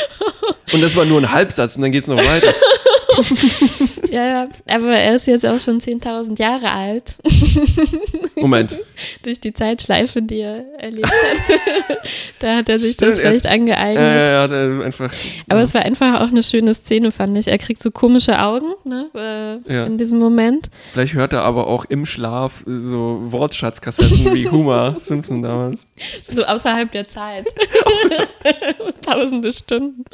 Und 0.72 0.82
das 0.82 0.96
war 0.96 1.04
nur 1.04 1.20
ein 1.20 1.30
Halbsatz 1.30 1.76
und 1.76 1.82
dann 1.82 1.92
geht 1.92 2.02
es 2.02 2.08
noch 2.08 2.16
weiter. 2.16 2.54
ja, 4.16 4.26
ja, 4.26 4.48
aber 4.66 4.96
er 4.96 5.16
ist 5.16 5.26
jetzt 5.26 5.44
auch 5.44 5.60
schon 5.60 5.78
10.000 5.78 6.38
Jahre 6.40 6.70
alt. 6.70 7.16
Moment. 8.36 8.78
Durch 9.22 9.40
die 9.40 9.52
Zeitschleife, 9.52 10.22
die 10.22 10.40
er 10.40 10.64
erlebt 10.78 11.06
hat. 11.06 11.98
da 12.38 12.56
hat 12.56 12.68
er 12.68 12.80
sich 12.80 12.94
Stimmt, 12.94 13.12
das 13.12 13.20
vielleicht 13.20 13.44
er, 13.44 13.52
angeeignet. 13.52 14.02
Ja, 14.02 14.46
ja, 14.46 14.46
ja, 14.46 14.80
einfach. 14.80 15.12
Aber 15.48 15.58
ja. 15.58 15.64
es 15.64 15.74
war 15.74 15.82
einfach 15.82 16.20
auch 16.22 16.28
eine 16.28 16.42
schöne 16.42 16.72
Szene, 16.72 17.12
fand 17.12 17.36
ich. 17.36 17.48
Er 17.48 17.58
kriegt 17.58 17.82
so 17.82 17.90
komische 17.90 18.40
Augen 18.40 18.72
ne, 18.84 19.10
äh, 19.14 19.72
ja. 19.72 19.84
in 19.84 19.98
diesem 19.98 20.18
Moment. 20.18 20.70
Vielleicht 20.92 21.14
hört 21.14 21.34
er 21.34 21.42
aber 21.42 21.66
auch 21.66 21.84
im 21.84 22.06
Schlaf 22.06 22.62
so 22.64 23.20
Wortschatzkassetten 23.22 24.34
wie 24.34 24.48
Homer 24.48 24.96
Simpson 25.02 25.42
damals. 25.42 25.86
So 26.32 26.42
außerhalb 26.44 26.90
der 26.90 27.06
Zeit. 27.06 27.46
Tausende 29.02 29.52
Stunden. 29.52 30.04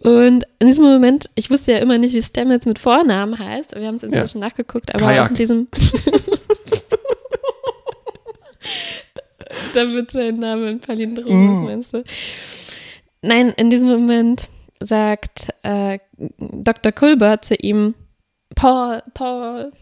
Und 0.00 0.44
in 0.58 0.66
diesem 0.66 0.84
Moment, 0.84 1.28
ich 1.34 1.50
wusste 1.50 1.72
ja 1.72 1.78
immer 1.78 1.98
nicht, 1.98 2.14
wie 2.14 2.22
Stem 2.22 2.50
jetzt 2.50 2.66
mit 2.66 2.78
Vornamen 2.78 3.38
heißt. 3.38 3.74
Wir 3.74 3.86
haben 3.86 3.96
es 3.96 4.04
inzwischen 4.04 4.40
ja. 4.40 4.46
nachgeguckt, 4.46 4.94
aber 4.94 5.06
Kajak. 5.06 5.24
auch 5.24 5.30
in 5.30 5.34
diesem. 5.34 5.68
da 9.74 9.92
wird 9.92 10.10
sein 10.10 10.38
Name 10.38 10.68
ein 10.68 10.80
Palindrom, 10.80 11.62
mm. 11.62 11.64
meinst 11.64 11.92
du? 11.92 12.04
Nein, 13.22 13.52
in 13.56 13.70
diesem 13.70 13.88
Moment 13.88 14.48
sagt 14.80 15.48
äh, 15.62 15.98
Dr. 16.38 16.92
Culbert 16.92 17.44
zu 17.44 17.56
ihm, 17.56 17.94
Paul, 18.54 19.02
Paul, 19.14 19.72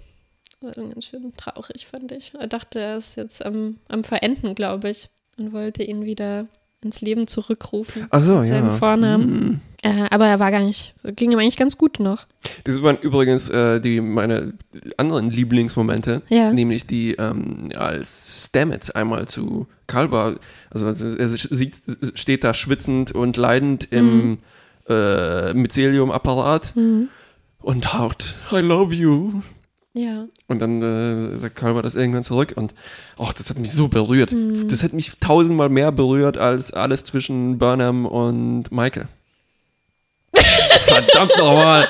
ganz 0.60 1.04
schön 1.04 1.34
traurig, 1.36 1.86
fand 1.86 2.12
ich. 2.12 2.32
Er 2.38 2.46
dachte, 2.46 2.80
er 2.80 2.96
ist 2.96 3.16
jetzt 3.16 3.44
am, 3.44 3.78
am 3.88 4.04
Verenden, 4.04 4.54
glaube 4.54 4.88
ich, 4.90 5.10
und 5.38 5.52
wollte 5.52 5.82
ihn 5.82 6.04
wieder 6.04 6.46
ins 6.86 7.00
Leben 7.00 7.26
zurückrufen. 7.26 8.06
Ach 8.10 8.22
so, 8.22 8.42
ja. 8.42 8.62
Vornamen. 8.72 9.26
Mhm. 9.26 9.60
Äh, 9.82 10.06
aber 10.10 10.26
er 10.26 10.40
war 10.40 10.50
gar 10.50 10.60
nicht, 10.60 10.94
ging 11.04 11.30
ihm 11.30 11.38
eigentlich 11.38 11.56
ganz 11.56 11.78
gut 11.78 12.00
noch. 12.00 12.26
Das 12.64 12.82
waren 12.82 12.96
übrigens 12.98 13.48
äh, 13.48 13.80
die 13.80 14.00
meine 14.00 14.54
anderen 14.96 15.30
Lieblingsmomente, 15.30 16.22
ja. 16.28 16.52
nämlich 16.52 16.86
die 16.86 17.12
ähm, 17.12 17.70
als 17.76 18.46
Stamets 18.46 18.90
einmal 18.90 19.28
zu 19.28 19.66
Kalber, 19.86 20.36
also 20.70 20.86
er 20.86 21.28
sieht, 21.28 21.76
steht 22.14 22.42
da 22.42 22.54
schwitzend 22.54 23.12
und 23.12 23.36
leidend 23.36 23.86
im 23.92 24.30
mhm. 24.30 24.38
äh, 24.88 25.54
Mycelium-Apparat 25.54 26.74
mhm. 26.74 27.08
und 27.60 27.94
haucht 27.94 28.36
I 28.50 28.60
love 28.60 28.92
you 28.92 29.42
ja. 29.96 30.26
Und 30.46 30.60
dann 30.60 30.82
äh, 30.82 31.38
sagt 31.38 31.56
Kalber 31.56 31.80
das 31.80 31.94
irgendwann 31.94 32.22
zurück 32.22 32.52
und 32.54 32.74
ach, 33.18 33.32
das 33.32 33.48
hat 33.48 33.58
mich 33.58 33.72
so 33.72 33.88
berührt. 33.88 34.30
Mhm. 34.30 34.68
Das 34.68 34.82
hat 34.82 34.92
mich 34.92 35.12
tausendmal 35.18 35.70
mehr 35.70 35.90
berührt 35.90 36.36
als 36.36 36.70
alles 36.70 37.04
zwischen 37.04 37.56
Burnham 37.56 38.04
und 38.04 38.70
Michael. 38.70 39.08
Verdammt 40.84 41.32
nochmal. 41.38 41.88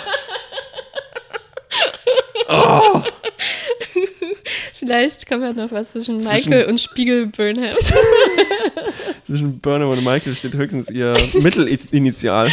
Oh. 2.49 3.03
Vielleicht 4.73 5.27
kommt 5.27 5.43
ja 5.43 5.53
noch 5.53 5.73
was 5.73 5.91
zwischen, 5.91 6.21
zwischen 6.21 6.51
Michael 6.51 6.67
und 6.67 6.81
Spiegel 6.81 7.27
Burnham. 7.27 7.75
zwischen 9.25 9.59
Burnham 9.59 9.91
und 9.91 10.05
Michael 10.05 10.37
steht 10.37 10.55
höchstens 10.55 10.91
ihr 10.91 11.17
Mittelinitial. 11.35 12.53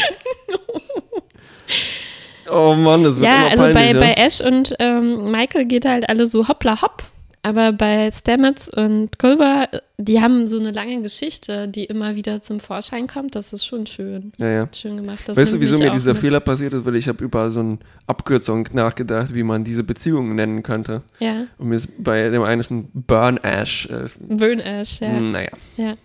Oh 2.54 2.76
Mann, 2.76 3.04
das 3.04 3.18
wird 3.18 3.26
Ja, 3.26 3.48
immer 3.48 3.64
also 3.64 3.74
bei, 3.74 3.94
bei 3.94 4.14
Ash 4.14 4.42
und 4.42 4.76
ähm, 4.80 5.32
Michael 5.32 5.66
geht 5.66 5.86
halt 5.86 6.08
alle 6.10 6.28
so 6.28 6.48
hoppla 6.48 6.82
hopp. 6.82 7.04
Aber 7.46 7.74
bei 7.74 8.10
Stamets 8.10 8.70
und 8.70 9.20
Culver, 9.20 9.68
die 9.98 10.22
haben 10.22 10.48
so 10.48 10.58
eine 10.58 10.72
lange 10.72 11.02
Geschichte, 11.02 11.68
die 11.68 11.84
immer 11.84 12.16
wieder 12.16 12.40
zum 12.40 12.62
Vorschein 12.62 13.06
kommt. 13.06 13.36
Das 13.36 13.52
ist 13.52 13.66
schon 13.66 13.86
schön. 13.86 14.32
Ja, 14.38 14.48
ja. 14.48 14.70
Schön 14.74 14.96
gemacht. 14.96 15.20
Das 15.26 15.36
weißt 15.36 15.56
du, 15.56 15.60
wieso 15.60 15.78
mir 15.78 15.92
dieser 15.92 16.14
mit. 16.14 16.22
Fehler 16.22 16.40
passiert 16.40 16.72
ist? 16.72 16.86
Weil 16.86 16.96
ich 16.96 17.10
habe 17.10 17.22
über 17.22 17.52
so 17.52 17.60
eine 17.60 17.80
Abkürzung 18.08 18.70
nachgedacht, 18.72 19.34
wie 19.34 19.44
man 19.44 19.66
diese 19.66 19.84
Beziehungen 19.84 20.36
nennen 20.36 20.64
könnte. 20.64 21.02
Ja. 21.20 21.44
Und 21.58 21.68
mir 21.68 21.76
ist 21.76 21.90
bei 22.02 22.30
dem 22.30 22.44
einen 22.44 22.62
ist 22.62 22.72
ein 22.72 22.88
Burn 22.94 23.36
Ash. 23.44 23.88
Äh, 23.88 24.06
Burn 24.22 24.62
Ash, 24.62 25.02
ja. 25.02 25.12
Naja. 25.12 25.52
Ja. 25.76 25.96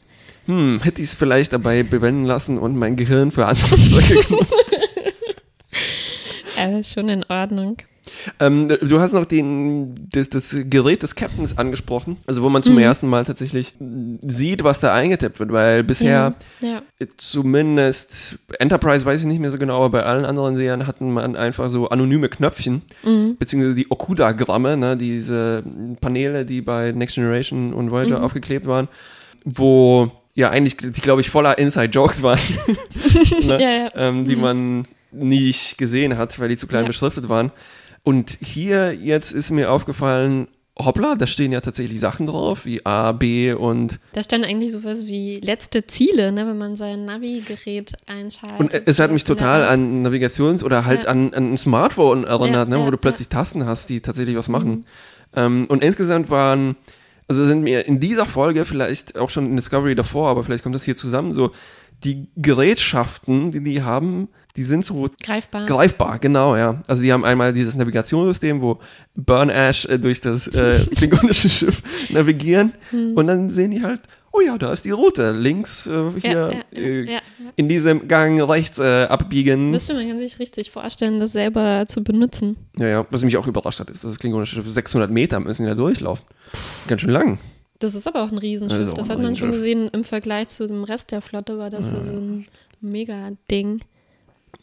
Hm, 0.47 0.81
hätte 0.83 1.03
ich 1.03 1.09
es 1.09 1.15
vielleicht 1.15 1.53
dabei 1.53 1.85
bewenden 1.85 2.25
lassen 2.25 2.59
und 2.59 2.75
mein 2.77 2.97
Gehirn 2.97 3.31
für 3.31 3.47
andere 3.47 3.77
Zwecke 3.85 4.25
genutzt. 4.25 4.68
Alles 6.59 6.91
schon 6.91 7.09
in 7.09 7.25
Ordnung. 7.29 7.79
Ähm, 8.41 8.69
du 8.69 9.01
hast 9.01 9.13
noch 9.13 9.25
den, 9.25 10.09
das, 10.13 10.29
das, 10.29 10.57
Gerät 10.65 11.03
des 11.03 11.15
Captains 11.15 11.59
angesprochen, 11.59 12.17
also 12.27 12.43
wo 12.43 12.49
man 12.49 12.63
zum 12.63 12.75
mhm. 12.75 12.81
ersten 12.81 13.09
Mal 13.09 13.25
tatsächlich 13.25 13.75
sieht, 14.21 14.65
was 14.65 14.81
da 14.81 14.95
eingetippt 14.95 15.41
wird, 15.41 15.53
weil 15.53 15.85
bisher 15.85 16.35
ja. 16.61 16.69
Ja. 16.69 16.83
zumindest 17.17 18.39
Enterprise 18.59 19.05
weiß 19.05 19.21
ich 19.21 19.27
nicht 19.27 19.41
mehr 19.41 19.51
so 19.51 19.59
genau, 19.59 19.77
aber 19.77 19.91
bei 19.91 20.03
allen 20.05 20.25
anderen 20.25 20.57
Serien 20.57 20.87
hatten 20.87 21.13
man 21.13 21.37
einfach 21.37 21.71
so 21.71 21.89
anonyme 21.89 22.29
Knöpfchen, 22.29 22.83
mhm. 23.05 23.37
beziehungsweise 23.39 23.75
die 23.75 23.91
Okuda-Gramme, 23.91 24.77
ne, 24.77 24.97
diese 24.97 25.63
Paneele, 26.01 26.45
die 26.45 26.61
bei 26.61 26.93
Next 26.93 27.17
Generation 27.17 27.73
und 27.73 27.91
Voyager 27.91 28.19
mhm. 28.19 28.25
aufgeklebt 28.25 28.67
waren, 28.67 28.89
wo 29.45 30.11
ja 30.35 30.51
eigentlich, 30.51 30.77
die 30.77 31.01
glaube 31.01 31.21
ich 31.21 31.31
voller 31.31 31.59
Inside-Jokes 31.59 32.23
waren, 32.23 32.39
ne, 33.47 33.63
ja, 33.63 33.89
ähm, 33.95 34.27
die 34.27 34.37
mhm. 34.37 34.43
man 34.43 34.85
nicht 35.11 35.79
gesehen 35.79 36.17
hat, 36.17 36.39
weil 36.39 36.49
die 36.49 36.57
zu 36.57 36.67
klein 36.67 36.85
ja. 36.85 36.89
beschriftet 36.89 37.29
waren. 37.29 37.53
Und 38.03 38.39
hier 38.41 38.95
jetzt 38.95 39.33
ist 39.33 39.51
mir 39.51 39.71
aufgefallen, 39.71 40.49
hoppla, 40.79 41.17
da 41.17 41.27
stehen 41.27 41.53
ja 41.53 41.61
tatsächlich 41.61 42.01
Sachen 42.01 42.27
drauf, 42.27 42.65
wie 42.65 42.85
A, 42.87 43.13
B 43.13 43.53
und. 43.53 43.99
Da 44.13 44.23
stand 44.23 44.45
eigentlich 44.45 44.73
sowas 44.73 45.07
wie 45.07 45.41
letzte 45.41 45.87
Ziele, 45.87 46.33
ne, 46.33 46.47
wenn 46.47 46.59
man 46.59 46.77
sein 46.77 47.05
Navigerät 47.05 47.93
einschaltet. 48.07 48.61
Und 48.61 48.73
es 48.73 48.99
hat 48.99 49.11
mich 49.11 49.25
total 49.25 49.65
an 49.65 50.07
Navigations- 50.07 50.63
oder 50.63 50.85
halt 50.85 51.05
ja. 51.05 51.11
an, 51.11 51.35
an 51.35 51.55
ein 51.55 51.59
Smartphone 51.59 52.25
erinnert, 52.25 52.71
ja, 52.71 52.79
ne, 52.79 52.87
wo 52.87 52.91
du 52.91 52.97
plötzlich 52.97 53.29
Tasten 53.29 53.67
hast, 53.67 53.89
die 53.89 54.01
tatsächlich 54.01 54.37
was 54.37 54.49
machen. 54.49 54.71
Mhm. 54.71 54.85
Ähm, 55.35 55.67
und 55.69 55.83
insgesamt 55.83 56.31
waren, 56.31 56.77
also 57.27 57.45
sind 57.45 57.63
mir 57.63 57.87
in 57.87 58.01
dieser 58.01 58.25
Folge 58.25 58.65
vielleicht 58.65 59.19
auch 59.19 59.31
schon 59.31 59.47
in 59.47 59.57
Discovery 59.57 59.95
davor, 59.95 60.31
aber 60.31 60.45
vielleicht 60.45 60.63
kommt 60.63 60.75
das 60.75 60.85
hier 60.85 60.97
zusammen, 60.97 61.33
so 61.33 61.51
die 62.05 62.29
Gerätschaften, 62.37 63.51
die 63.51 63.63
die 63.63 63.83
haben, 63.83 64.29
die 64.59 64.65
sind 64.65 64.85
so 64.85 65.09
greifbar. 65.23 65.67
Greifbar, 65.67 66.19
genau, 66.19 66.57
ja. 66.57 66.81
Also 66.89 67.01
die 67.01 67.13
haben 67.13 67.25
einmal 67.25 67.53
dieses 67.53 67.77
Navigationssystem, 67.77 68.61
wo 68.61 68.81
Burn 69.15 69.51
Ash 69.51 69.85
äh, 69.85 69.99
durch 69.99 70.21
das 70.21 70.49
äh, 70.49 70.85
klingonische 70.97 71.49
Schiff 71.49 71.81
navigieren 72.11 72.73
hm. 72.91 73.13
und 73.15 73.29
dann 73.29 73.51
sehen 73.51 73.71
die 73.71 73.85
halt, 73.85 74.01
oh 74.33 74.41
ja, 74.41 74.59
da 74.59 74.73
ist 74.73 74.85
die 74.85 74.91
Route, 74.91 75.31
links 75.31 75.87
äh, 75.87 76.11
hier 76.21 76.33
ja, 76.33 76.51
ja, 76.51 76.65
äh, 76.73 77.13
ja, 77.13 77.21
in 77.55 77.69
diesem 77.69 78.09
Gang 78.09 78.43
rechts 78.43 78.81
äh, 78.81 79.05
abbiegen. 79.05 79.71
Das 79.71 79.85
stimmt, 79.85 80.01
man 80.01 80.09
kann 80.09 80.19
sich 80.19 80.41
richtig 80.41 80.73
vorstellen, 80.73 81.21
das 81.21 81.33
selber 81.33 81.85
zu 81.87 82.03
benutzen. 82.03 82.57
Ja, 82.81 82.89
ja, 82.89 83.07
was 83.11 83.23
mich 83.23 83.37
auch 83.37 83.47
überrascht 83.47 83.79
hat, 83.79 83.91
ist, 83.91 84.03
dass 84.03 84.11
das 84.11 84.19
klingonische 84.19 84.57
Schiff 84.57 84.69
600 84.69 85.09
Meter 85.09 85.39
müssen 85.39 85.63
die 85.63 85.69
da 85.69 85.77
durchlaufen. 85.77 86.27
Ganz 86.89 87.01
schön 87.01 87.11
lang. 87.11 87.39
Das 87.79 87.95
ist 87.95 88.09
aber 88.09 88.25
auch 88.25 88.33
ein 88.33 88.39
Riesenschiff. 88.39 88.87
Das, 88.87 88.95
das 88.95 89.09
hat 89.09 89.21
man 89.21 89.37
schon 89.37 89.53
gesehen 89.53 89.89
im 89.93 90.03
Vergleich 90.03 90.49
zu 90.49 90.67
dem 90.67 90.83
Rest 90.83 91.13
der 91.13 91.21
Flotte, 91.21 91.59
war 91.59 91.71
das 91.71 91.93
ja 91.93 92.01
so 92.01 92.11
ein 92.11 92.47
Mega-Ding. 92.81 93.83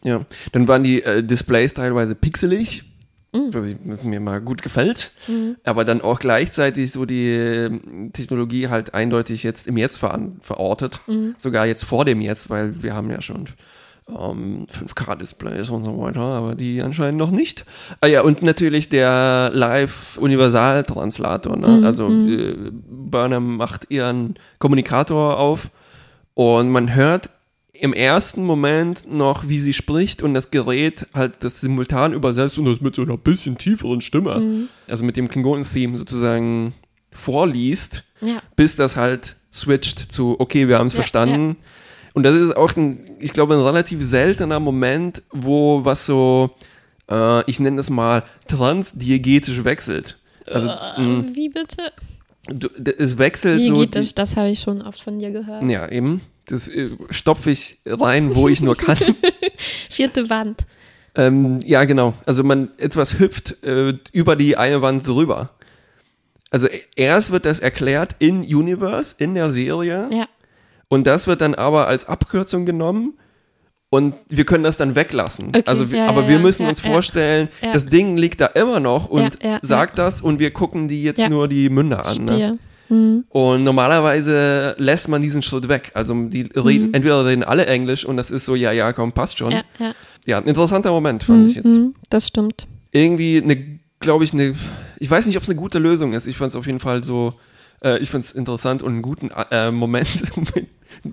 Ja, 0.04 0.26
dann 0.52 0.68
waren 0.68 0.84
die 0.84 1.02
äh, 1.02 1.24
Displays 1.24 1.74
teilweise 1.74 2.16
pixelig, 2.16 2.84
mhm. 3.34 3.54
was, 3.54 3.66
ich, 3.66 3.78
was, 3.86 4.04
mir 4.04 4.20
mal 4.20 4.40
gut 4.40 4.62
gefällt, 4.62 5.12
mhm. 5.28 5.56
aber 5.64 5.84
dann 5.84 6.02
auch 6.02 6.20
gleichzeitig 6.20 6.92
so 6.92 7.06
die 7.06 7.34
äh, 7.34 7.72
Technologie 8.14 8.68
halt 8.68 8.94
eindeutig 8.94 9.44
jetzt 9.44 9.68
im 9.68 9.78
Jetzt 9.78 9.98
ver 9.98 10.20
verortet, 10.42 11.02
mhm. 11.08 11.36
sogar 11.38 11.66
jetzt 11.66 11.86
vor 11.86 12.06
dem 12.06 12.22
Jetzt, 12.22 12.50
weil 12.50 12.84
wir 12.84 12.94
haben 12.94 13.10
ja 13.10 13.22
schon 13.22 13.48
ähm, 14.10 14.66
5K-Displays 14.72 15.70
und 15.72 15.84
so 15.84 16.00
weiter, 16.00 16.22
aber 16.22 16.56
die 16.56 16.82
anscheinend 16.82 17.20
noch 17.20 17.32
nicht. 17.32 17.66
Ah 18.02 18.08
ja, 18.08 18.22
und 18.22 18.42
natürlich 18.44 18.90
der 18.90 19.52
Live-Universal-Translator. 19.54 21.58
Ne? 21.58 21.68
Mhm. 21.68 21.86
Also 21.86 22.10
mhm. 22.10 22.84
Burnham 22.88 23.58
macht 23.58 23.88
ihren 23.90 24.36
Kommunikator 24.60 25.40
auf 25.40 25.70
und 26.34 26.70
man 26.70 26.94
hört 26.94 27.30
im 27.80 27.94
ersten 27.94 28.44
Moment 28.46 29.12
noch, 29.12 29.48
wie 29.48 29.60
sie 29.60 29.74
spricht 29.74 30.22
und 30.24 30.34
das 30.34 30.52
Gerät 30.52 31.08
halt 31.14 31.44
das 31.44 31.62
simultan 31.62 32.14
übersetzt 32.14 32.58
und 32.58 32.66
das 32.66 32.82
mit 32.82 32.96
so 32.96 33.02
einer 33.04 33.18
bisschen 33.18 33.58
tieferen 33.58 34.02
Stimme. 34.02 34.40
Mhm. 34.40 34.68
Also 34.90 35.04
mit 35.06 35.18
dem 35.18 35.28
Klingonen-Theme 35.30 35.98
sozusagen 35.98 36.74
vorliest, 37.12 38.04
Ja. 38.22 38.42
bis 38.56 38.76
das 38.76 38.96
halt 38.96 39.36
switcht 39.54 40.12
zu, 40.12 40.36
okay, 40.40 40.68
wir 40.68 40.78
haben 40.80 40.88
es 40.88 40.94
Ja, 40.94 40.98
verstanden. 41.00 41.58
Und 42.14 42.24
das 42.24 42.36
ist 42.36 42.56
auch, 42.56 42.76
ein, 42.78 43.00
ich 43.20 43.34
glaube, 43.34 43.56
ein 43.56 43.62
relativ 43.62 44.02
seltener 44.04 44.60
Moment, 44.60 45.22
wo 45.32 45.84
was 45.84 46.06
so, 46.06 46.52
äh, 47.10 47.50
ich 47.50 47.60
nenne 47.60 47.78
das 47.78 47.90
mal, 47.90 48.24
transdiegetisch 48.48 49.64
wechselt. 49.64 50.18
Also 50.46 50.68
mh, 50.68 51.26
Wie 51.34 51.50
bitte? 51.50 51.92
du, 52.48 52.68
es 52.98 53.18
wechselt 53.18 53.64
so. 53.66 53.74
Die, 53.74 53.80
Diegetisch, 53.82 54.14
das 54.16 54.36
habe 54.38 54.50
ich 54.50 54.60
schon 54.60 54.82
oft 54.82 55.02
von 55.02 55.20
dir 55.20 55.32
gehört. 55.32 55.64
ja, 55.64 55.90
eben. 55.90 56.22
Das 56.48 56.68
äh, 56.68 56.90
stopfe 57.10 57.52
ich 57.52 57.80
rein, 57.86 58.36
wo 58.36 58.48
ich 58.48 58.62
nur 58.62 58.76
kann. 58.76 58.98
Vierte 59.90 60.30
Wand. 60.30 60.66
Ähm, 61.16 61.62
ja, 61.66 61.86
genau. 61.86 62.14
Also 62.26 62.44
man 62.44 62.70
etwas 62.78 63.20
hüpft 63.20 63.64
äh, 63.64 63.94
über 64.12 64.36
die 64.36 64.58
eine 64.58 64.82
Wand 64.82 65.08
drüber. 65.08 65.52
Also 66.52 66.68
e- 66.68 66.82
erst 66.96 67.32
wird 67.32 67.46
das 67.46 67.60
erklärt 67.60 68.16
in 68.20 68.42
Universe, 68.42 69.16
in 69.18 69.34
der 69.34 69.52
Serie. 69.52 70.08
Ja. 70.12 70.28
Und 70.88 71.08
das 71.08 71.28
wird 71.28 71.42
dann 71.42 71.56
aber 71.56 71.88
als 71.88 72.06
Abkürzung 72.06 72.66
genommen. 72.66 73.18
Und 73.90 74.16
wir 74.28 74.46
können 74.46 74.64
das 74.64 74.76
dann 74.76 74.96
weglassen. 74.96 75.50
Okay, 75.50 75.64
also, 75.66 75.86
ja, 75.86 76.08
aber 76.08 76.24
ja, 76.24 76.30
wir 76.30 76.40
müssen 76.40 76.64
ja, 76.64 76.70
uns 76.70 76.82
vorstellen, 76.82 77.48
das 77.62 77.86
Ding 77.86 78.18
liegt 78.18 78.42
da 78.42 78.48
immer 78.48 78.82
noch 78.82 79.10
und 79.10 79.38
sagt 79.62 79.98
das 79.98 80.22
und 80.22 80.40
wir 80.40 80.52
gucken 80.52 80.90
die 80.90 81.04
jetzt 81.04 81.30
nur 81.30 81.48
die 81.48 81.70
Münder 81.70 82.06
an. 82.06 82.26
Ne? 82.26 82.60
Mhm. 82.90 83.24
Und 83.30 83.64
normalerweise 83.64 84.76
lässt 84.78 85.08
man 85.08 85.22
diesen 85.22 85.42
Schritt 85.42 85.68
weg. 85.68 85.92
Also 85.94 86.14
die 86.26 86.44
reden, 86.56 86.88
Mhm. 86.90 86.94
entweder 86.94 87.26
reden 87.26 87.44
alle 87.44 87.66
Englisch 87.66 88.06
und 88.06 88.18
das 88.18 88.32
ist 88.32 88.46
so, 88.46 88.56
ja, 88.56 88.72
ja, 88.72 88.94
komm, 88.94 89.12
passt 89.12 89.38
schon. 89.40 89.52
Ja, 89.52 89.64
ja. 89.80 89.94
Ja, 90.28 90.38
ein 90.40 90.46
interessanter 90.46 90.92
Moment 90.92 91.24
fand 91.24 91.42
Mhm, 91.42 91.46
ich 91.48 91.56
jetzt. 91.56 91.66
mhm, 91.78 91.94
Das 92.10 92.28
stimmt. 92.28 92.66
Irgendwie 92.92 93.42
eine, 93.44 93.80
glaube 94.00 94.24
ich, 94.24 94.34
eine, 94.34 94.56
ich 95.00 95.10
weiß 95.12 95.26
nicht, 95.28 95.38
ob 95.38 95.44
es 95.44 95.50
eine 95.50 95.60
gute 95.60 95.80
Lösung 95.80 96.14
ist. 96.14 96.26
Ich 96.28 96.38
fand 96.38 96.50
es 96.50 96.56
auf 96.56 96.66
jeden 96.66 96.80
Fall 96.80 97.04
so, 97.04 97.34
äh, 97.84 98.00
ich 98.00 98.10
fand 98.10 98.24
es 98.24 98.32
interessant 98.32 98.84
und 98.84 98.94
einen 98.94 99.02
guten 99.02 99.32
äh, 99.52 99.72
Moment, 99.72 100.24
um 100.36 100.46
mein 100.54 100.68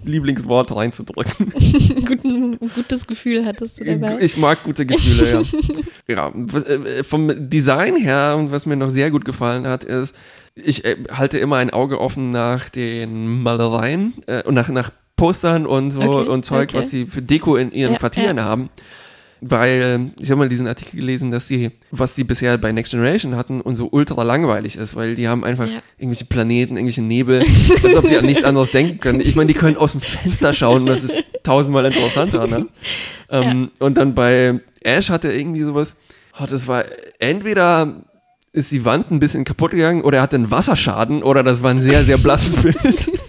Lieblingswort 0.05 0.75
reinzudrücken. 0.75 1.53
Guten, 2.07 2.59
gutes 2.59 3.07
Gefühl 3.07 3.45
hattest 3.45 3.81
du 3.81 3.85
dabei. 3.85 4.19
Ich 4.21 4.37
mag 4.37 4.63
gute 4.65 4.87
Gefühle, 4.87 5.43
ja. 6.07 6.15
ja, 6.15 6.31
was, 6.35 6.69
äh, 6.69 7.03
vom 7.05 7.31
Design 7.51 7.97
her 7.97 8.37
und 8.39 8.53
was 8.53 8.65
mir 8.65 8.77
noch 8.77 8.91
sehr 8.91 9.11
gut 9.11 9.25
gefallen 9.25 9.67
hat, 9.67 9.85
ist, 9.85 10.15
ich 10.55 10.85
äh, 10.85 10.97
halte 11.13 11.39
immer 11.39 11.57
ein 11.57 11.71
Auge 11.71 12.01
offen 12.01 12.31
nach 12.31 12.69
den 12.69 13.43
Malereien 13.43 14.15
äh, 14.27 14.43
und 14.45 14.55
nach, 14.55 14.69
nach 14.69 14.91
Postern 15.17 15.67
und 15.67 15.91
so 15.91 16.01
Okay, 16.01 16.29
und 16.29 16.45
Zeug, 16.45 16.71
okay. 16.71 16.79
was 16.79 16.91
sie 16.91 17.07
für 17.07 17.23
Deko 17.23 17.57
in 17.57 17.73
ihren 17.73 17.93
Ja, 17.93 17.99
Quartieren 17.99 18.41
haben. 18.41 18.71
Weil 19.45 20.13
ich 20.21 20.31
habe 20.31 20.39
mal 20.39 20.49
diesen 20.49 20.69
Artikel 20.69 21.01
gelesen, 21.01 21.33
dass 21.33 21.49
sie, 21.49 21.73
was 21.91 22.15
sie 22.15 22.23
bisher 22.23 22.57
bei 22.59 22.71
Next 22.71 22.93
Generation 22.93 23.35
hatten 23.35 23.61
und 23.61 23.75
so 23.75 23.89
ultra 23.91 24.23
langweilig 24.23 24.77
ist, 24.77 24.95
weil 24.95 25.17
die 25.17 25.27
haben 25.27 25.43
einfach 25.43 25.67
Ja. 25.67 25.83
irgendwelche 25.99 26.27
Planeten, 26.27 26.77
irgendwelche 26.77 27.03
Nebel, 27.03 27.43
als 27.83 27.97
ob 27.97 28.07
die 28.07 28.17
an 28.17 28.25
nichts 28.25 28.45
anderes 28.45 28.71
denken 28.71 29.01
können. 29.01 29.21
Ich 29.21 29.35
meine, 29.35 29.49
die 29.49 29.59
können 29.59 29.77
aus 29.77 29.93
dem 29.93 30.01
Fenster 30.01 30.55
schauen 30.55 30.83
und 30.83 30.87
das 30.87 31.03
ist 31.03 31.25
tausendmal 31.43 31.85
interessanter, 31.87 32.47
ne? 32.47 32.69
Ähm, 33.31 33.73
Und 33.81 33.99
dann 33.99 34.15
bei 34.15 34.61
Ash 34.85 35.11
hatte 35.11 35.29
er 35.33 35.37
irgendwie 35.37 35.63
sowas, 35.63 35.97
oh, 36.41 36.45
das 36.49 36.69
war 36.69 36.85
entweder 37.19 38.05
ist 38.53 38.71
die 38.71 38.85
Wand 38.85 39.11
ein 39.11 39.19
bisschen 39.19 39.43
kaputt 39.45 39.73
gegangen 39.73 40.03
oder 40.03 40.19
er 40.19 40.23
hatte 40.23 40.37
einen 40.37 40.53
Wasserschaden 40.53 41.25
oder 41.25 41.43
das 41.43 41.65
war 41.65 41.71
ein 41.73 41.81
sehr, 41.83 42.05
sehr 42.05 42.19
blasses 42.19 42.57
Bild. 42.63 42.77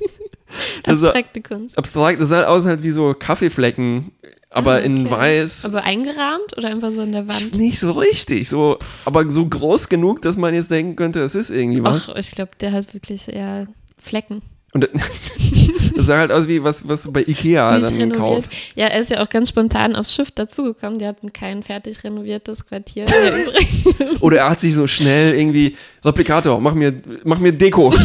Das 0.83 1.01
Abstrakte 1.01 1.41
Kunst. 1.41 1.75
abstrakt, 1.79 2.21
das 2.21 2.29
sah 2.29 2.43
aus 2.43 2.65
halt 2.65 2.83
wie 2.83 2.91
so 2.91 3.15
Kaffeeflecken, 3.17 4.11
aber 4.53 4.73
Ah, 4.75 4.79
in 4.79 5.05
okay. 5.07 5.15
weiß. 5.15 5.65
Aber 5.65 5.83
eingerahmt 5.83 6.57
oder 6.57 6.69
einfach 6.69 6.91
so 6.91 7.01
an 7.01 7.11
der 7.11 7.27
Wand? 7.27 7.55
Nicht 7.55 7.79
so 7.79 7.91
richtig, 7.91 8.47
so, 8.49 8.77
aber 9.05 9.29
so 9.29 9.45
groß 9.45 9.89
genug, 9.89 10.21
dass 10.21 10.37
man 10.37 10.53
jetzt 10.53 10.71
denken 10.71 10.95
könnte, 10.95 11.19
es 11.21 11.35
ist 11.35 11.49
irgendwie 11.49 11.83
was. 11.83 12.07
Ach, 12.09 12.15
ich 12.15 12.31
glaube, 12.31 12.51
der 12.61 12.71
hat 12.71 12.93
wirklich 12.93 13.27
eher 13.27 13.67
Flecken. 13.97 14.41
Und 14.75 14.89
das 15.95 16.07
sah 16.07 16.17
halt 16.17 16.31
aus 16.31 16.47
wie 16.47 16.63
was, 16.63 16.87
was 16.87 17.03
du 17.03 17.11
bei 17.11 17.21
Ikea 17.21 17.73
Nicht 17.77 17.85
dann 17.85 17.93
renoviert. 17.95 18.17
kaufst. 18.17 18.53
Ja, 18.73 18.87
er 18.87 19.01
ist 19.01 19.11
ja 19.11 19.21
auch 19.21 19.29
ganz 19.29 19.49
spontan 19.49 19.95
aufs 19.95 20.11
Schiff 20.15 20.31
dazugekommen. 20.31 20.97
Die 20.97 21.05
hatten 21.05 21.31
kein 21.31 21.61
fertig 21.61 22.03
renoviertes 22.03 22.65
Quartier 22.65 23.05
mehr 23.07 23.45
übrig. 23.47 24.19
Oder 24.21 24.37
er 24.37 24.49
hat 24.49 24.59
sich 24.61 24.73
so 24.73 24.87
schnell 24.87 25.35
irgendwie, 25.35 25.75
Replikator, 26.03 26.59
mach 26.59 26.73
mir, 26.73 26.91
mach 27.23 27.37
mir 27.37 27.51
Deko. 27.51 27.93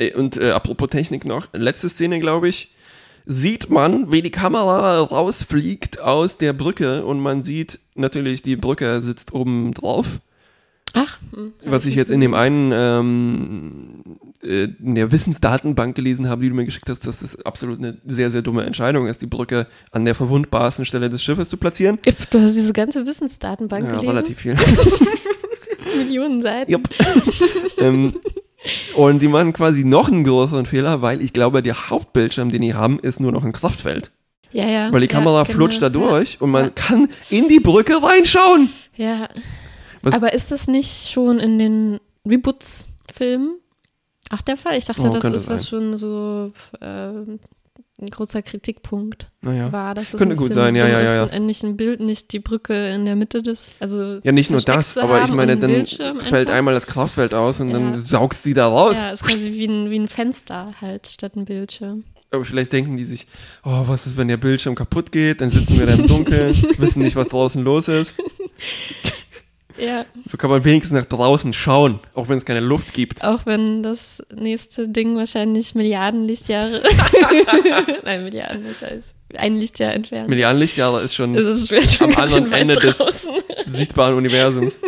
Ey, 0.00 0.14
Und 0.14 0.38
äh, 0.38 0.50
apropos 0.52 0.88
Technik 0.88 1.26
noch, 1.26 1.48
letzte 1.52 1.90
Szene, 1.90 2.20
glaube 2.20 2.48
ich, 2.48 2.72
sieht 3.26 3.68
man, 3.68 4.10
wie 4.10 4.22
die 4.22 4.30
Kamera 4.30 4.98
rausfliegt 5.00 6.00
aus 6.00 6.38
der 6.38 6.54
Brücke 6.54 7.04
und 7.04 7.20
man 7.20 7.42
sieht 7.42 7.80
natürlich, 7.94 8.40
die 8.40 8.56
Brücke 8.56 9.02
sitzt 9.02 9.34
oben 9.34 9.74
drauf. 9.74 10.20
Ach, 10.94 11.18
hm, 11.34 11.52
Was 11.66 11.84
ich 11.84 11.96
jetzt 11.96 12.10
in 12.10 12.20
dem 12.20 12.32
einen, 12.32 12.72
ähm, 12.74 14.02
äh, 14.42 14.68
in 14.82 14.94
der 14.94 15.12
Wissensdatenbank 15.12 15.94
gelesen 15.94 16.30
habe, 16.30 16.42
die 16.42 16.48
du 16.48 16.54
mir 16.54 16.64
geschickt 16.64 16.88
hast, 16.88 17.06
dass 17.06 17.18
das 17.18 17.44
absolut 17.44 17.78
eine 17.78 17.98
sehr, 18.06 18.30
sehr 18.30 18.40
dumme 18.40 18.64
Entscheidung 18.64 19.06
ist, 19.06 19.20
die 19.20 19.26
Brücke 19.26 19.66
an 19.92 20.06
der 20.06 20.14
verwundbarsten 20.14 20.86
Stelle 20.86 21.10
des 21.10 21.22
Schiffes 21.22 21.50
zu 21.50 21.58
platzieren. 21.58 21.98
Du 22.30 22.40
hast 22.40 22.54
diese 22.54 22.72
ganze 22.72 23.06
Wissensdatenbank 23.06 23.84
Ja, 23.84 23.90
gelesen? 23.90 24.08
relativ 24.08 24.38
viel. 24.38 24.56
Millionen 25.98 26.40
Seiten. 26.42 26.72
Jupp. 26.72 26.88
ähm, 27.78 28.14
und 28.94 29.20
die 29.20 29.28
machen 29.28 29.52
quasi 29.52 29.84
noch 29.84 30.08
einen 30.08 30.24
größeren 30.24 30.66
Fehler, 30.66 31.02
weil 31.02 31.22
ich 31.22 31.32
glaube, 31.32 31.62
der 31.62 31.90
Hauptbildschirm, 31.90 32.50
den 32.50 32.62
die 32.62 32.74
haben, 32.74 32.98
ist 33.00 33.20
nur 33.20 33.32
noch 33.32 33.44
ein 33.44 33.52
Kraftfeld. 33.52 34.10
Ja, 34.52 34.66
ja. 34.66 34.92
Weil 34.92 35.00
die 35.02 35.06
Kamera 35.06 35.38
ja, 35.38 35.42
genau. 35.44 35.56
flutscht 35.56 35.80
da 35.80 35.88
durch 35.88 36.40
und 36.40 36.50
man 36.50 36.64
Ja. 36.66 36.70
kann 36.70 37.08
in 37.30 37.48
die 37.48 37.60
Brücke 37.60 38.02
reinschauen. 38.02 38.68
Ja. 38.96 39.28
Was- 40.02 40.14
Aber 40.14 40.32
ist 40.32 40.50
das 40.50 40.66
nicht 40.66 41.08
schon 41.10 41.38
in 41.38 41.58
den 41.58 42.00
Reboots-Filmen 42.28 43.58
auch 44.30 44.40
der 44.42 44.56
Fall? 44.56 44.76
Ich 44.76 44.86
dachte, 44.86 45.02
Oh, 45.02 45.08
das 45.10 45.24
ist 45.24 45.48
was 45.48 45.62
sein. 45.62 45.68
schon 45.68 45.96
so 45.96 46.52
äh, 46.80 47.38
ein 48.00 48.08
großer 48.10 48.42
Kritikpunkt 48.42 49.30
Naja. 49.42 49.70
war. 49.72 49.94
Dass 49.94 50.12
es 50.12 50.18
Könnte 50.18 50.34
ein 50.34 50.38
gut 50.38 50.52
sein, 50.52 50.74
ja, 50.74 50.88
ja, 50.88 51.00
ist, 51.24 51.32
ja. 51.32 51.38
Nicht 51.38 51.62
ein 51.64 51.76
Bild, 51.76 52.00
nicht 52.00 52.32
die 52.32 52.40
Brücke 52.40 52.88
in 52.94 53.04
der 53.04 53.16
Mitte 53.16 53.42
des, 53.42 53.76
also 53.80 54.20
Ja, 54.22 54.32
nicht 54.32 54.50
nur 54.50 54.60
das, 54.60 54.96
aber 54.98 55.22
ich 55.22 55.32
meine, 55.32 55.56
dann 55.56 55.70
Bildschirm 55.70 56.20
fällt 56.20 56.48
einfach. 56.48 56.58
einmal 56.58 56.74
das 56.74 56.86
Kraftfeld 56.86 57.34
aus 57.34 57.60
und 57.60 57.72
dann 57.72 57.90
Ja. 57.90 57.96
saugst 57.96 58.44
die 58.46 58.54
da 58.54 58.66
raus. 58.68 58.96
Ja, 59.02 59.10
ist 59.12 59.22
quasi 59.22 59.52
wie 59.52 59.66
ein, 59.66 59.90
wie 59.90 59.98
ein 59.98 60.08
Fenster 60.08 60.74
halt 60.80 61.06
statt 61.06 61.36
ein 61.36 61.44
Bildschirm. 61.44 62.04
Aber 62.32 62.44
vielleicht 62.44 62.72
denken 62.72 62.96
die 62.96 63.02
sich, 63.04 63.26
oh, 63.64 63.82
was 63.86 64.06
ist, 64.06 64.16
wenn 64.16 64.28
der 64.28 64.36
Bildschirm 64.36 64.76
kaputt 64.76 65.10
geht? 65.10 65.40
Dann 65.40 65.50
sitzen 65.50 65.78
wir 65.80 65.86
da 65.86 65.94
im 65.94 66.06
Dunkeln, 66.06 66.54
wissen 66.78 67.02
nicht, 67.02 67.16
was 67.16 67.26
draußen 67.28 67.62
los 67.64 67.88
ist. 67.88 68.14
Ja, 69.80 70.04
So 70.24 70.36
kann 70.36 70.50
man 70.50 70.64
wenigstens 70.64 70.98
nach 70.98 71.06
draußen 71.06 71.52
schauen, 71.52 72.00
auch 72.14 72.28
wenn 72.28 72.36
es 72.36 72.44
keine 72.44 72.60
Luft 72.60 72.92
gibt. 72.92 73.24
auch 73.24 73.46
wenn 73.46 73.82
das 73.82 74.22
nächste 74.34 74.88
Ding 74.88 75.16
wahrscheinlich 75.16 75.74
Milliarden 75.74 76.26
Lichtjahre, 76.26 76.82
nein, 78.04 78.24
Milliarden 78.24 78.64
wahrscheinlich, 78.64 79.06
ein 79.36 79.56
Lichtjahr 79.56 79.94
entfernt. 79.94 80.28
Milliarden 80.28 80.60
Lichtjahre 80.60 81.00
ist 81.02 81.14
schon 81.14 81.34
ist 81.34 81.68
schon 81.96 82.12
am 82.14 82.20
anderen 82.20 82.52
Ende 82.52 82.74
des 82.74 82.98
draußen. 82.98 83.30
sichtbaren 83.66 84.14
Universums. 84.16 84.80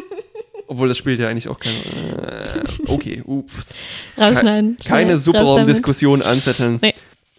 Obwohl 0.66 0.88
das 0.88 0.96
spielt 0.96 1.20
ja 1.20 1.28
eigentlich 1.28 1.48
auch 1.48 1.58
keine. 1.58 1.76
Äh, 1.76 2.62
okay, 2.88 3.22
ups. 3.26 3.74
Rausschneiden. 4.18 4.78
Keine 4.84 5.10
schnell, 5.12 5.18
Subraumdiskussion 5.18 6.22
anzetteln. 6.22 6.78
Nee. 6.80 6.94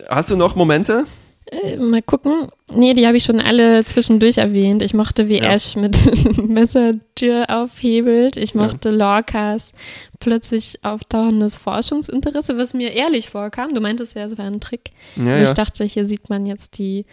Hast 0.08 0.30
du 0.30 0.36
noch 0.38 0.56
Momente? 0.56 1.06
Äh, 1.52 1.78
mal 1.78 2.02
gucken. 2.02 2.48
Nee, 2.74 2.94
die 2.94 3.06
habe 3.06 3.18
ich 3.18 3.24
schon 3.24 3.40
alle 3.42 3.84
zwischendurch 3.86 4.38
erwähnt. 4.38 4.82
Ich 4.82 4.94
mochte, 4.94 5.28
wie 5.30 5.38
Ja. 5.40 5.54
Ash 5.54 5.76
mit 5.76 5.98
Messertür 6.48 7.46
aufhebelt. 7.50 8.38
Ich 8.38 8.56
mochte 8.56 8.90
Lorcas 8.92 9.74
plötzlich 10.20 10.80
auftauchendes 10.84 11.56
Forschungsinteresse, 11.56 12.58
was 12.58 12.74
mir 12.74 12.92
ehrlich 12.94 13.30
vorkam. 13.30 13.74
Du 13.74 13.82
meintest 13.82 14.16
ja, 14.16 14.26
es 14.26 14.38
war 14.38 14.46
ein 14.46 14.62
Trick. 14.62 14.92
Ja, 15.18 15.38
ja. 15.38 15.44
Ich 15.44 15.54
dachte, 15.54 15.84
hier 15.84 16.06
sieht 16.06 16.30
man 16.30 16.46
jetzt 16.46 16.78
die 16.78 17.06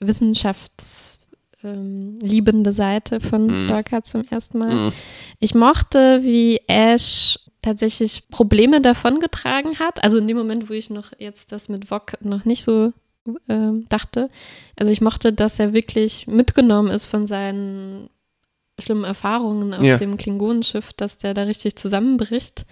wissenschaftsliebende 0.00 2.72
Seite 2.72 3.20
von 3.20 3.46
Mhm. 3.46 3.68
Lorca 3.68 4.02
zum 4.02 4.24
ersten 4.30 4.58
Mal. 4.58 4.74
Mhm. 4.74 4.92
Ich 5.40 5.54
mochte, 5.54 6.20
wie 6.22 6.60
Ash 6.66 7.38
tatsächlich 7.62 8.28
Probleme 8.30 8.80
davongetragen 8.80 9.78
hat. 9.78 10.02
Also 10.02 10.18
in 10.18 10.28
dem 10.28 10.36
Moment, 10.36 10.68
wo 10.70 10.74
ich 10.74 10.90
noch 10.90 11.10
jetzt 11.18 11.52
das 11.52 11.68
mit 11.68 11.90
Vok 11.90 12.14
noch 12.22 12.44
nicht 12.44 12.64
so 12.64 12.92
ähm, 13.48 13.84
dachte. 13.88 14.30
Also 14.76 14.90
ich 14.92 15.00
mochte, 15.00 15.32
dass 15.32 15.58
er 15.58 15.72
wirklich 15.72 16.26
mitgenommen 16.26 16.90
ist 16.90 17.06
von 17.06 17.26
seinen 17.26 18.08
schlimmen 18.80 19.04
Erfahrungen 19.04 19.74
auf 19.74 19.82
Ja. 19.82 19.98
dem 19.98 20.16
Klingonenschiff, 20.16 20.92
dass 20.92 21.18
der 21.18 21.34
da 21.34 21.42
richtig 21.42 21.76
zusammenbricht. 21.76 22.64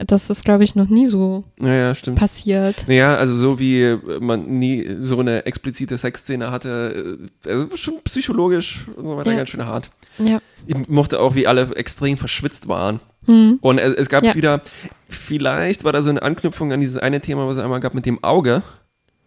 Das 0.00 0.30
ist, 0.30 0.44
glaube 0.44 0.62
ich, 0.62 0.76
noch 0.76 0.88
nie 0.88 1.06
so 1.06 1.42
Ja, 1.60 1.74
ja, 1.74 1.94
stimmt. 1.94 2.18
passiert. 2.20 2.84
Naja, 2.86 3.16
also 3.16 3.36
so 3.36 3.58
wie 3.58 3.82
äh, 3.82 3.98
man 4.20 4.46
nie 4.58 4.86
so 5.00 5.18
eine 5.18 5.44
explizite 5.44 5.98
Sexszene 5.98 6.52
hatte, 6.52 7.18
äh, 7.44 7.50
also 7.50 7.76
schon 7.76 8.00
psychologisch 8.04 8.86
und 8.96 9.04
so 9.04 9.16
weiter 9.16 9.32
Ja. 9.32 9.38
ganz 9.38 9.50
schön 9.50 9.66
hart. 9.66 9.90
Ja. 10.18 10.40
Ich 10.66 10.88
mochte 10.88 11.18
auch, 11.20 11.34
wie 11.34 11.48
alle 11.48 11.74
extrem 11.74 12.16
verschwitzt 12.16 12.68
waren. 12.68 13.00
Hm. 13.26 13.58
Und 13.60 13.78
es, 13.78 13.94
es 13.96 14.08
gab 14.08 14.22
Ja. 14.22 14.34
wieder, 14.36 14.62
vielleicht 15.08 15.82
war 15.82 15.92
da 15.92 16.00
so 16.02 16.10
eine 16.10 16.22
Anknüpfung 16.22 16.72
an 16.72 16.80
dieses 16.80 16.98
eine 16.98 17.20
Thema, 17.20 17.48
was 17.48 17.56
es 17.56 17.62
einmal 17.62 17.80
gab 17.80 17.94
mit 17.94 18.06
dem 18.06 18.22
Auge. 18.22 18.62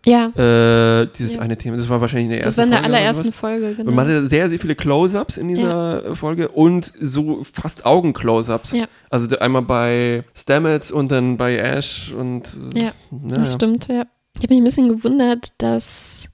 Ja. 0.06 0.28
Äh, 0.30 1.08
dieses 1.18 1.34
ja. 1.36 1.42
eine 1.42 1.58
Thema, 1.58 1.78
das 1.78 1.88
war 1.88 2.02
wahrscheinlich 2.02 2.26
in 2.26 2.32
der 2.32 2.44
ersten 2.44 2.62
Folge. 2.62 2.72
Das 2.72 2.82
war 2.82 2.86
in 2.86 2.92
der 2.92 3.00
allerersten 3.00 3.32
Folge, 3.32 3.76
genau. 3.76 3.90
Und 3.90 3.96
man 3.96 4.08
hatte 4.08 4.26
sehr, 4.26 4.50
sehr 4.50 4.60
viele 4.60 4.76
Close-Ups 4.76 5.38
in 5.38 5.50
dieser 5.50 6.08
ja. 6.08 6.16
Folge 6.16 6.48
und 6.50 6.92
so 7.00 7.44
fast 7.44 7.86
Augen-Close-Ups. 7.86 8.72
Ja. 8.72 8.88
Also 9.10 9.38
einmal 9.38 9.62
bei 9.62 10.24
Stamets 10.36 10.92
und 10.92 11.12
dann 11.12 11.38
bei 11.38 11.58
Ash 11.58 12.12
und. 12.14 12.58
Ja, 12.74 12.94
das 13.12 13.54
stimmt, 13.54 13.88
ja. 13.88 14.06
Ich 14.36 14.44
habe 14.44 14.54
mich 14.54 14.62
ein 14.62 14.66
bisschen 14.66 14.90
gewundert, 14.90 15.54
dass. 15.60 16.26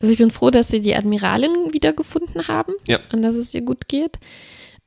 Also 0.00 0.12
ich 0.12 0.18
bin 0.18 0.30
froh, 0.30 0.50
dass 0.50 0.68
sie 0.68 0.80
die 0.80 0.94
Admiralin 0.94 1.72
wiedergefunden 1.72 2.48
haben 2.48 2.74
ja. 2.86 2.98
und 3.12 3.22
dass 3.22 3.34
es 3.34 3.54
ihr 3.54 3.62
gut 3.62 3.88
geht. 3.88 4.18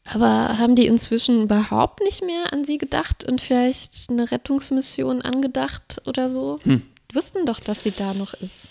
Aber 0.05 0.57
haben 0.57 0.75
die 0.75 0.85
inzwischen 0.85 1.43
überhaupt 1.43 2.01
nicht 2.01 2.23
mehr 2.23 2.53
an 2.53 2.63
sie 2.63 2.77
gedacht 2.77 3.23
und 3.23 3.41
vielleicht 3.41 4.09
eine 4.09 4.31
Rettungsmission 4.31 5.21
angedacht 5.21 6.01
oder 6.05 6.29
so? 6.29 6.59
Hm. 6.63 6.81
Wussten 7.13 7.45
doch, 7.45 7.59
dass 7.59 7.83
sie 7.83 7.91
da 7.91 8.13
noch 8.13 8.33
ist. 8.35 8.69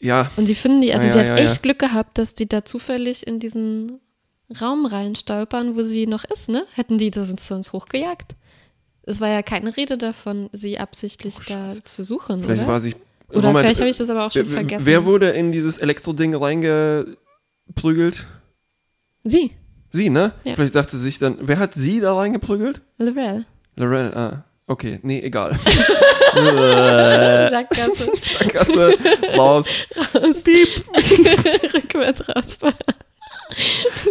Ja. 0.00 0.30
Und 0.36 0.46
sie 0.46 0.54
finden 0.54 0.80
die, 0.80 0.92
also 0.92 1.06
ja, 1.06 1.12
sie 1.12 1.18
ja, 1.18 1.24
hat 1.24 1.38
ja, 1.38 1.44
echt 1.44 1.62
Glück 1.62 1.78
gehabt, 1.78 2.18
dass 2.18 2.34
die 2.34 2.48
da 2.48 2.64
zufällig 2.64 3.26
in 3.26 3.38
diesen 3.38 4.00
Raum 4.60 4.86
reinstolpern, 4.86 5.76
wo 5.76 5.84
sie 5.84 6.06
noch 6.06 6.24
ist, 6.24 6.48
ne? 6.48 6.66
Hätten 6.74 6.98
die 6.98 7.10
das 7.10 7.28
sonst 7.28 7.72
hochgejagt? 7.72 8.34
Es 9.04 9.20
war 9.20 9.28
ja 9.28 9.42
keine 9.42 9.76
Rede 9.76 9.98
davon, 9.98 10.48
sie 10.52 10.78
absichtlich 10.78 11.36
oh, 11.40 11.44
da 11.48 11.70
zu 11.84 12.04
suchen. 12.04 12.42
Vielleicht 12.42 12.62
oder? 12.62 12.72
war 12.72 12.80
sie. 12.80 12.94
Oder 13.28 13.48
Moment, 13.48 13.64
vielleicht 13.64 13.80
habe 13.80 13.90
ich 13.90 13.96
das 13.96 14.10
aber 14.10 14.26
auch 14.26 14.32
schon 14.32 14.46
wer, 14.46 14.54
vergessen. 14.54 14.86
Wer 14.86 15.04
wurde 15.04 15.30
in 15.30 15.52
dieses 15.52 15.78
Elektroding 15.78 16.34
reingeprügelt? 16.34 18.26
Sie. 19.24 19.52
Sie, 19.90 20.10
ne? 20.10 20.32
Ja. 20.44 20.54
Vielleicht 20.54 20.74
dachte 20.74 20.96
sie 20.96 21.02
sich 21.02 21.18
dann, 21.18 21.38
wer 21.40 21.58
hat 21.58 21.74
sie 21.74 22.00
da 22.00 22.14
reingeprügelt? 22.14 22.82
Lorel. 22.98 23.46
Lorel, 23.76 24.14
ah. 24.14 24.44
Okay, 24.72 24.98
nee, 25.02 25.20
egal. 25.20 25.54
Sackgasse. 26.34 28.10
Sackgasse, 28.38 28.94
raus. 29.36 29.86
raus. 30.14 30.42
Piep. 30.42 30.68
Rückwärts 31.74 32.26
raus. 32.26 32.56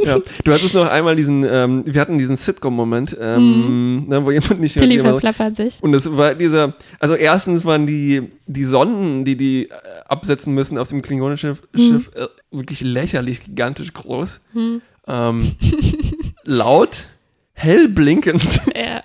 ja, 0.05 0.19
du 0.43 0.53
hattest 0.53 0.75
noch 0.75 0.87
einmal 0.87 1.15
diesen, 1.15 1.43
ähm, 1.49 1.83
wir 1.87 1.99
hatten 1.99 2.19
diesen 2.19 2.37
Sitcom-Moment, 2.37 3.17
ähm, 3.19 4.03
mm. 4.03 4.09
ne, 4.09 4.23
wo 4.23 4.29
jemand 4.29 4.59
nicht 4.59 4.73
Tilly 4.77 4.99
verplappert 4.99 5.55
sich. 5.55 5.81
Und 5.81 5.93
das 5.93 6.15
war 6.15 6.35
dieser, 6.35 6.75
also 6.99 7.15
erstens 7.15 7.65
waren 7.65 7.87
die, 7.87 8.29
die 8.45 8.65
Sonden, 8.65 9.25
die 9.25 9.35
die 9.35 9.67
äh, 9.67 9.73
absetzen 10.07 10.53
müssen 10.53 10.77
auf 10.77 10.89
dem 10.89 11.01
klingonischen 11.01 11.55
Schiff, 11.55 11.63
mm. 11.73 11.79
Schiff 11.79 12.11
äh, 12.13 12.27
wirklich 12.51 12.81
lächerlich 12.81 13.43
gigantisch 13.43 13.93
groß. 13.93 14.41
Mm. 14.53 14.75
Ähm, 15.07 15.55
laut, 16.43 17.07
hell 17.53 17.87
blinkend. 17.87 18.61
Ja. 18.75 19.01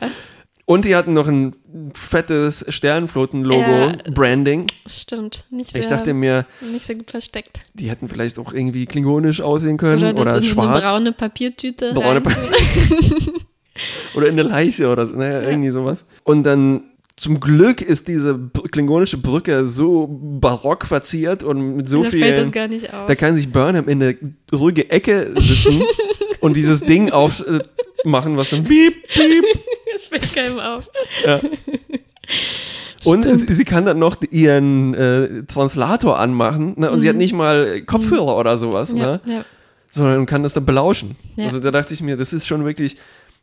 Und 0.69 0.85
die 0.85 0.97
hatten 0.97 1.13
noch 1.15 1.29
ein 1.29 1.55
fettes 1.95 2.65
Sternflotten-Logo, 2.69 3.61
Ja. 3.61 3.97
Branding. 4.13 4.67
Stimmt. 4.87 5.45
Nicht 5.49 5.71
sehr, 5.71 5.81
Ich 5.81 5.87
dachte 5.87 6.13
mir, 6.13 6.45
nicht 6.61 6.85
sehr 6.87 6.97
gut 6.97 7.11
versteckt. 7.11 7.61
die 7.75 7.89
hätten 7.89 8.09
vielleicht 8.09 8.37
auch 8.41 8.53
irgendwie 8.53 8.85
klingonisch 8.87 9.41
aussehen 9.41 9.77
können 9.77 10.03
Oder 10.13 10.21
oder, 10.21 10.43
schwarz. 10.43 10.69
eine 10.69 10.81
braune 10.91 11.13
Papiertüte. 11.13 11.93
Braune 11.95 12.21
rein. 12.27 12.35
oder 14.17 14.27
in 14.27 14.33
eine 14.39 14.43
Leiche 14.49 14.89
oder 14.89 15.07
so, 15.07 15.15
naja, 15.15 15.43
irgendwie 15.49 15.71
sowas. 15.71 16.05
Und 16.25 16.43
dann 16.43 16.83
zum 17.15 17.41
Glück 17.41 17.81
ist 17.81 18.09
diese 18.09 18.39
klingonische 18.73 19.19
Brücke 19.19 19.67
so 19.67 20.07
barock 20.11 20.85
verziert 20.85 21.43
und 21.45 21.77
mit 21.77 21.89
so 21.89 22.03
da 22.03 22.11
fällt 22.11 22.39
das 22.39 22.45
viel. 22.45 22.53
gar 22.53 22.69
nicht 22.69 22.93
auf. 22.93 23.07
Da 23.07 23.15
kann 23.15 23.35
sich 23.35 23.51
Burnham 23.53 23.89
in 23.89 24.03
eine 24.03 24.17
ruhige 24.53 24.91
Ecke 24.91 25.31
sitzen 25.41 25.83
und 26.41 26.57
dieses 26.57 26.81
Ding 26.81 27.11
aufmachen, 27.13 28.37
was 28.37 28.51
dann 28.51 28.65
piep, 28.65 28.95
piep. 29.09 29.45
Das 30.11 30.31
fällt 30.31 30.35
keinem 30.35 30.59
auf. 30.61 30.91
Ja. 31.25 31.41
Und 33.05 33.23
sie, 33.25 33.53
sie 33.53 33.65
kann 33.65 33.85
dann 33.87 33.99
noch 33.99 34.17
ihren 34.31 34.95
äh, 34.95 35.45
Translator 35.45 36.19
anmachen 36.19 36.75
ne? 36.77 36.91
und 36.91 37.01
sie 37.01 37.09
hat 37.09 37.17
nicht 37.17 37.35
mal 37.35 37.81
Kopfhörer 37.83 38.37
oder 38.37 38.59
sowas, 38.59 38.93
Mhm. 38.93 38.99
Ja, 38.99 39.07
ne? 39.07 39.21
ja. 39.27 39.45
sondern 39.89 40.27
kann 40.27 40.43
das 40.43 40.55
dann 40.55 40.67
belauschen. 40.67 41.15
Ja. 41.37 41.45
Also 41.45 41.61
da 41.61 41.71
dachte 41.71 41.95
ich 41.95 42.03
mir, 42.03 42.17
das 42.17 42.33
ist 42.33 42.47
schon 42.47 42.65
wirklich 42.65 42.97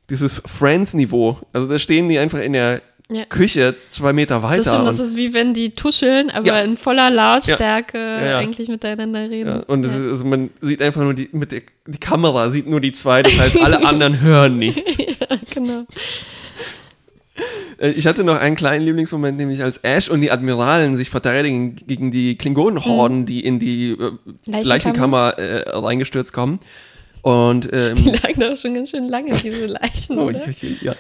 dieses 0.10 0.42
Friends-Niveau. 0.46 1.38
Also 1.54 1.68
da 1.68 1.80
stehen 1.80 2.10
die 2.10 2.18
einfach 2.20 2.40
in 2.40 2.54
der. 2.54 2.82
Küche 3.30 3.76
zwei 3.92 4.12
Meter 4.12 4.36
Das, 4.36 4.44
weiter. 4.44 4.64
stimmt, 4.64 4.88
das 4.88 4.98
ist 5.00 5.16
wie 5.16 5.34
wenn 5.36 5.54
die 5.54 5.72
tuscheln, 5.72 6.32
aber 6.32 6.64
in 6.64 6.78
voller 6.78 7.12
Lautstärke 7.12 8.00
eigentlich 8.00 8.70
miteinander 8.70 9.30
reden. 9.30 9.62
und 9.64 9.84
das 9.84 9.94
ist, 9.94 10.08
also 10.08 10.26
man 10.26 10.50
sieht 10.62 10.82
einfach 10.82 11.02
nur 11.02 11.14
die, 11.14 11.30
mit 11.32 11.52
der, 11.52 11.62
die 11.86 12.00
Kamera 12.00 12.50
sieht 12.50 12.66
nur 12.66 12.80
die 12.82 12.92
zwei, 12.92 13.22
das 13.22 13.38
heißt, 13.38 13.60
alle 13.62 13.86
anderen 13.86 14.20
hören 14.22 14.58
nichts. 14.58 14.98
ja, 14.98 15.06
genau. 15.54 15.86
Äh, 17.80 17.90
Ich 17.92 18.06
hatte 18.08 18.24
noch 18.24 18.38
einen 18.38 18.56
kleinen 18.56 18.86
Lieblingsmoment, 18.86 19.38
nämlich 19.38 19.62
als 19.64 19.78
Ash 19.78 20.10
und 20.10 20.22
die 20.22 20.32
Admiralen 20.32 20.96
sich 20.96 21.10
verteidigen 21.10 21.76
gegen 21.88 22.12
die 22.12 22.38
Klingonenhorden, 22.38 23.26
die 23.26 23.44
in 23.46 23.60
die 23.60 23.92
äh, 23.92 24.12
Leichenkammer. 24.46 24.64
Leichenkammer 24.68 25.30
äh, 25.40 25.70
reingestürzt 25.78 26.34
kommen. 26.34 26.60
Und 27.22 27.70
ähm, 27.72 27.96
Die 27.96 28.10
lagen 28.10 28.40
doch 28.40 28.58
schon 28.58 28.74
ganz 28.74 28.90
schön 28.90 29.08
lange, 29.08 29.32
diese 29.34 29.66
Leichen, 29.68 30.18
Oh, 30.20 30.30
ich, 30.30 30.46
ich, 30.46 30.82
ja. 30.82 30.94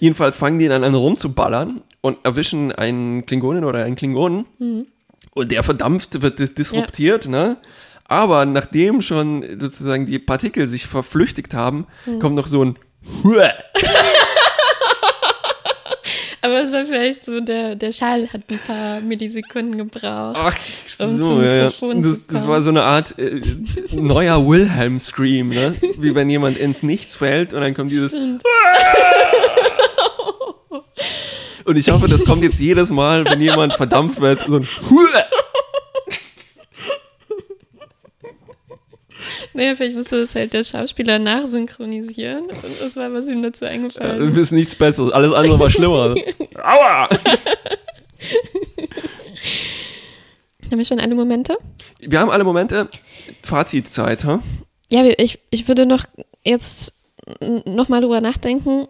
Jedenfalls 0.00 0.38
fangen 0.38 0.58
die 0.58 0.66
dann 0.66 0.82
an 0.82 0.94
rumzuballern 0.94 1.82
und 2.00 2.18
erwischen 2.24 2.72
einen 2.72 3.26
Klingonen 3.26 3.62
oder 3.64 3.84
einen 3.84 3.94
Klingonen 3.96 4.46
Mhm. 4.58 4.86
und 5.34 5.52
der 5.52 5.62
verdampft, 5.62 6.22
wird 6.22 6.38
dis 6.38 6.54
disruptiert, 6.54 7.28
ne? 7.28 7.58
Aber 8.04 8.44
nachdem 8.46 9.00
schon 9.02 9.44
sozusagen 9.60 10.06
die 10.06 10.18
Partikel 10.18 10.68
sich 10.68 10.86
verflüchtigt 10.86 11.54
haben, 11.54 11.86
Mhm. 12.06 12.18
kommt 12.18 12.34
noch 12.34 12.48
so 12.48 12.64
ein. 12.64 12.74
Aber 16.44 16.64
es 16.64 16.72
war 16.72 16.84
vielleicht 16.84 17.24
so, 17.24 17.40
der, 17.40 17.76
der 17.76 17.92
Schall 17.92 18.28
hat 18.32 18.42
ein 18.50 18.58
paar 18.66 19.00
Millisekunden 19.00 19.78
gebraucht. 19.78 20.36
Ach, 20.36 20.54
Um 20.98 21.16
so, 21.16 21.40
ja, 21.40 21.54
ja. 21.54 21.72
Das, 22.00 22.20
das 22.26 22.46
war 22.48 22.62
so 22.62 22.70
eine 22.70 22.82
Art 22.82 23.16
äh, 23.16 23.40
neuer 23.92 24.44
Wilhelm-Scream, 24.44 25.50
ne? 25.50 25.76
Wie 25.98 26.16
wenn 26.16 26.28
jemand 26.28 26.58
ins 26.58 26.82
Nichts 26.82 27.14
fällt 27.14 27.54
und 27.54 27.60
dann 27.60 27.74
kommt 27.74 27.92
dieses. 27.92 28.12
Und 31.64 31.76
ich 31.76 31.88
hoffe, 31.90 32.08
das 32.08 32.24
kommt 32.24 32.42
jetzt 32.42 32.58
jedes 32.58 32.90
Mal, 32.90 33.24
wenn 33.24 33.40
jemand 33.40 33.74
verdampft 33.74 34.20
wird, 34.20 34.44
so 34.48 34.56
ein 34.56 34.68
Naja, 39.54 39.74
vielleicht 39.74 39.96
musste 39.96 40.20
das 40.22 40.34
halt 40.34 40.52
der 40.52 40.64
Schauspieler 40.64 41.18
nachsynchronisieren. 41.18 42.44
Und 42.46 42.80
das 42.80 42.96
war, 42.96 43.12
was 43.12 43.28
ihm 43.28 43.42
dazu 43.42 43.64
eingefallen 43.66 44.32
ist. 44.32 44.38
ist 44.38 44.52
nichts 44.52 44.74
Besseres. 44.74 45.12
Alles 45.12 45.32
andere 45.32 45.58
war 45.58 45.70
schlimmer. 45.70 46.14
Aua! 46.54 47.08
Haben 50.70 50.78
wir 50.78 50.84
schon 50.86 51.00
alle 51.00 51.14
Momente? 51.14 51.56
Wir 52.00 52.18
haben 52.18 52.30
alle 52.30 52.44
Momente. 52.44 52.88
Fazitzeit, 53.42 54.24
ha? 54.24 54.42
Ja, 54.90 55.04
ich, 55.18 55.38
ich 55.50 55.68
würde 55.68 55.84
noch 55.84 56.06
jetzt 56.44 56.94
nochmal 57.66 58.00
drüber 58.00 58.20
nachdenken, 58.20 58.88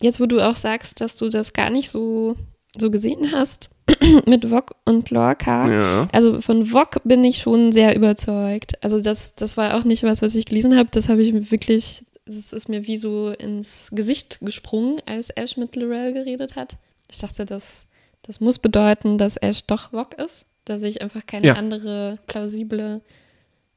jetzt 0.00 0.20
wo 0.20 0.26
du 0.26 0.40
auch 0.40 0.56
sagst, 0.56 1.00
dass 1.00 1.16
du 1.16 1.28
das 1.30 1.52
gar 1.52 1.70
nicht 1.70 1.90
so, 1.90 2.36
so 2.80 2.90
gesehen 2.90 3.32
hast 3.32 3.70
mit 4.26 4.46
Vog 4.50 4.74
und 4.84 5.10
Lorca. 5.10 5.68
Ja. 5.70 6.08
Also 6.12 6.40
von 6.40 6.64
Vog 6.66 7.00
bin 7.04 7.22
ich 7.24 7.38
schon 7.38 7.72
sehr 7.72 7.94
überzeugt. 7.96 8.82
Also 8.82 9.00
das, 9.00 9.34
das 9.34 9.56
war 9.56 9.74
auch 9.74 9.84
nicht 9.84 10.02
was, 10.02 10.22
was 10.22 10.34
ich 10.34 10.46
gelesen 10.46 10.76
habe. 10.76 10.88
Das 10.92 11.08
habe 11.08 11.22
ich 11.22 11.32
mir 11.32 11.50
wirklich, 11.50 12.04
das 12.26 12.52
ist 12.52 12.68
mir 12.68 12.86
wie 12.86 12.96
so 12.96 13.30
ins 13.30 13.88
Gesicht 13.92 14.38
gesprungen, 14.40 15.00
als 15.06 15.30
Ash 15.30 15.56
mit 15.56 15.76
Lorel 15.76 16.12
geredet 16.12 16.56
hat. 16.56 16.76
Ich 17.10 17.18
dachte, 17.18 17.44
das, 17.44 17.86
das 18.22 18.40
muss 18.40 18.58
bedeuten, 18.58 19.18
dass 19.18 19.36
Ash 19.36 19.64
doch 19.66 19.90
Vog 19.92 20.14
ist. 20.14 20.46
Dass 20.64 20.82
ich 20.82 21.02
einfach 21.02 21.26
keine 21.26 21.48
Ja. 21.48 21.54
andere 21.54 22.18
plausible 22.26 23.02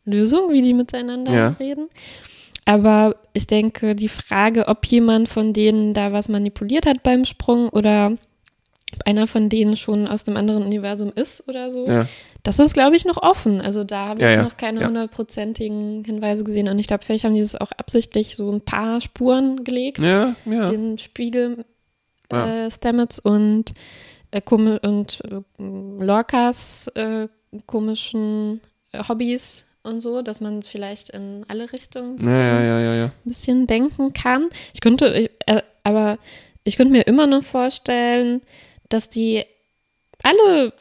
Lösung, 0.05 0.53
wie 0.53 0.61
die 0.61 0.73
miteinander 0.73 1.33
Ja. 1.33 1.47
reden. 1.59 1.87
Aber 2.63 3.15
ich 3.33 3.47
denke, 3.47 3.95
die 3.95 4.07
Frage, 4.09 4.67
ob 4.67 4.85
jemand 4.85 5.29
von 5.29 5.53
denen 5.53 5.93
da 5.93 6.11
was 6.11 6.27
manipuliert 6.29 6.85
hat 6.85 7.03
beim 7.03 7.23
Sprung 7.25 7.69
oder 7.69 8.17
einer 9.05 9.27
von 9.27 9.49
denen 9.49 9.75
schon 9.75 10.07
aus 10.07 10.23
dem 10.23 10.38
anderen 10.38 10.63
Universum 10.63 11.11
ist 11.13 11.47
oder 11.47 11.71
so, 11.71 11.85
Ja. 11.88 12.07
das 12.43 12.59
ist, 12.59 12.73
glaube 12.73 12.95
ich, 12.95 13.05
noch 13.05 13.17
offen. 13.17 13.61
Also 13.61 13.83
da 13.83 14.07
habe 14.07 14.21
Ja, 14.21 14.29
ich 14.29 14.35
ja, 14.38 14.43
noch 14.43 14.57
keine 14.57 14.85
hundertprozentigen 14.85 16.03
Hinweise 16.05 16.43
gesehen. 16.43 16.67
Und 16.69 16.79
ich 16.79 16.88
glaube, 16.88 17.03
vielleicht 17.03 17.23
haben 17.25 17.33
die 17.35 17.41
das 17.41 17.55
auch 17.55 17.71
absichtlich 17.73 18.35
so 18.35 18.49
ein 18.51 18.61
paar 18.61 19.01
Spuren 19.01 19.63
gelegt. 19.63 19.99
Ja, 19.99 20.35
ja. 20.45 20.65
Den 20.69 20.97
Spiegel 20.97 21.65
äh, 22.29 22.69
Stamets 22.71 23.19
und, 23.19 23.73
äh, 24.31 24.41
und 24.41 25.19
äh, 25.25 25.41
Lorcas 25.59 26.88
äh, 26.95 27.27
komischen 27.65 28.61
äh, 28.91 29.03
Hobbys 29.07 29.65
und 29.83 30.01
so, 30.01 30.21
dass 30.21 30.41
man 30.41 30.63
vielleicht 30.63 31.09
in 31.11 31.45
alle 31.47 31.71
Richtungen 31.71 32.17
ein 32.19 33.11
bisschen 33.23 33.67
denken 33.67 34.13
kann. 34.13 34.49
Ich 34.73 34.81
könnte, 34.81 35.29
äh, 35.45 35.61
aber 35.83 36.17
ich 36.63 36.75
könnte 36.75 36.91
mir 36.91 37.07
immer 37.07 37.27
noch 37.27 37.43
vorstellen, 37.43 38.41
dass 38.89 39.09
die 39.09 39.43
alle 40.23 40.73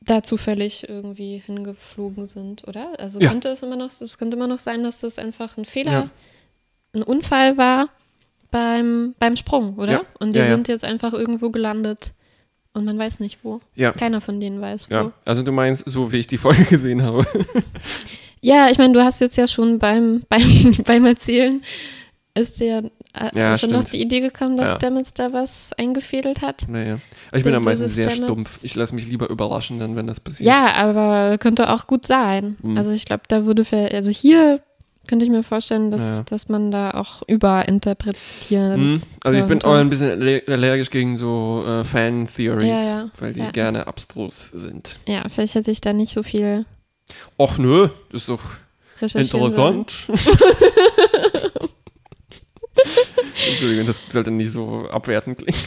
da 0.00 0.22
zufällig 0.22 0.88
irgendwie 0.88 1.38
hingeflogen 1.44 2.26
sind, 2.26 2.66
oder? 2.68 2.98
Also 2.98 3.18
Ja. 3.18 3.30
könnte 3.30 3.48
es 3.48 3.62
immer 3.62 3.76
noch, 3.76 3.90
es 4.00 4.18
könnte 4.18 4.36
immer 4.36 4.46
noch 4.46 4.58
sein, 4.60 4.82
dass 4.84 5.00
das 5.00 5.18
einfach 5.18 5.56
ein 5.58 5.64
Fehler, 5.64 5.92
Ja. 5.92 6.10
ein 6.94 7.02
Unfall 7.02 7.56
war 7.56 7.88
beim, 8.50 9.14
beim 9.18 9.36
Sprung, 9.36 9.74
oder? 9.78 9.92
Ja. 9.92 10.00
Und 10.20 10.34
die 10.36 10.42
sind 10.42 10.68
jetzt 10.68 10.84
einfach 10.84 11.12
irgendwo 11.12 11.50
gelandet 11.50 12.12
und 12.72 12.84
man 12.84 12.96
weiß 12.98 13.18
nicht 13.20 13.38
wo. 13.42 13.60
Ja. 13.74 13.90
Keiner 13.92 14.20
von 14.20 14.38
denen 14.38 14.60
weiß 14.60 14.90
wo. 14.90 14.94
Ja, 14.94 15.12
also 15.24 15.42
du 15.42 15.50
meinst, 15.50 15.88
so 15.90 16.12
wie 16.12 16.18
ich 16.18 16.26
die 16.28 16.38
Folge 16.38 16.64
gesehen 16.70 17.02
habe. 17.02 17.26
ja, 18.40 18.68
ich 18.70 18.78
meine, 18.78 18.92
du 18.92 19.02
hast 19.02 19.20
jetzt 19.20 19.36
ja 19.36 19.48
schon 19.48 19.78
beim, 19.80 20.22
beim, 20.28 20.76
beim 20.84 21.04
Erzählen 21.06 21.62
ist 22.34 22.60
dir 22.60 22.90
ja, 23.34 23.50
schon 23.50 23.70
stimmt. 23.70 23.72
noch 23.72 23.84
die 23.88 24.00
Idee 24.00 24.20
gekommen, 24.20 24.56
dass 24.56 24.68
ja. 24.68 24.76
Stamets 24.76 25.14
da 25.14 25.32
was 25.32 25.72
eingefädelt 25.76 26.42
hat. 26.42 26.66
Naja. 26.68 26.98
Ich 27.32 27.42
bin 27.42 27.52
da 27.52 27.60
meistens 27.60 27.94
sehr 27.94 28.10
Stamets. 28.10 28.24
stumpf. 28.24 28.64
Ich 28.64 28.74
lasse 28.74 28.94
mich 28.94 29.06
lieber 29.06 29.30
überraschen, 29.30 29.78
dann, 29.78 29.96
wenn 29.96 30.06
das 30.06 30.20
passiert. 30.20 30.48
Ja, 30.48 30.74
aber 30.74 31.38
könnte 31.38 31.70
auch 31.70 31.86
gut 31.86 32.06
sein. 32.06 32.56
Mhm. 32.62 32.76
Also 32.76 32.90
ich 32.90 33.04
glaube, 33.04 33.22
da 33.28 33.44
würde, 33.44 33.64
also 33.92 34.10
hier 34.10 34.60
könnte 35.06 35.24
ich 35.24 35.30
mir 35.30 35.42
vorstellen, 35.42 35.90
dass, 35.90 36.00
ja. 36.00 36.22
dass 36.22 36.48
man 36.48 36.70
da 36.70 36.92
auch 36.92 37.22
überinterpretieren. 37.26 38.94
Mhm. 38.94 39.02
Also 39.22 39.38
ich 39.38 39.44
bin 39.44 39.62
auch 39.62 39.74
ein 39.74 39.90
bisschen 39.90 40.22
allergisch 40.46 40.90
gegen 40.90 41.16
so 41.16 41.64
äh, 41.66 41.84
Fan-Theories, 41.84 42.78
ja, 42.78 42.92
ja. 42.92 43.10
weil 43.18 43.32
die 43.32 43.42
gerne 43.52 43.86
abstrus 43.86 44.50
sind. 44.52 44.98
Ja, 45.06 45.22
vielleicht 45.28 45.54
hätte 45.54 45.70
ich 45.70 45.80
da 45.80 45.92
nicht 45.92 46.14
so 46.14 46.22
viel. 46.22 46.64
Och 47.38 47.58
nö, 47.58 47.88
das 48.10 48.22
ist 48.22 48.28
doch 48.30 48.42
interessant. 49.14 50.08
Entschuldigung, 53.48 53.86
das 53.86 54.00
sollte 54.08 54.30
nicht 54.30 54.52
so 54.52 54.88
abwertend 54.90 55.38
klingen. 55.38 55.58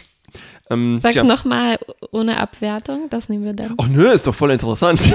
Ähm, 0.70 0.99
Sag's 1.01 1.24
nochmal 1.24 1.80
ohne 2.11 2.38
Abwertung, 2.38 3.09
das 3.09 3.30
nehmen 3.30 3.45
wir 3.45 3.53
dann. 3.53 3.76
Ach 3.78 3.88
nö, 3.88 4.11
ist 4.11 4.28
doch 4.28 4.36
voll 4.36 4.51
interessant. 4.51 4.99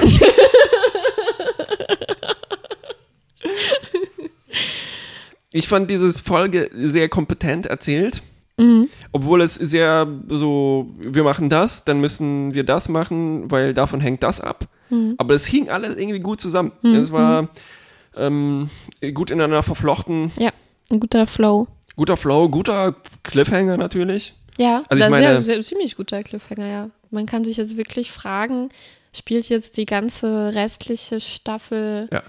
ich 5.53 5.69
fand 5.69 5.91
diese 5.91 6.15
Folge 6.15 6.71
sehr 6.73 7.11
kompetent 7.11 7.67
erzählt. 7.67 8.23
Mhm. 8.57 8.89
Obwohl 9.13 9.43
es 9.43 9.55
sehr 9.55 10.07
so, 10.29 10.91
wir 10.99 11.25
machen 11.25 11.51
das, 11.51 11.85
dann 11.85 12.01
müssen 12.01 12.55
wir 12.55 12.65
das 12.65 12.89
machen, 12.89 13.51
weil 13.51 13.75
davon 13.75 14.01
hängt 14.01 14.23
das 14.23 14.41
ab. 14.41 14.67
Mhm. 14.91 15.17
Aber 15.19 15.35
es 15.35 15.45
hing 15.47 15.69
alles 15.69 15.97
irgendwie 15.97 16.21
gut 16.21 16.41
zusammen. 16.41 16.73
Mhm. 16.83 16.95
Es 16.95 17.13
war 17.13 17.49
ähm, 18.17 18.71
gut 19.15 19.31
ineinander 19.31 19.63
verflochten. 19.63 20.33
Ja, 20.39 20.51
ein 20.91 21.01
guter 21.01 21.27
Flow. 21.27 21.67
Guter 21.97 22.17
Flow, 22.17 22.49
guter 22.49 22.95
Cliffhanger 23.23 23.77
natürlich. 23.77 24.35
Ja, 24.59 24.83
also 24.89 25.05
ich 25.05 25.11
meine, 25.11 25.27
sehr, 25.27 25.43
sehr, 25.43 25.63
ziemlich 25.63 25.97
guter 25.97 26.23
Cliffhanger, 26.23 26.67
ja. 26.67 26.91
Man 27.11 27.27
kann 27.27 27.45
sich 27.45 27.57
jetzt 27.57 27.77
wirklich 27.77 28.11
fragen, 28.11 28.71
spielt 29.15 29.49
jetzt 29.49 29.77
die 29.77 29.87
ganze 29.87 30.55
restliche 30.55 31.21
Staffel 31.21 32.09
ja. 32.13 32.23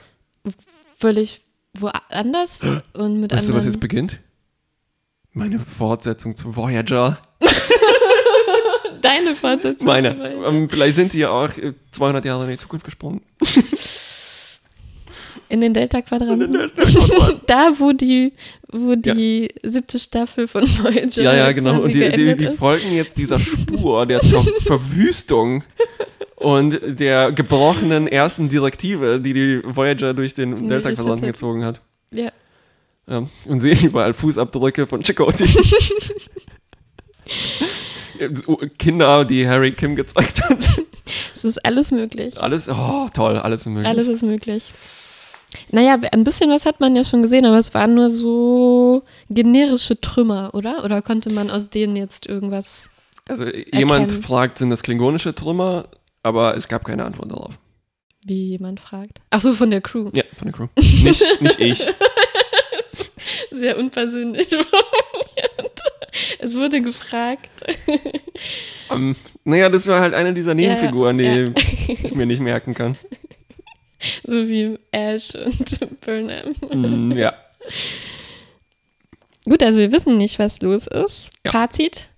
völlig 0.98 1.42
woanders 1.74 2.62
und 2.94 3.20
mit 3.20 3.34
weißt 3.34 3.50
du, 3.50 3.54
was 3.54 3.66
jetzt 3.66 3.80
beginnt? 3.80 4.20
Meine 5.32 5.60
Fortsetzung 5.60 6.36
zu 6.36 6.56
Voyager. 6.56 7.18
Deine 9.02 9.36
Fortsetzung. 9.36 9.88
Meine. 9.88 10.38
Um, 10.38 10.56
ähm, 10.56 10.70
vielleicht 10.70 10.96
sind 10.96 11.14
die 11.14 11.20
ja 11.20 11.30
auch 11.30 11.50
200 11.92 12.24
Jahre 12.24 12.44
in 12.44 12.52
die 12.52 12.58
Zukunft 12.58 12.86
gesprungen. 12.86 13.22
In 15.54 15.62
den 15.62 15.76
Delta-Quadranten. 15.76 16.52
Delta 16.52 16.84
da, 17.46 17.72
wo 17.78 17.92
die, 17.92 18.34
wo 18.72 18.96
die 18.96 19.52
ja. 19.54 19.70
siebte 19.70 20.00
Staffel 20.00 20.48
von 20.48 20.64
Voyager. 20.84 21.22
Ja, 21.22 21.36
ja, 21.36 21.52
genau. 21.52 21.80
Und 21.80 21.94
die, 21.94 22.12
die, 22.12 22.36
die 22.36 22.48
folgen 22.48 22.92
jetzt 22.92 23.18
dieser 23.18 23.38
Spur 23.40 24.08
der 24.08 24.22
Verwüstung 24.22 25.64
und 26.38 26.80
der 27.00 27.32
gebrochenen 27.32 28.08
ersten 28.08 28.50
Direktive, 28.50 29.22
die 29.22 29.34
die 29.34 29.62
Voyager 29.64 30.16
durch 30.16 30.34
den 30.34 30.68
Delta-Quadranten 30.68 31.28
gezogen 31.28 31.64
hat. 31.64 31.82
Ja. 32.12 32.32
ja. 33.08 33.28
Und 33.46 33.60
sehen 33.60 33.78
überall 33.86 34.16
Fußabdrücke 34.16 34.88
von 34.88 35.04
Chakotay. 35.04 35.48
Kinder, 38.80 39.24
die 39.24 39.48
Harry 39.48 39.72
Kim 39.72 39.96
gezeigt 39.96 40.42
hat. 40.50 40.82
Es 41.36 41.44
ist 41.44 41.64
alles 41.64 41.92
möglich. 41.92 42.42
Alles, 42.42 42.68
oh 42.70 43.06
toll, 43.14 43.38
alles 43.38 43.62
ist 43.62 43.68
möglich. 43.68 43.88
Alles 43.88 44.08
ist 44.08 44.24
möglich. 44.24 44.64
Naja, 45.72 45.98
ein 46.12 46.24
bisschen 46.24 46.50
was 46.50 46.66
hat 46.66 46.80
man 46.80 46.96
ja 46.96 47.04
schon 47.04 47.24
gesehen, 47.24 47.46
aber 47.46 47.58
es 47.58 47.74
waren 47.74 47.96
nur 47.96 48.10
so 48.10 49.04
generische 49.30 50.00
Trümmer, 50.00 50.52
oder? 50.54 50.84
Oder 50.84 51.02
konnte 51.02 51.32
man 51.32 51.50
aus 51.50 51.70
denen 51.70 51.96
jetzt 51.96 52.28
irgendwas. 52.28 52.90
Also 53.28 53.46
jemand 53.46 54.12
erkennen? 54.12 54.24
fragt, 54.24 54.58
sind 54.58 54.70
das 54.70 54.84
klingonische 54.84 55.34
Trümmer, 55.34 55.88
aber 56.24 56.56
es 56.56 56.68
gab 56.68 56.84
keine 56.84 57.06
Antwort 57.06 57.32
darauf. 57.32 57.58
Wie 58.26 58.50
jemand 58.50 58.80
fragt. 58.80 59.22
Ach 59.30 59.42
so, 59.42 59.54
von 59.54 59.70
der 59.70 59.82
Crew. 59.82 60.10
Ja, 60.16 60.24
von 60.38 60.48
der 60.48 60.54
Crew. 60.54 60.68
Nicht, 60.78 61.42
nicht 61.42 61.60
ich. 61.60 61.88
Sehr 63.52 63.78
unpersönlich 63.78 64.50
Es 66.40 66.56
wurde 66.56 66.82
gefragt. 66.82 67.50
Um, 68.90 69.10
ähm, 69.10 69.16
naja, 69.44 69.70
das 69.70 69.88
war 69.88 70.02
halt 70.02 70.14
eine 70.14 70.34
dieser 70.34 70.54
Nebenfiguren, 70.54 71.20
ja, 71.20 71.32
ja. 71.32 71.50
die 71.50 71.98
ich 72.04 72.14
mir 72.16 72.26
nicht 72.26 72.42
merken 72.42 72.74
kann. 72.74 72.98
So 74.26 74.48
wie 74.48 74.78
Ash 74.92 75.34
und 75.36 76.02
Burnham. 76.02 76.56
Mm, 76.74 77.12
ja. 77.12 77.34
Gut, 79.46 79.62
also 79.64 79.80
wir 79.80 79.92
wissen 79.92 80.18
nicht, 80.18 80.40
was 80.40 80.62
los 80.62 80.88
ist. 80.88 81.32
Ja. 81.46 81.52
Fazit? 81.52 82.10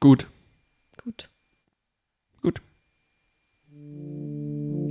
Gut. 0.00 0.26
Gut. 1.02 1.28
Gut. 2.42 2.60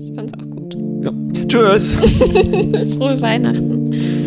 Ich 0.02 0.16
fand's 0.16 0.34
auch 0.34 0.50
gut. 0.50 0.76
Ja. 1.04 1.12
Tschüss. 1.48 1.94
Frohe 2.98 3.22
Weihnachten. 3.22 4.19